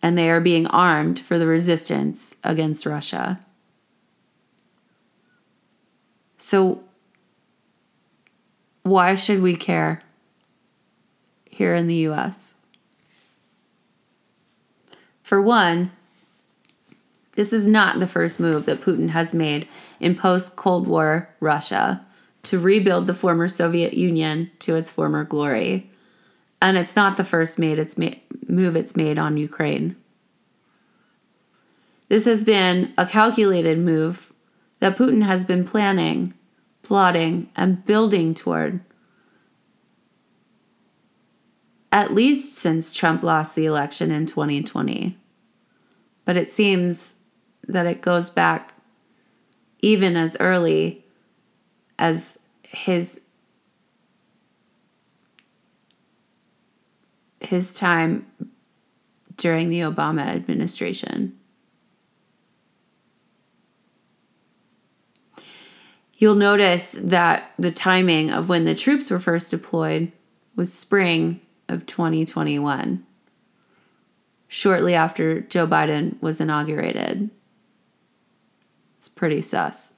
And 0.01 0.17
they 0.17 0.29
are 0.29 0.41
being 0.41 0.67
armed 0.67 1.19
for 1.19 1.39
the 1.39 1.47
resistance 1.47 2.35
against 2.43 2.85
Russia. 2.85 3.39
So, 6.37 6.83
why 8.83 9.15
should 9.15 9.41
we 9.41 9.55
care 9.55 10.03
here 11.49 11.73
in 11.73 11.87
the 11.87 12.07
US? 12.09 12.55
For 15.23 15.41
one, 15.41 15.91
this 17.33 17.51
is 17.51 17.67
not 17.67 17.99
the 17.99 18.07
first 18.07 18.39
move 18.39 18.65
that 18.65 18.81
Putin 18.81 19.09
has 19.09 19.33
made 19.33 19.67
in 19.99 20.15
post 20.15 20.55
Cold 20.55 20.87
War 20.87 21.29
Russia 21.39 22.05
to 22.43 22.59
rebuild 22.59 23.07
the 23.07 23.13
former 23.13 23.47
Soviet 23.47 23.93
Union 23.93 24.51
to 24.59 24.75
its 24.75 24.91
former 24.91 25.23
glory. 25.23 25.89
And 26.61 26.77
it's 26.77 26.95
not 26.95 27.17
the 27.17 27.23
first 27.23 27.57
made 27.57 27.79
its 27.79 27.97
ma- 27.97 28.11
move 28.47 28.75
it's 28.75 28.95
made 28.95 29.17
on 29.17 29.37
Ukraine. 29.37 29.95
This 32.09 32.25
has 32.25 32.43
been 32.43 32.93
a 32.97 33.05
calculated 33.05 33.79
move 33.79 34.31
that 34.79 34.97
Putin 34.97 35.25
has 35.25 35.45
been 35.45 35.65
planning, 35.65 36.33
plotting, 36.83 37.49
and 37.55 37.83
building 37.85 38.33
toward 38.33 38.81
at 41.91 42.13
least 42.13 42.55
since 42.55 42.91
Trump 42.91 43.23
lost 43.23 43.55
the 43.55 43.65
election 43.65 44.11
in 44.11 44.25
2020. 44.25 45.15
But 46.25 46.37
it 46.37 46.49
seems 46.49 47.15
that 47.67 47.85
it 47.85 48.01
goes 48.01 48.29
back 48.29 48.73
even 49.79 50.15
as 50.15 50.37
early 50.39 51.05
as 51.99 52.39
his 52.63 53.21
his 57.41 57.75
time 57.75 58.25
during 59.35 59.69
the 59.69 59.81
Obama 59.81 60.21
administration. 60.21 61.37
You'll 66.17 66.35
notice 66.35 66.97
that 67.01 67.51
the 67.59 67.71
timing 67.71 68.31
of 68.31 68.47
when 68.47 68.63
the 68.63 68.75
troops 68.75 69.11
were 69.11 69.19
first 69.19 69.51
deployed 69.51 70.13
was 70.55 70.71
spring 70.71 71.41
of 71.67 71.85
2021, 71.85 73.05
shortly 74.47 74.93
after 74.93 75.41
Joe 75.41 75.67
Biden 75.67 76.21
was 76.21 76.39
inaugurated. 76.39 77.29
It's 79.03 79.09
pretty 79.09 79.41
sus. 79.41 79.95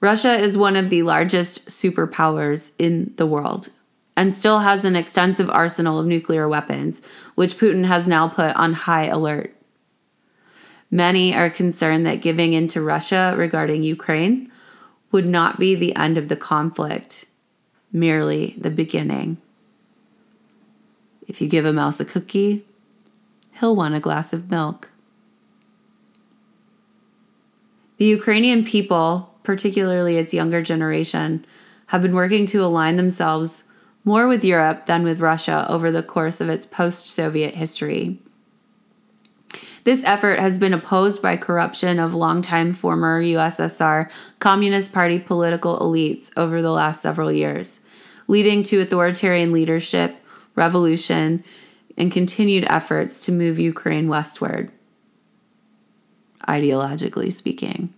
Russia 0.00 0.36
is 0.36 0.56
one 0.56 0.76
of 0.76 0.88
the 0.88 1.02
largest 1.02 1.66
superpowers 1.66 2.74
in 2.78 3.12
the 3.16 3.26
world 3.26 3.70
and 4.16 4.32
still 4.32 4.60
has 4.60 4.84
an 4.84 4.94
extensive 4.94 5.50
arsenal 5.50 5.98
of 5.98 6.06
nuclear 6.06 6.48
weapons, 6.48 7.02
which 7.34 7.56
Putin 7.56 7.86
has 7.86 8.06
now 8.06 8.28
put 8.28 8.54
on 8.54 8.72
high 8.74 9.06
alert. 9.06 9.52
Many 10.92 11.34
are 11.34 11.50
concerned 11.50 12.06
that 12.06 12.22
giving 12.22 12.52
in 12.52 12.68
to 12.68 12.80
Russia 12.80 13.34
regarding 13.36 13.82
Ukraine 13.82 14.48
would 15.10 15.26
not 15.26 15.58
be 15.58 15.74
the 15.74 15.96
end 15.96 16.16
of 16.16 16.28
the 16.28 16.36
conflict, 16.36 17.24
merely 17.90 18.54
the 18.56 18.70
beginning. 18.70 19.38
If 21.26 21.40
you 21.40 21.48
give 21.48 21.64
a 21.64 21.72
mouse 21.72 21.98
a 21.98 22.04
cookie, 22.04 22.64
he'll 23.58 23.74
want 23.74 23.96
a 23.96 24.00
glass 24.00 24.32
of 24.32 24.52
milk. 24.52 24.92
The 27.98 28.06
Ukrainian 28.06 28.64
people, 28.64 29.34
particularly 29.42 30.16
its 30.18 30.32
younger 30.32 30.62
generation, 30.62 31.44
have 31.88 32.02
been 32.02 32.14
working 32.14 32.46
to 32.46 32.64
align 32.64 32.96
themselves 32.96 33.64
more 34.04 34.28
with 34.28 34.44
Europe 34.44 34.86
than 34.86 35.02
with 35.02 35.20
Russia 35.20 35.66
over 35.68 35.90
the 35.90 36.02
course 36.02 36.40
of 36.40 36.48
its 36.48 36.64
post 36.64 37.06
Soviet 37.06 37.54
history. 37.54 38.22
This 39.82 40.04
effort 40.04 40.38
has 40.38 40.58
been 40.58 40.74
opposed 40.74 41.22
by 41.22 41.36
corruption 41.36 41.98
of 41.98 42.14
longtime 42.14 42.72
former 42.72 43.22
USSR 43.22 44.10
Communist 44.38 44.92
Party 44.92 45.18
political 45.18 45.78
elites 45.78 46.30
over 46.36 46.62
the 46.62 46.70
last 46.70 47.02
several 47.02 47.32
years, 47.32 47.80
leading 48.28 48.62
to 48.64 48.80
authoritarian 48.80 49.50
leadership, 49.50 50.16
revolution, 50.54 51.42
and 51.96 52.12
continued 52.12 52.64
efforts 52.68 53.24
to 53.26 53.32
move 53.32 53.58
Ukraine 53.58 54.08
westward, 54.08 54.70
ideologically 56.48 57.30
speaking. 57.30 57.92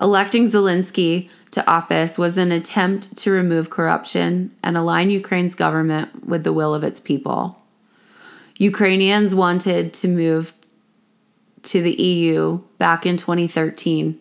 Electing 0.00 0.46
Zelensky 0.46 1.28
to 1.50 1.66
office 1.68 2.18
was 2.18 2.36
an 2.36 2.52
attempt 2.52 3.16
to 3.16 3.30
remove 3.30 3.70
corruption 3.70 4.52
and 4.62 4.76
align 4.76 5.08
Ukraine's 5.10 5.54
government 5.54 6.26
with 6.26 6.44
the 6.44 6.52
will 6.52 6.74
of 6.74 6.84
its 6.84 7.00
people. 7.00 7.62
Ukrainians 8.58 9.34
wanted 9.34 9.92
to 9.94 10.08
move 10.08 10.52
to 11.62 11.82
the 11.82 11.94
EU 11.94 12.60
back 12.78 13.06
in 13.06 13.16
2013, 13.16 14.18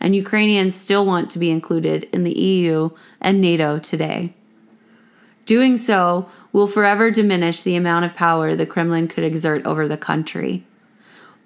and 0.00 0.16
Ukrainians 0.16 0.74
still 0.74 1.06
want 1.06 1.30
to 1.30 1.38
be 1.38 1.50
included 1.50 2.04
in 2.12 2.24
the 2.24 2.38
EU 2.38 2.90
and 3.20 3.40
NATO 3.40 3.78
today. 3.78 4.34
Doing 5.46 5.76
so 5.76 6.28
will 6.52 6.66
forever 6.66 7.10
diminish 7.10 7.62
the 7.62 7.76
amount 7.76 8.04
of 8.04 8.14
power 8.14 8.54
the 8.54 8.66
Kremlin 8.66 9.08
could 9.08 9.24
exert 9.24 9.64
over 9.66 9.88
the 9.88 9.96
country. 9.96 10.64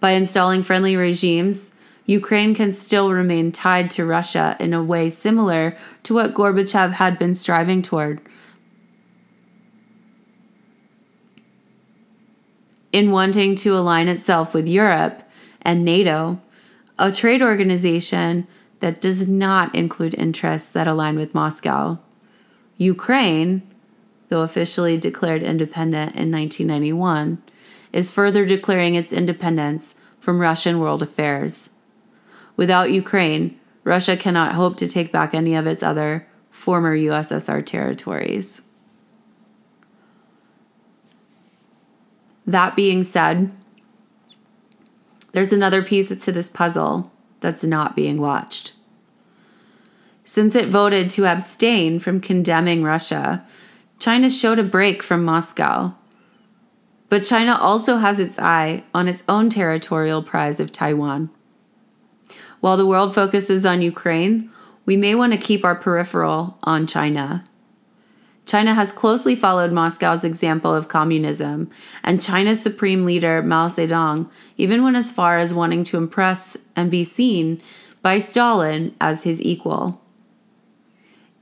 By 0.00 0.12
installing 0.12 0.62
friendly 0.62 0.96
regimes, 0.96 1.72
Ukraine 2.04 2.54
can 2.54 2.70
still 2.72 3.10
remain 3.10 3.50
tied 3.50 3.90
to 3.90 4.04
Russia 4.04 4.56
in 4.60 4.72
a 4.72 4.82
way 4.82 5.08
similar 5.08 5.76
to 6.04 6.14
what 6.14 6.34
Gorbachev 6.34 6.92
had 6.92 7.18
been 7.18 7.34
striving 7.34 7.82
toward 7.82 8.20
in 12.96 13.10
wanting 13.10 13.54
to 13.54 13.76
align 13.76 14.08
itself 14.08 14.54
with 14.54 14.66
Europe 14.66 15.22
and 15.60 15.84
NATO, 15.84 16.40
a 16.98 17.12
trade 17.12 17.42
organization 17.42 18.46
that 18.80 19.02
does 19.02 19.28
not 19.28 19.74
include 19.74 20.14
interests 20.14 20.70
that 20.72 20.86
align 20.86 21.16
with 21.16 21.34
Moscow. 21.34 21.98
Ukraine, 22.78 23.60
though 24.28 24.40
officially 24.40 24.96
declared 24.96 25.42
independent 25.42 26.16
in 26.16 26.32
1991, 26.32 27.42
is 27.92 28.12
further 28.12 28.44
declaring 28.44 28.94
its 28.94 29.12
independence 29.12 29.94
from 30.18 30.40
Russian 30.40 30.78
world 30.80 31.02
affairs. 31.02 31.70
Without 32.56 32.90
Ukraine, 32.90 33.58
Russia 33.84 34.16
cannot 34.16 34.52
hope 34.52 34.76
to 34.78 34.88
take 34.88 35.12
back 35.12 35.34
any 35.34 35.54
of 35.54 35.66
its 35.66 35.82
other 35.82 36.26
former 36.50 36.96
USSR 36.96 37.64
territories. 37.64 38.62
That 42.46 42.76
being 42.76 43.02
said, 43.02 43.52
there's 45.32 45.52
another 45.52 45.82
piece 45.82 46.08
to 46.08 46.32
this 46.32 46.48
puzzle 46.48 47.12
that's 47.40 47.64
not 47.64 47.94
being 47.94 48.20
watched. 48.20 48.72
Since 50.24 50.56
it 50.56 50.68
voted 50.68 51.10
to 51.10 51.26
abstain 51.26 51.98
from 51.98 52.20
condemning 52.20 52.82
Russia, 52.82 53.44
China 53.98 54.30
showed 54.30 54.58
a 54.58 54.64
break 54.64 55.02
from 55.02 55.24
Moscow. 55.24 55.94
But 57.08 57.22
China 57.22 57.56
also 57.60 57.96
has 57.96 58.18
its 58.18 58.38
eye 58.38 58.84
on 58.92 59.08
its 59.08 59.22
own 59.28 59.48
territorial 59.48 60.22
prize 60.22 60.58
of 60.58 60.72
Taiwan. 60.72 61.30
While 62.60 62.76
the 62.76 62.86
world 62.86 63.14
focuses 63.14 63.64
on 63.64 63.82
Ukraine, 63.82 64.50
we 64.84 64.96
may 64.96 65.14
want 65.14 65.32
to 65.32 65.38
keep 65.38 65.64
our 65.64 65.74
peripheral 65.74 66.58
on 66.64 66.86
China. 66.86 67.44
China 68.44 68.74
has 68.74 68.92
closely 68.92 69.34
followed 69.34 69.72
Moscow's 69.72 70.24
example 70.24 70.72
of 70.72 70.86
communism, 70.86 71.68
and 72.04 72.22
China's 72.22 72.62
supreme 72.62 73.04
leader 73.04 73.42
Mao 73.42 73.66
Zedong 73.66 74.30
even 74.56 74.84
went 74.84 74.96
as 74.96 75.12
far 75.12 75.38
as 75.38 75.52
wanting 75.52 75.82
to 75.84 75.96
impress 75.96 76.56
and 76.76 76.88
be 76.88 77.02
seen 77.02 77.60
by 78.02 78.20
Stalin 78.20 78.94
as 79.00 79.24
his 79.24 79.42
equal. 79.42 80.00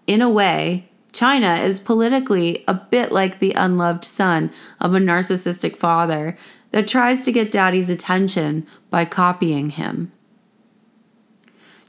In 0.06 0.22
a 0.22 0.30
way, 0.30 0.88
China 1.14 1.54
is 1.54 1.78
politically 1.78 2.64
a 2.66 2.74
bit 2.74 3.12
like 3.12 3.38
the 3.38 3.52
unloved 3.52 4.04
son 4.04 4.50
of 4.80 4.94
a 4.94 4.98
narcissistic 4.98 5.76
father 5.76 6.36
that 6.72 6.88
tries 6.88 7.24
to 7.24 7.30
get 7.30 7.52
daddy's 7.52 7.88
attention 7.88 8.66
by 8.90 9.04
copying 9.04 9.70
him. 9.70 10.10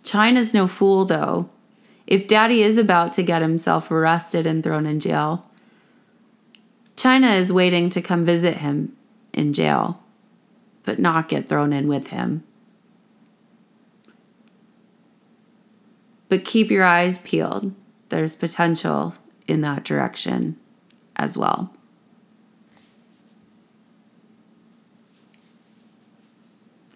China's 0.03 0.53
no 0.53 0.67
fool, 0.67 1.05
though, 1.05 1.49
if 2.05 2.27
daddy 2.27 2.61
is 2.61 2.77
about 2.77 3.13
to 3.13 3.23
get 3.23 3.41
himself 3.41 3.89
arrested 3.89 4.45
and 4.45 4.63
thrown 4.63 4.85
in 4.85 4.99
jail, 4.99 5.49
China 6.95 7.29
is 7.29 7.51
waiting 7.51 7.89
to 7.89 8.03
come 8.03 8.23
visit 8.23 8.57
him 8.57 8.95
in 9.33 9.53
jail, 9.53 10.03
but 10.83 10.99
not 10.99 11.27
get 11.27 11.49
thrown 11.49 11.73
in 11.73 11.87
with 11.87 12.09
him. 12.09 12.43
But 16.29 16.45
keep 16.45 16.69
your 16.69 16.83
eyes 16.83 17.17
peeled. 17.17 17.73
There's 18.15 18.33
potential 18.33 19.13
in 19.45 19.59
that 19.59 19.83
direction 19.83 20.57
as 21.17 21.37
well. 21.37 21.73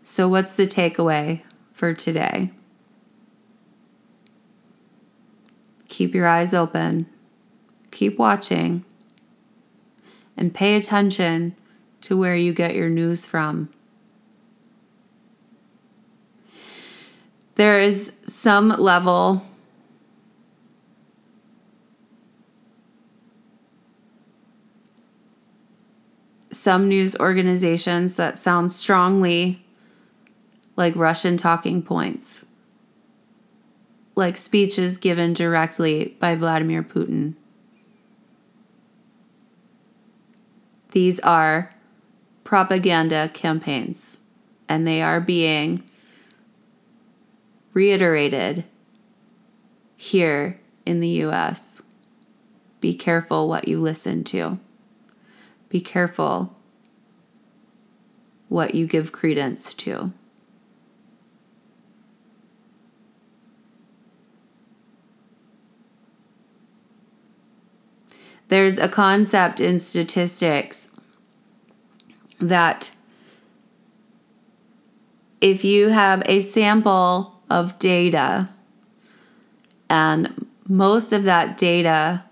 So, 0.01 0.29
what's 0.29 0.55
the 0.55 0.63
takeaway 0.63 1.41
for 1.73 1.93
today? 1.93 2.51
keep 5.89 6.15
your 6.15 6.27
eyes 6.27 6.53
open 6.53 7.05
keep 7.91 8.17
watching, 8.17 8.85
and 10.37 10.53
pay 10.53 10.75
attention 10.75 11.53
to 11.99 12.15
where 12.15 12.37
you 12.37 12.53
get 12.53 12.73
your 12.73 12.87
news 12.87 13.25
from. 13.25 13.69
There 17.55 17.81
is 17.81 18.13
some 18.25 18.69
level 18.69 19.48
some 26.59 26.89
news 26.89 27.15
organizations 27.15 28.17
that 28.17 28.37
sound 28.37 28.69
strongly 28.69 29.65
like 30.75 30.93
Russian 30.93 31.37
talking 31.37 31.81
points, 31.81 32.45
like 34.13 34.35
speeches 34.35 34.97
given 34.97 35.31
directly 35.31 36.17
by 36.19 36.35
Vladimir 36.35 36.83
Putin. 36.83 37.35
These 40.91 41.21
are 41.21 41.73
propaganda 42.43 43.29
campaigns, 43.33 44.19
and 44.67 44.85
they 44.85 45.01
are 45.01 45.21
being 45.21 45.83
reiterated 47.73 48.65
here 49.95 50.59
in 50.85 50.99
the 50.99 51.23
US. 51.23 51.81
Be 52.81 52.93
careful 52.93 53.47
what 53.47 53.69
you 53.69 53.79
listen 53.79 54.25
to. 54.25 54.59
Be 55.69 55.79
careful 55.79 56.55
what 58.47 58.73
you 58.73 58.87
give 58.87 59.11
credence 59.11 59.73
to. 59.75 60.11
There's 68.47 68.79
a 68.79 68.89
concept 68.89 69.61
in 69.61 69.77
statistics 69.77 70.89
that 72.39 72.91
if 75.39 75.63
you 75.63 75.89
have 75.89 76.23
a 76.25 76.41
sample 76.41 77.41
of 77.47 77.77
data 77.77 78.49
and 79.87 80.47
most 80.67 81.13
of 81.13 81.25
that 81.25 81.57
data 81.57 82.23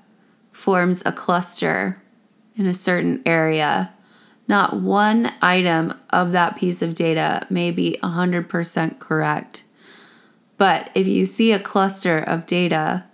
forms 0.49 1.03
a 1.05 1.11
cluster 1.11 2.01
in 2.57 2.65
a 2.65 2.73
certain 2.73 3.21
area, 3.25 3.93
not 4.47 4.81
one 4.81 5.31
item 5.41 5.93
of 6.09 6.31
that 6.31 6.55
piece 6.57 6.81
of 6.81 6.93
data 6.93 7.45
may 7.49 7.71
be 7.71 7.97
100% 8.01 8.99
correct. 8.99 9.63
But 10.57 10.89
if 10.95 11.05
you 11.05 11.25
see 11.25 11.51
a 11.51 11.59
cluster 11.59 12.17
of 12.17 12.45
data, 12.45 13.05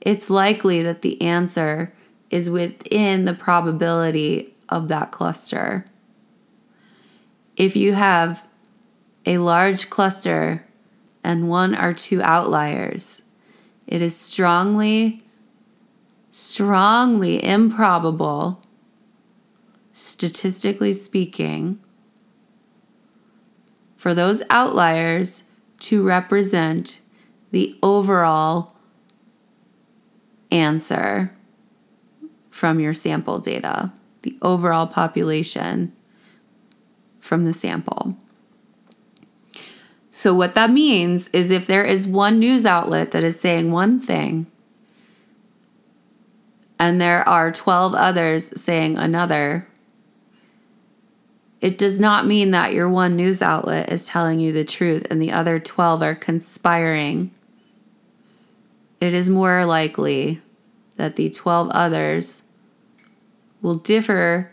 it's 0.00 0.30
likely 0.30 0.82
that 0.82 1.02
the 1.02 1.20
answer 1.20 1.92
is 2.30 2.50
within 2.50 3.24
the 3.24 3.34
probability 3.34 4.54
of 4.68 4.88
that 4.88 5.10
cluster. 5.10 5.84
If 7.56 7.76
you 7.76 7.92
have 7.92 8.46
a 9.26 9.38
large 9.38 9.90
cluster 9.90 10.66
and 11.22 11.48
one 11.48 11.76
or 11.76 11.92
two 11.92 12.22
outliers, 12.22 13.22
it 13.86 14.00
is 14.00 14.16
strongly, 14.16 15.22
strongly 16.30 17.44
improbable, 17.44 18.61
statistically 19.92 20.92
speaking, 20.92 21.78
for 23.96 24.14
those 24.14 24.42
outliers 24.50 25.44
to 25.78 26.02
represent 26.02 27.00
the 27.50 27.78
overall 27.82 28.74
answer 30.50 31.32
from 32.50 32.80
your 32.80 32.92
sample 32.92 33.38
data, 33.38 33.92
the 34.22 34.36
overall 34.42 34.86
population 34.86 35.92
from 37.18 37.44
the 37.44 37.52
sample. 37.52 38.16
So, 40.10 40.34
what 40.34 40.54
that 40.54 40.70
means 40.70 41.28
is 41.28 41.50
if 41.50 41.66
there 41.66 41.84
is 41.84 42.06
one 42.06 42.38
news 42.38 42.66
outlet 42.66 43.12
that 43.12 43.24
is 43.24 43.40
saying 43.40 43.72
one 43.72 43.98
thing, 43.98 44.46
and 46.78 47.00
there 47.00 47.26
are 47.26 47.50
12 47.50 47.94
others 47.94 48.60
saying 48.60 48.98
another, 48.98 49.68
it 51.62 51.78
does 51.78 52.00
not 52.00 52.26
mean 52.26 52.50
that 52.50 52.74
your 52.74 52.90
one 52.90 53.14
news 53.14 53.40
outlet 53.40 53.90
is 53.90 54.04
telling 54.04 54.40
you 54.40 54.50
the 54.50 54.64
truth 54.64 55.06
and 55.08 55.22
the 55.22 55.30
other 55.30 55.60
12 55.60 56.02
are 56.02 56.14
conspiring. 56.16 57.30
It 59.00 59.14
is 59.14 59.30
more 59.30 59.64
likely 59.64 60.42
that 60.96 61.14
the 61.14 61.30
12 61.30 61.70
others 61.70 62.42
will 63.60 63.76
differ 63.76 64.50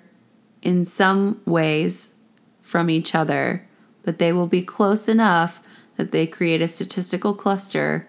in 0.61 0.85
some 0.85 1.41
ways 1.45 2.13
from 2.61 2.91
each 2.91 3.15
other, 3.15 3.67
but 4.03 4.19
they 4.19 4.31
will 4.31 4.47
be 4.47 4.61
close 4.61 5.07
enough 5.07 5.63
that 5.95 6.11
they 6.11 6.27
create 6.27 6.61
a 6.61 6.67
statistical 6.67 7.33
cluster 7.33 8.07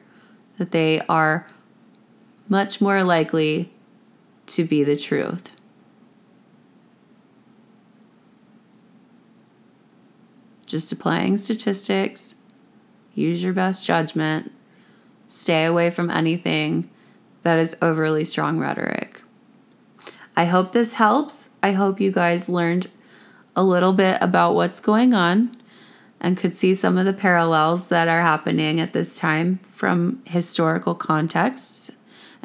that 0.58 0.72
they 0.72 1.00
are 1.08 1.46
much 2.50 2.82
more 2.82 3.02
likely 3.02 3.72
to 4.44 4.62
be 4.62 4.84
the 4.84 4.96
truth. 4.96 5.52
Just 10.70 10.92
applying 10.92 11.36
statistics, 11.36 12.36
use 13.12 13.42
your 13.42 13.52
best 13.52 13.84
judgment, 13.84 14.52
stay 15.26 15.64
away 15.64 15.90
from 15.90 16.08
anything 16.10 16.88
that 17.42 17.58
is 17.58 17.76
overly 17.82 18.22
strong 18.22 18.56
rhetoric. 18.56 19.20
I 20.36 20.44
hope 20.44 20.70
this 20.70 20.94
helps. 20.94 21.50
I 21.60 21.72
hope 21.72 22.00
you 22.00 22.12
guys 22.12 22.48
learned 22.48 22.88
a 23.56 23.64
little 23.64 23.92
bit 23.92 24.18
about 24.20 24.54
what's 24.54 24.78
going 24.78 25.12
on 25.12 25.56
and 26.20 26.36
could 26.36 26.54
see 26.54 26.72
some 26.72 26.96
of 26.96 27.04
the 27.04 27.12
parallels 27.12 27.88
that 27.88 28.06
are 28.06 28.20
happening 28.20 28.78
at 28.78 28.92
this 28.92 29.18
time 29.18 29.58
from 29.72 30.22
historical 30.24 30.94
contexts 30.94 31.90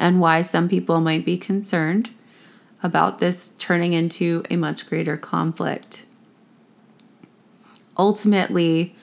and 0.00 0.20
why 0.20 0.42
some 0.42 0.68
people 0.68 1.00
might 1.00 1.24
be 1.24 1.38
concerned 1.38 2.10
about 2.82 3.20
this 3.20 3.52
turning 3.56 3.92
into 3.92 4.42
a 4.50 4.56
much 4.56 4.88
greater 4.88 5.16
conflict. 5.16 6.05
Ultimately, 7.98 8.94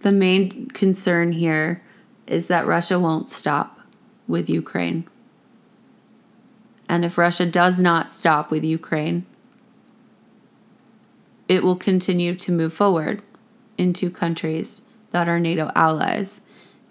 the 0.00 0.12
main 0.12 0.68
concern 0.68 1.32
here 1.32 1.82
is 2.26 2.48
that 2.48 2.66
Russia 2.66 2.98
won't 2.98 3.28
stop 3.28 3.80
with 4.26 4.48
Ukraine. 4.48 5.06
And 6.88 7.04
if 7.04 7.18
Russia 7.18 7.46
does 7.46 7.80
not 7.80 8.12
stop 8.12 8.50
with 8.50 8.64
Ukraine, 8.64 9.26
it 11.48 11.62
will 11.62 11.76
continue 11.76 12.34
to 12.34 12.52
move 12.52 12.72
forward 12.72 13.22
into 13.78 14.10
countries 14.10 14.82
that 15.10 15.28
are 15.28 15.40
NATO 15.40 15.70
allies, 15.74 16.40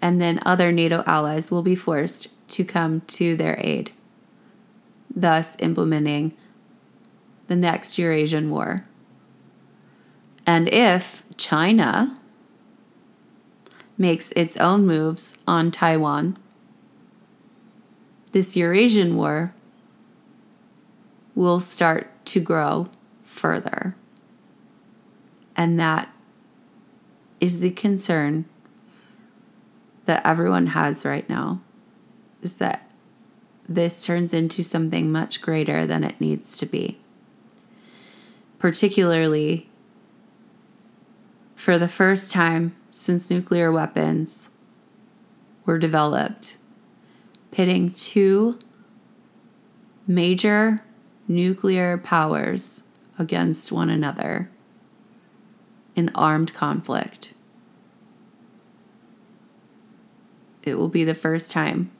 and 0.00 0.20
then 0.20 0.40
other 0.44 0.72
NATO 0.72 1.02
allies 1.06 1.50
will 1.50 1.62
be 1.62 1.74
forced 1.74 2.48
to 2.48 2.64
come 2.64 3.02
to 3.02 3.36
their 3.36 3.58
aid, 3.60 3.92
thus 5.14 5.56
implementing 5.60 6.34
the 7.48 7.56
next 7.56 7.98
Eurasian 7.98 8.50
war. 8.50 8.86
And 10.46 10.68
if 10.68 11.22
China 11.36 12.18
makes 13.98 14.32
its 14.32 14.56
own 14.56 14.86
moves 14.86 15.38
on 15.46 15.70
Taiwan, 15.70 16.38
this 18.32 18.56
Eurasian 18.56 19.16
war 19.16 19.54
will 21.34 21.60
start 21.60 22.10
to 22.26 22.40
grow 22.40 22.88
further. 23.22 23.96
And 25.56 25.78
that 25.80 26.12
is 27.40 27.60
the 27.60 27.70
concern 27.70 28.44
that 30.04 30.24
everyone 30.26 30.68
has 30.68 31.04
right 31.04 31.28
now 31.28 31.60
is 32.42 32.54
that 32.54 32.90
this 33.68 34.04
turns 34.04 34.32
into 34.32 34.62
something 34.62 35.10
much 35.10 35.40
greater 35.40 35.86
than 35.86 36.04
it 36.04 36.20
needs 36.20 36.58
to 36.58 36.66
be. 36.66 36.98
Particularly 38.58 39.65
for 41.56 41.78
the 41.78 41.88
first 41.88 42.30
time 42.30 42.76
since 42.90 43.30
nuclear 43.30 43.72
weapons 43.72 44.50
were 45.64 45.78
developed, 45.78 46.58
pitting 47.50 47.90
two 47.90 48.58
major 50.06 50.84
nuclear 51.26 51.96
powers 51.98 52.82
against 53.18 53.72
one 53.72 53.90
another 53.90 54.50
in 55.96 56.10
armed 56.14 56.52
conflict. 56.52 57.32
It 60.62 60.78
will 60.78 60.88
be 60.88 61.04
the 61.04 61.14
first 61.14 61.50
time. 61.50 61.90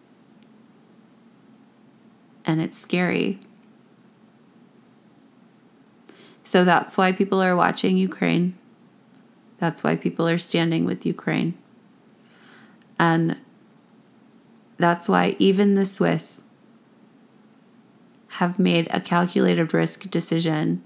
And 2.45 2.61
it's 2.61 2.77
scary. 2.77 3.41
So 6.45 6.63
that's 6.63 6.97
why 6.97 7.11
people 7.11 7.43
are 7.43 7.57
watching 7.57 7.97
Ukraine. 7.97 8.57
That's 9.59 9.83
why 9.83 9.97
people 9.97 10.29
are 10.29 10.39
standing 10.39 10.85
with 10.85 11.07
Ukraine. 11.07 11.57
And 12.99 13.37
that's 14.77 15.09
why 15.09 15.37
even 15.39 15.75
the 15.75 15.85
Swiss 15.85 16.43
have 18.29 18.59
made 18.59 18.87
a 18.91 19.01
calculated 19.01 19.73
risk 19.73 20.11
decision 20.11 20.83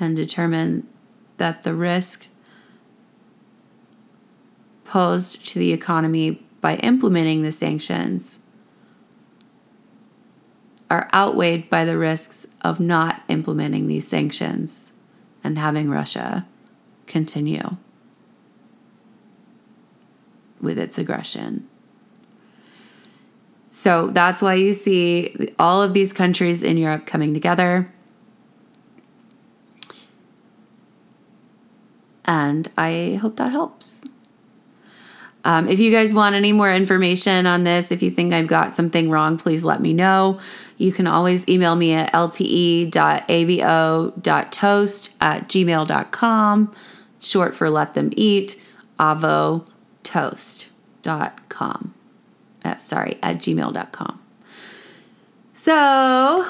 and 0.00 0.16
determined 0.16 0.86
that 1.36 1.62
the 1.62 1.74
risk 1.74 2.26
posed 4.84 5.46
to 5.46 5.58
the 5.58 5.72
economy 5.72 6.42
by 6.60 6.76
implementing 6.76 7.42
the 7.42 7.52
sanctions 7.52 8.38
are 10.90 11.08
outweighed 11.12 11.68
by 11.68 11.84
the 11.84 11.98
risks 11.98 12.46
of 12.62 12.78
not 12.80 13.22
implementing 13.28 13.86
these 13.86 14.06
sanctions 14.06 14.92
and 15.42 15.58
having 15.58 15.90
Russia 15.90 16.46
continue 17.06 17.76
with 20.60 20.78
its 20.78 20.98
aggression. 20.98 21.68
So 23.70 24.08
that's 24.08 24.40
why 24.40 24.54
you 24.54 24.72
see 24.72 25.52
all 25.58 25.82
of 25.82 25.92
these 25.92 26.12
countries 26.12 26.62
in 26.62 26.78
Europe 26.78 27.04
coming 27.04 27.34
together. 27.34 27.92
And 32.24 32.68
I 32.76 33.18
hope 33.20 33.36
that 33.36 33.52
helps. 33.52 34.02
Um, 35.46 35.68
if 35.68 35.78
you 35.78 35.92
guys 35.92 36.12
want 36.12 36.34
any 36.34 36.52
more 36.52 36.74
information 36.74 37.46
on 37.46 37.62
this, 37.62 37.92
if 37.92 38.02
you 38.02 38.10
think 38.10 38.32
I've 38.34 38.48
got 38.48 38.74
something 38.74 39.08
wrong, 39.10 39.38
please 39.38 39.62
let 39.62 39.80
me 39.80 39.92
know. 39.92 40.40
You 40.76 40.90
can 40.90 41.06
always 41.06 41.48
email 41.48 41.76
me 41.76 41.92
at 41.92 42.12
lte.avo.toast 42.12 42.90
at 45.20 45.48
gmail.com, 45.48 46.74
short 47.20 47.54
for 47.54 47.70
let 47.70 47.94
them 47.94 48.10
eat, 48.16 48.60
avotoast.com. 48.98 51.94
Uh, 52.64 52.78
sorry, 52.78 53.18
at 53.22 53.36
gmail.com. 53.36 54.20
So, 55.54 56.46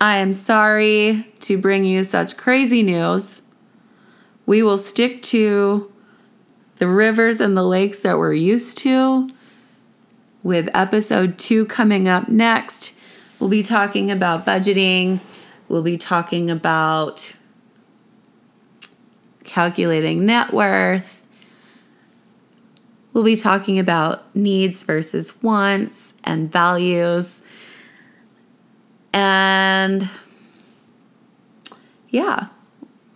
I 0.00 0.16
am 0.16 0.32
sorry 0.32 1.32
to 1.40 1.58
bring 1.58 1.84
you 1.84 2.02
such 2.02 2.36
crazy 2.36 2.82
news. 2.82 3.42
We 4.44 4.62
will 4.62 4.78
stick 4.78 5.22
to 5.24 5.90
the 6.76 6.86
rivers 6.86 7.40
and 7.40 7.56
the 7.56 7.62
lakes 7.62 8.00
that 8.00 8.18
we're 8.18 8.34
used 8.34 8.78
to. 8.78 9.30
With 10.42 10.68
episode 10.74 11.38
two 11.38 11.66
coming 11.66 12.08
up 12.08 12.28
next, 12.28 12.94
we'll 13.40 13.50
be 13.50 13.62
talking 13.62 14.10
about 14.10 14.46
budgeting, 14.46 15.20
we'll 15.68 15.82
be 15.82 15.96
talking 15.96 16.50
about 16.50 17.35
calculating 19.56 20.26
net 20.26 20.52
worth, 20.52 21.26
we'll 23.14 23.24
be 23.24 23.34
talking 23.34 23.78
about 23.78 24.36
needs 24.36 24.82
versus 24.82 25.42
wants 25.42 26.12
and 26.24 26.52
values. 26.52 27.40
And 29.14 30.10
yeah, 32.10 32.48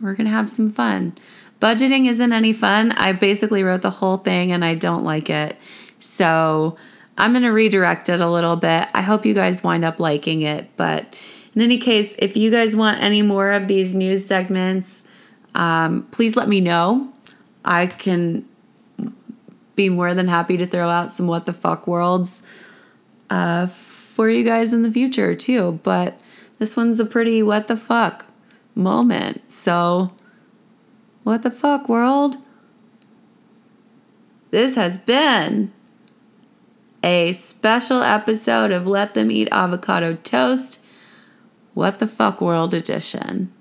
we're 0.01 0.15
going 0.15 0.25
to 0.25 0.33
have 0.33 0.49
some 0.49 0.71
fun. 0.71 1.19
Budgeting 1.61 2.09
isn't 2.09 2.33
any 2.33 2.55
fun. 2.55 2.93
I 2.93 3.13
basically 3.13 3.63
wrote 3.63 3.83
the 3.83 3.91
whole 3.91 4.17
thing 4.17 4.51
and 4.51 4.65
I 4.65 4.77
don't 4.77 5.05
like 5.05 5.29
it. 5.29 5.59
So 5.99 6.79
I'm 7.19 7.33
going 7.33 7.43
to 7.43 7.51
redirect 7.51 8.09
it 8.09 8.23
a 8.23 8.31
little 8.31 8.57
bit. 8.57 8.89
I 8.95 9.03
hope 9.03 9.27
you 9.27 9.35
guys 9.35 9.63
wind 9.63 9.85
up 9.85 10.01
liking 10.01 10.41
it. 10.41 10.75
But 10.79 11.15
in 11.55 11.61
any 11.61 11.77
case, 11.77 12.15
if 12.19 12.35
you 12.35 12.51
guys 12.51 12.75
want 12.75 13.03
any 13.03 13.21
more 13.21 13.53
of 13.53 13.69
these 13.69 13.95
news 13.95 14.25
segments, 14.25 15.05
um, 15.55 16.07
please 16.11 16.37
let 16.37 16.49
me 16.49 16.61
know. 16.61 17.13
I 17.65 17.87
can 17.87 18.47
be 19.77 19.89
more 19.89 20.15
than 20.15 20.29
happy 20.29 20.57
to 20.57 20.67
throw 20.67 20.89
out 20.89 21.11
some 21.11 21.27
what 21.27 21.47
the 21.47 21.53
fuck 21.53 21.87
worlds 21.87 22.43
uh, 23.29 23.67
for 23.67 24.29
you 24.29 24.45
guys 24.45 24.73
in 24.73 24.83
the 24.83 24.93
future 24.93 25.35
too. 25.35 25.81
But 25.83 26.19
this 26.59 26.77
one's 26.77 27.01
a 27.01 27.07
pretty 27.07 27.43
what 27.43 27.69
the 27.69 27.77
fuck 27.77 28.27
moment. 28.75 29.51
So 29.51 30.13
what 31.23 31.43
the 31.43 31.51
fuck, 31.51 31.89
world? 31.89 32.37
This 34.51 34.75
has 34.75 34.99
been 34.99 35.73
a 37.03 37.33
special 37.33 38.03
episode 38.03 38.73
of 38.73 38.87
Let 38.87 39.15
Them 39.15 39.31
Eat 39.31 39.49
Avocado 39.53 40.15
Toast, 40.15 40.81
What 41.75 41.99
the 41.99 42.07
Fuck 42.07 42.41
World 42.41 42.75
Edition, 42.75 43.53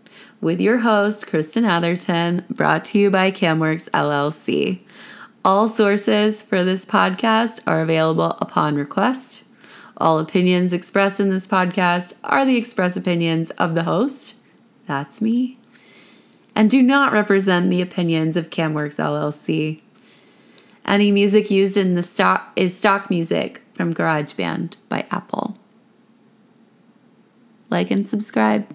with 0.42 0.62
your 0.62 0.80
host, 0.80 1.28
Kristen 1.28 1.66
Atherton, 1.66 2.46
brought 2.50 2.86
to 2.86 3.00
you 3.00 3.10
by 3.10 3.32
Camworks 3.32 3.90
LLC. 3.90 4.80
All 5.44 5.70
sources 5.70 6.42
for 6.42 6.64
this 6.64 6.86
podcast 6.86 7.62
are 7.66 7.82
available 7.82 8.38
upon 8.40 8.76
request. 8.76 9.44
All 9.98 10.20
opinions 10.20 10.74
expressed 10.74 11.20
in 11.20 11.30
this 11.30 11.48
podcast 11.48 12.14
are 12.24 12.46
the 12.46 12.58
express 12.58 12.96
opinions 12.96 13.50
of 13.52 13.76
the 13.76 13.84
host. 13.84 14.36
That's 14.86 15.22
me 15.22 15.60
and 16.60 16.70
do 16.70 16.84
not 16.84 17.14
represent 17.14 17.70
the 17.70 17.82
opinions 17.82 18.36
of 18.36 18.50
Camworks 18.50 18.98
LLC. 18.98 19.80
Any 20.86 21.10
music 21.10 21.50
used 21.50 21.78
in 21.78 21.96
the 21.96 22.04
stock 22.04 22.52
is 22.58 22.78
stock 22.78 23.10
music 23.10 23.62
from 23.74 23.94
GarageBand 23.94 24.76
by 24.90 25.08
Apple. 25.10 25.58
Like 27.70 27.92
and 27.92 28.06
subscribe. 28.06 28.68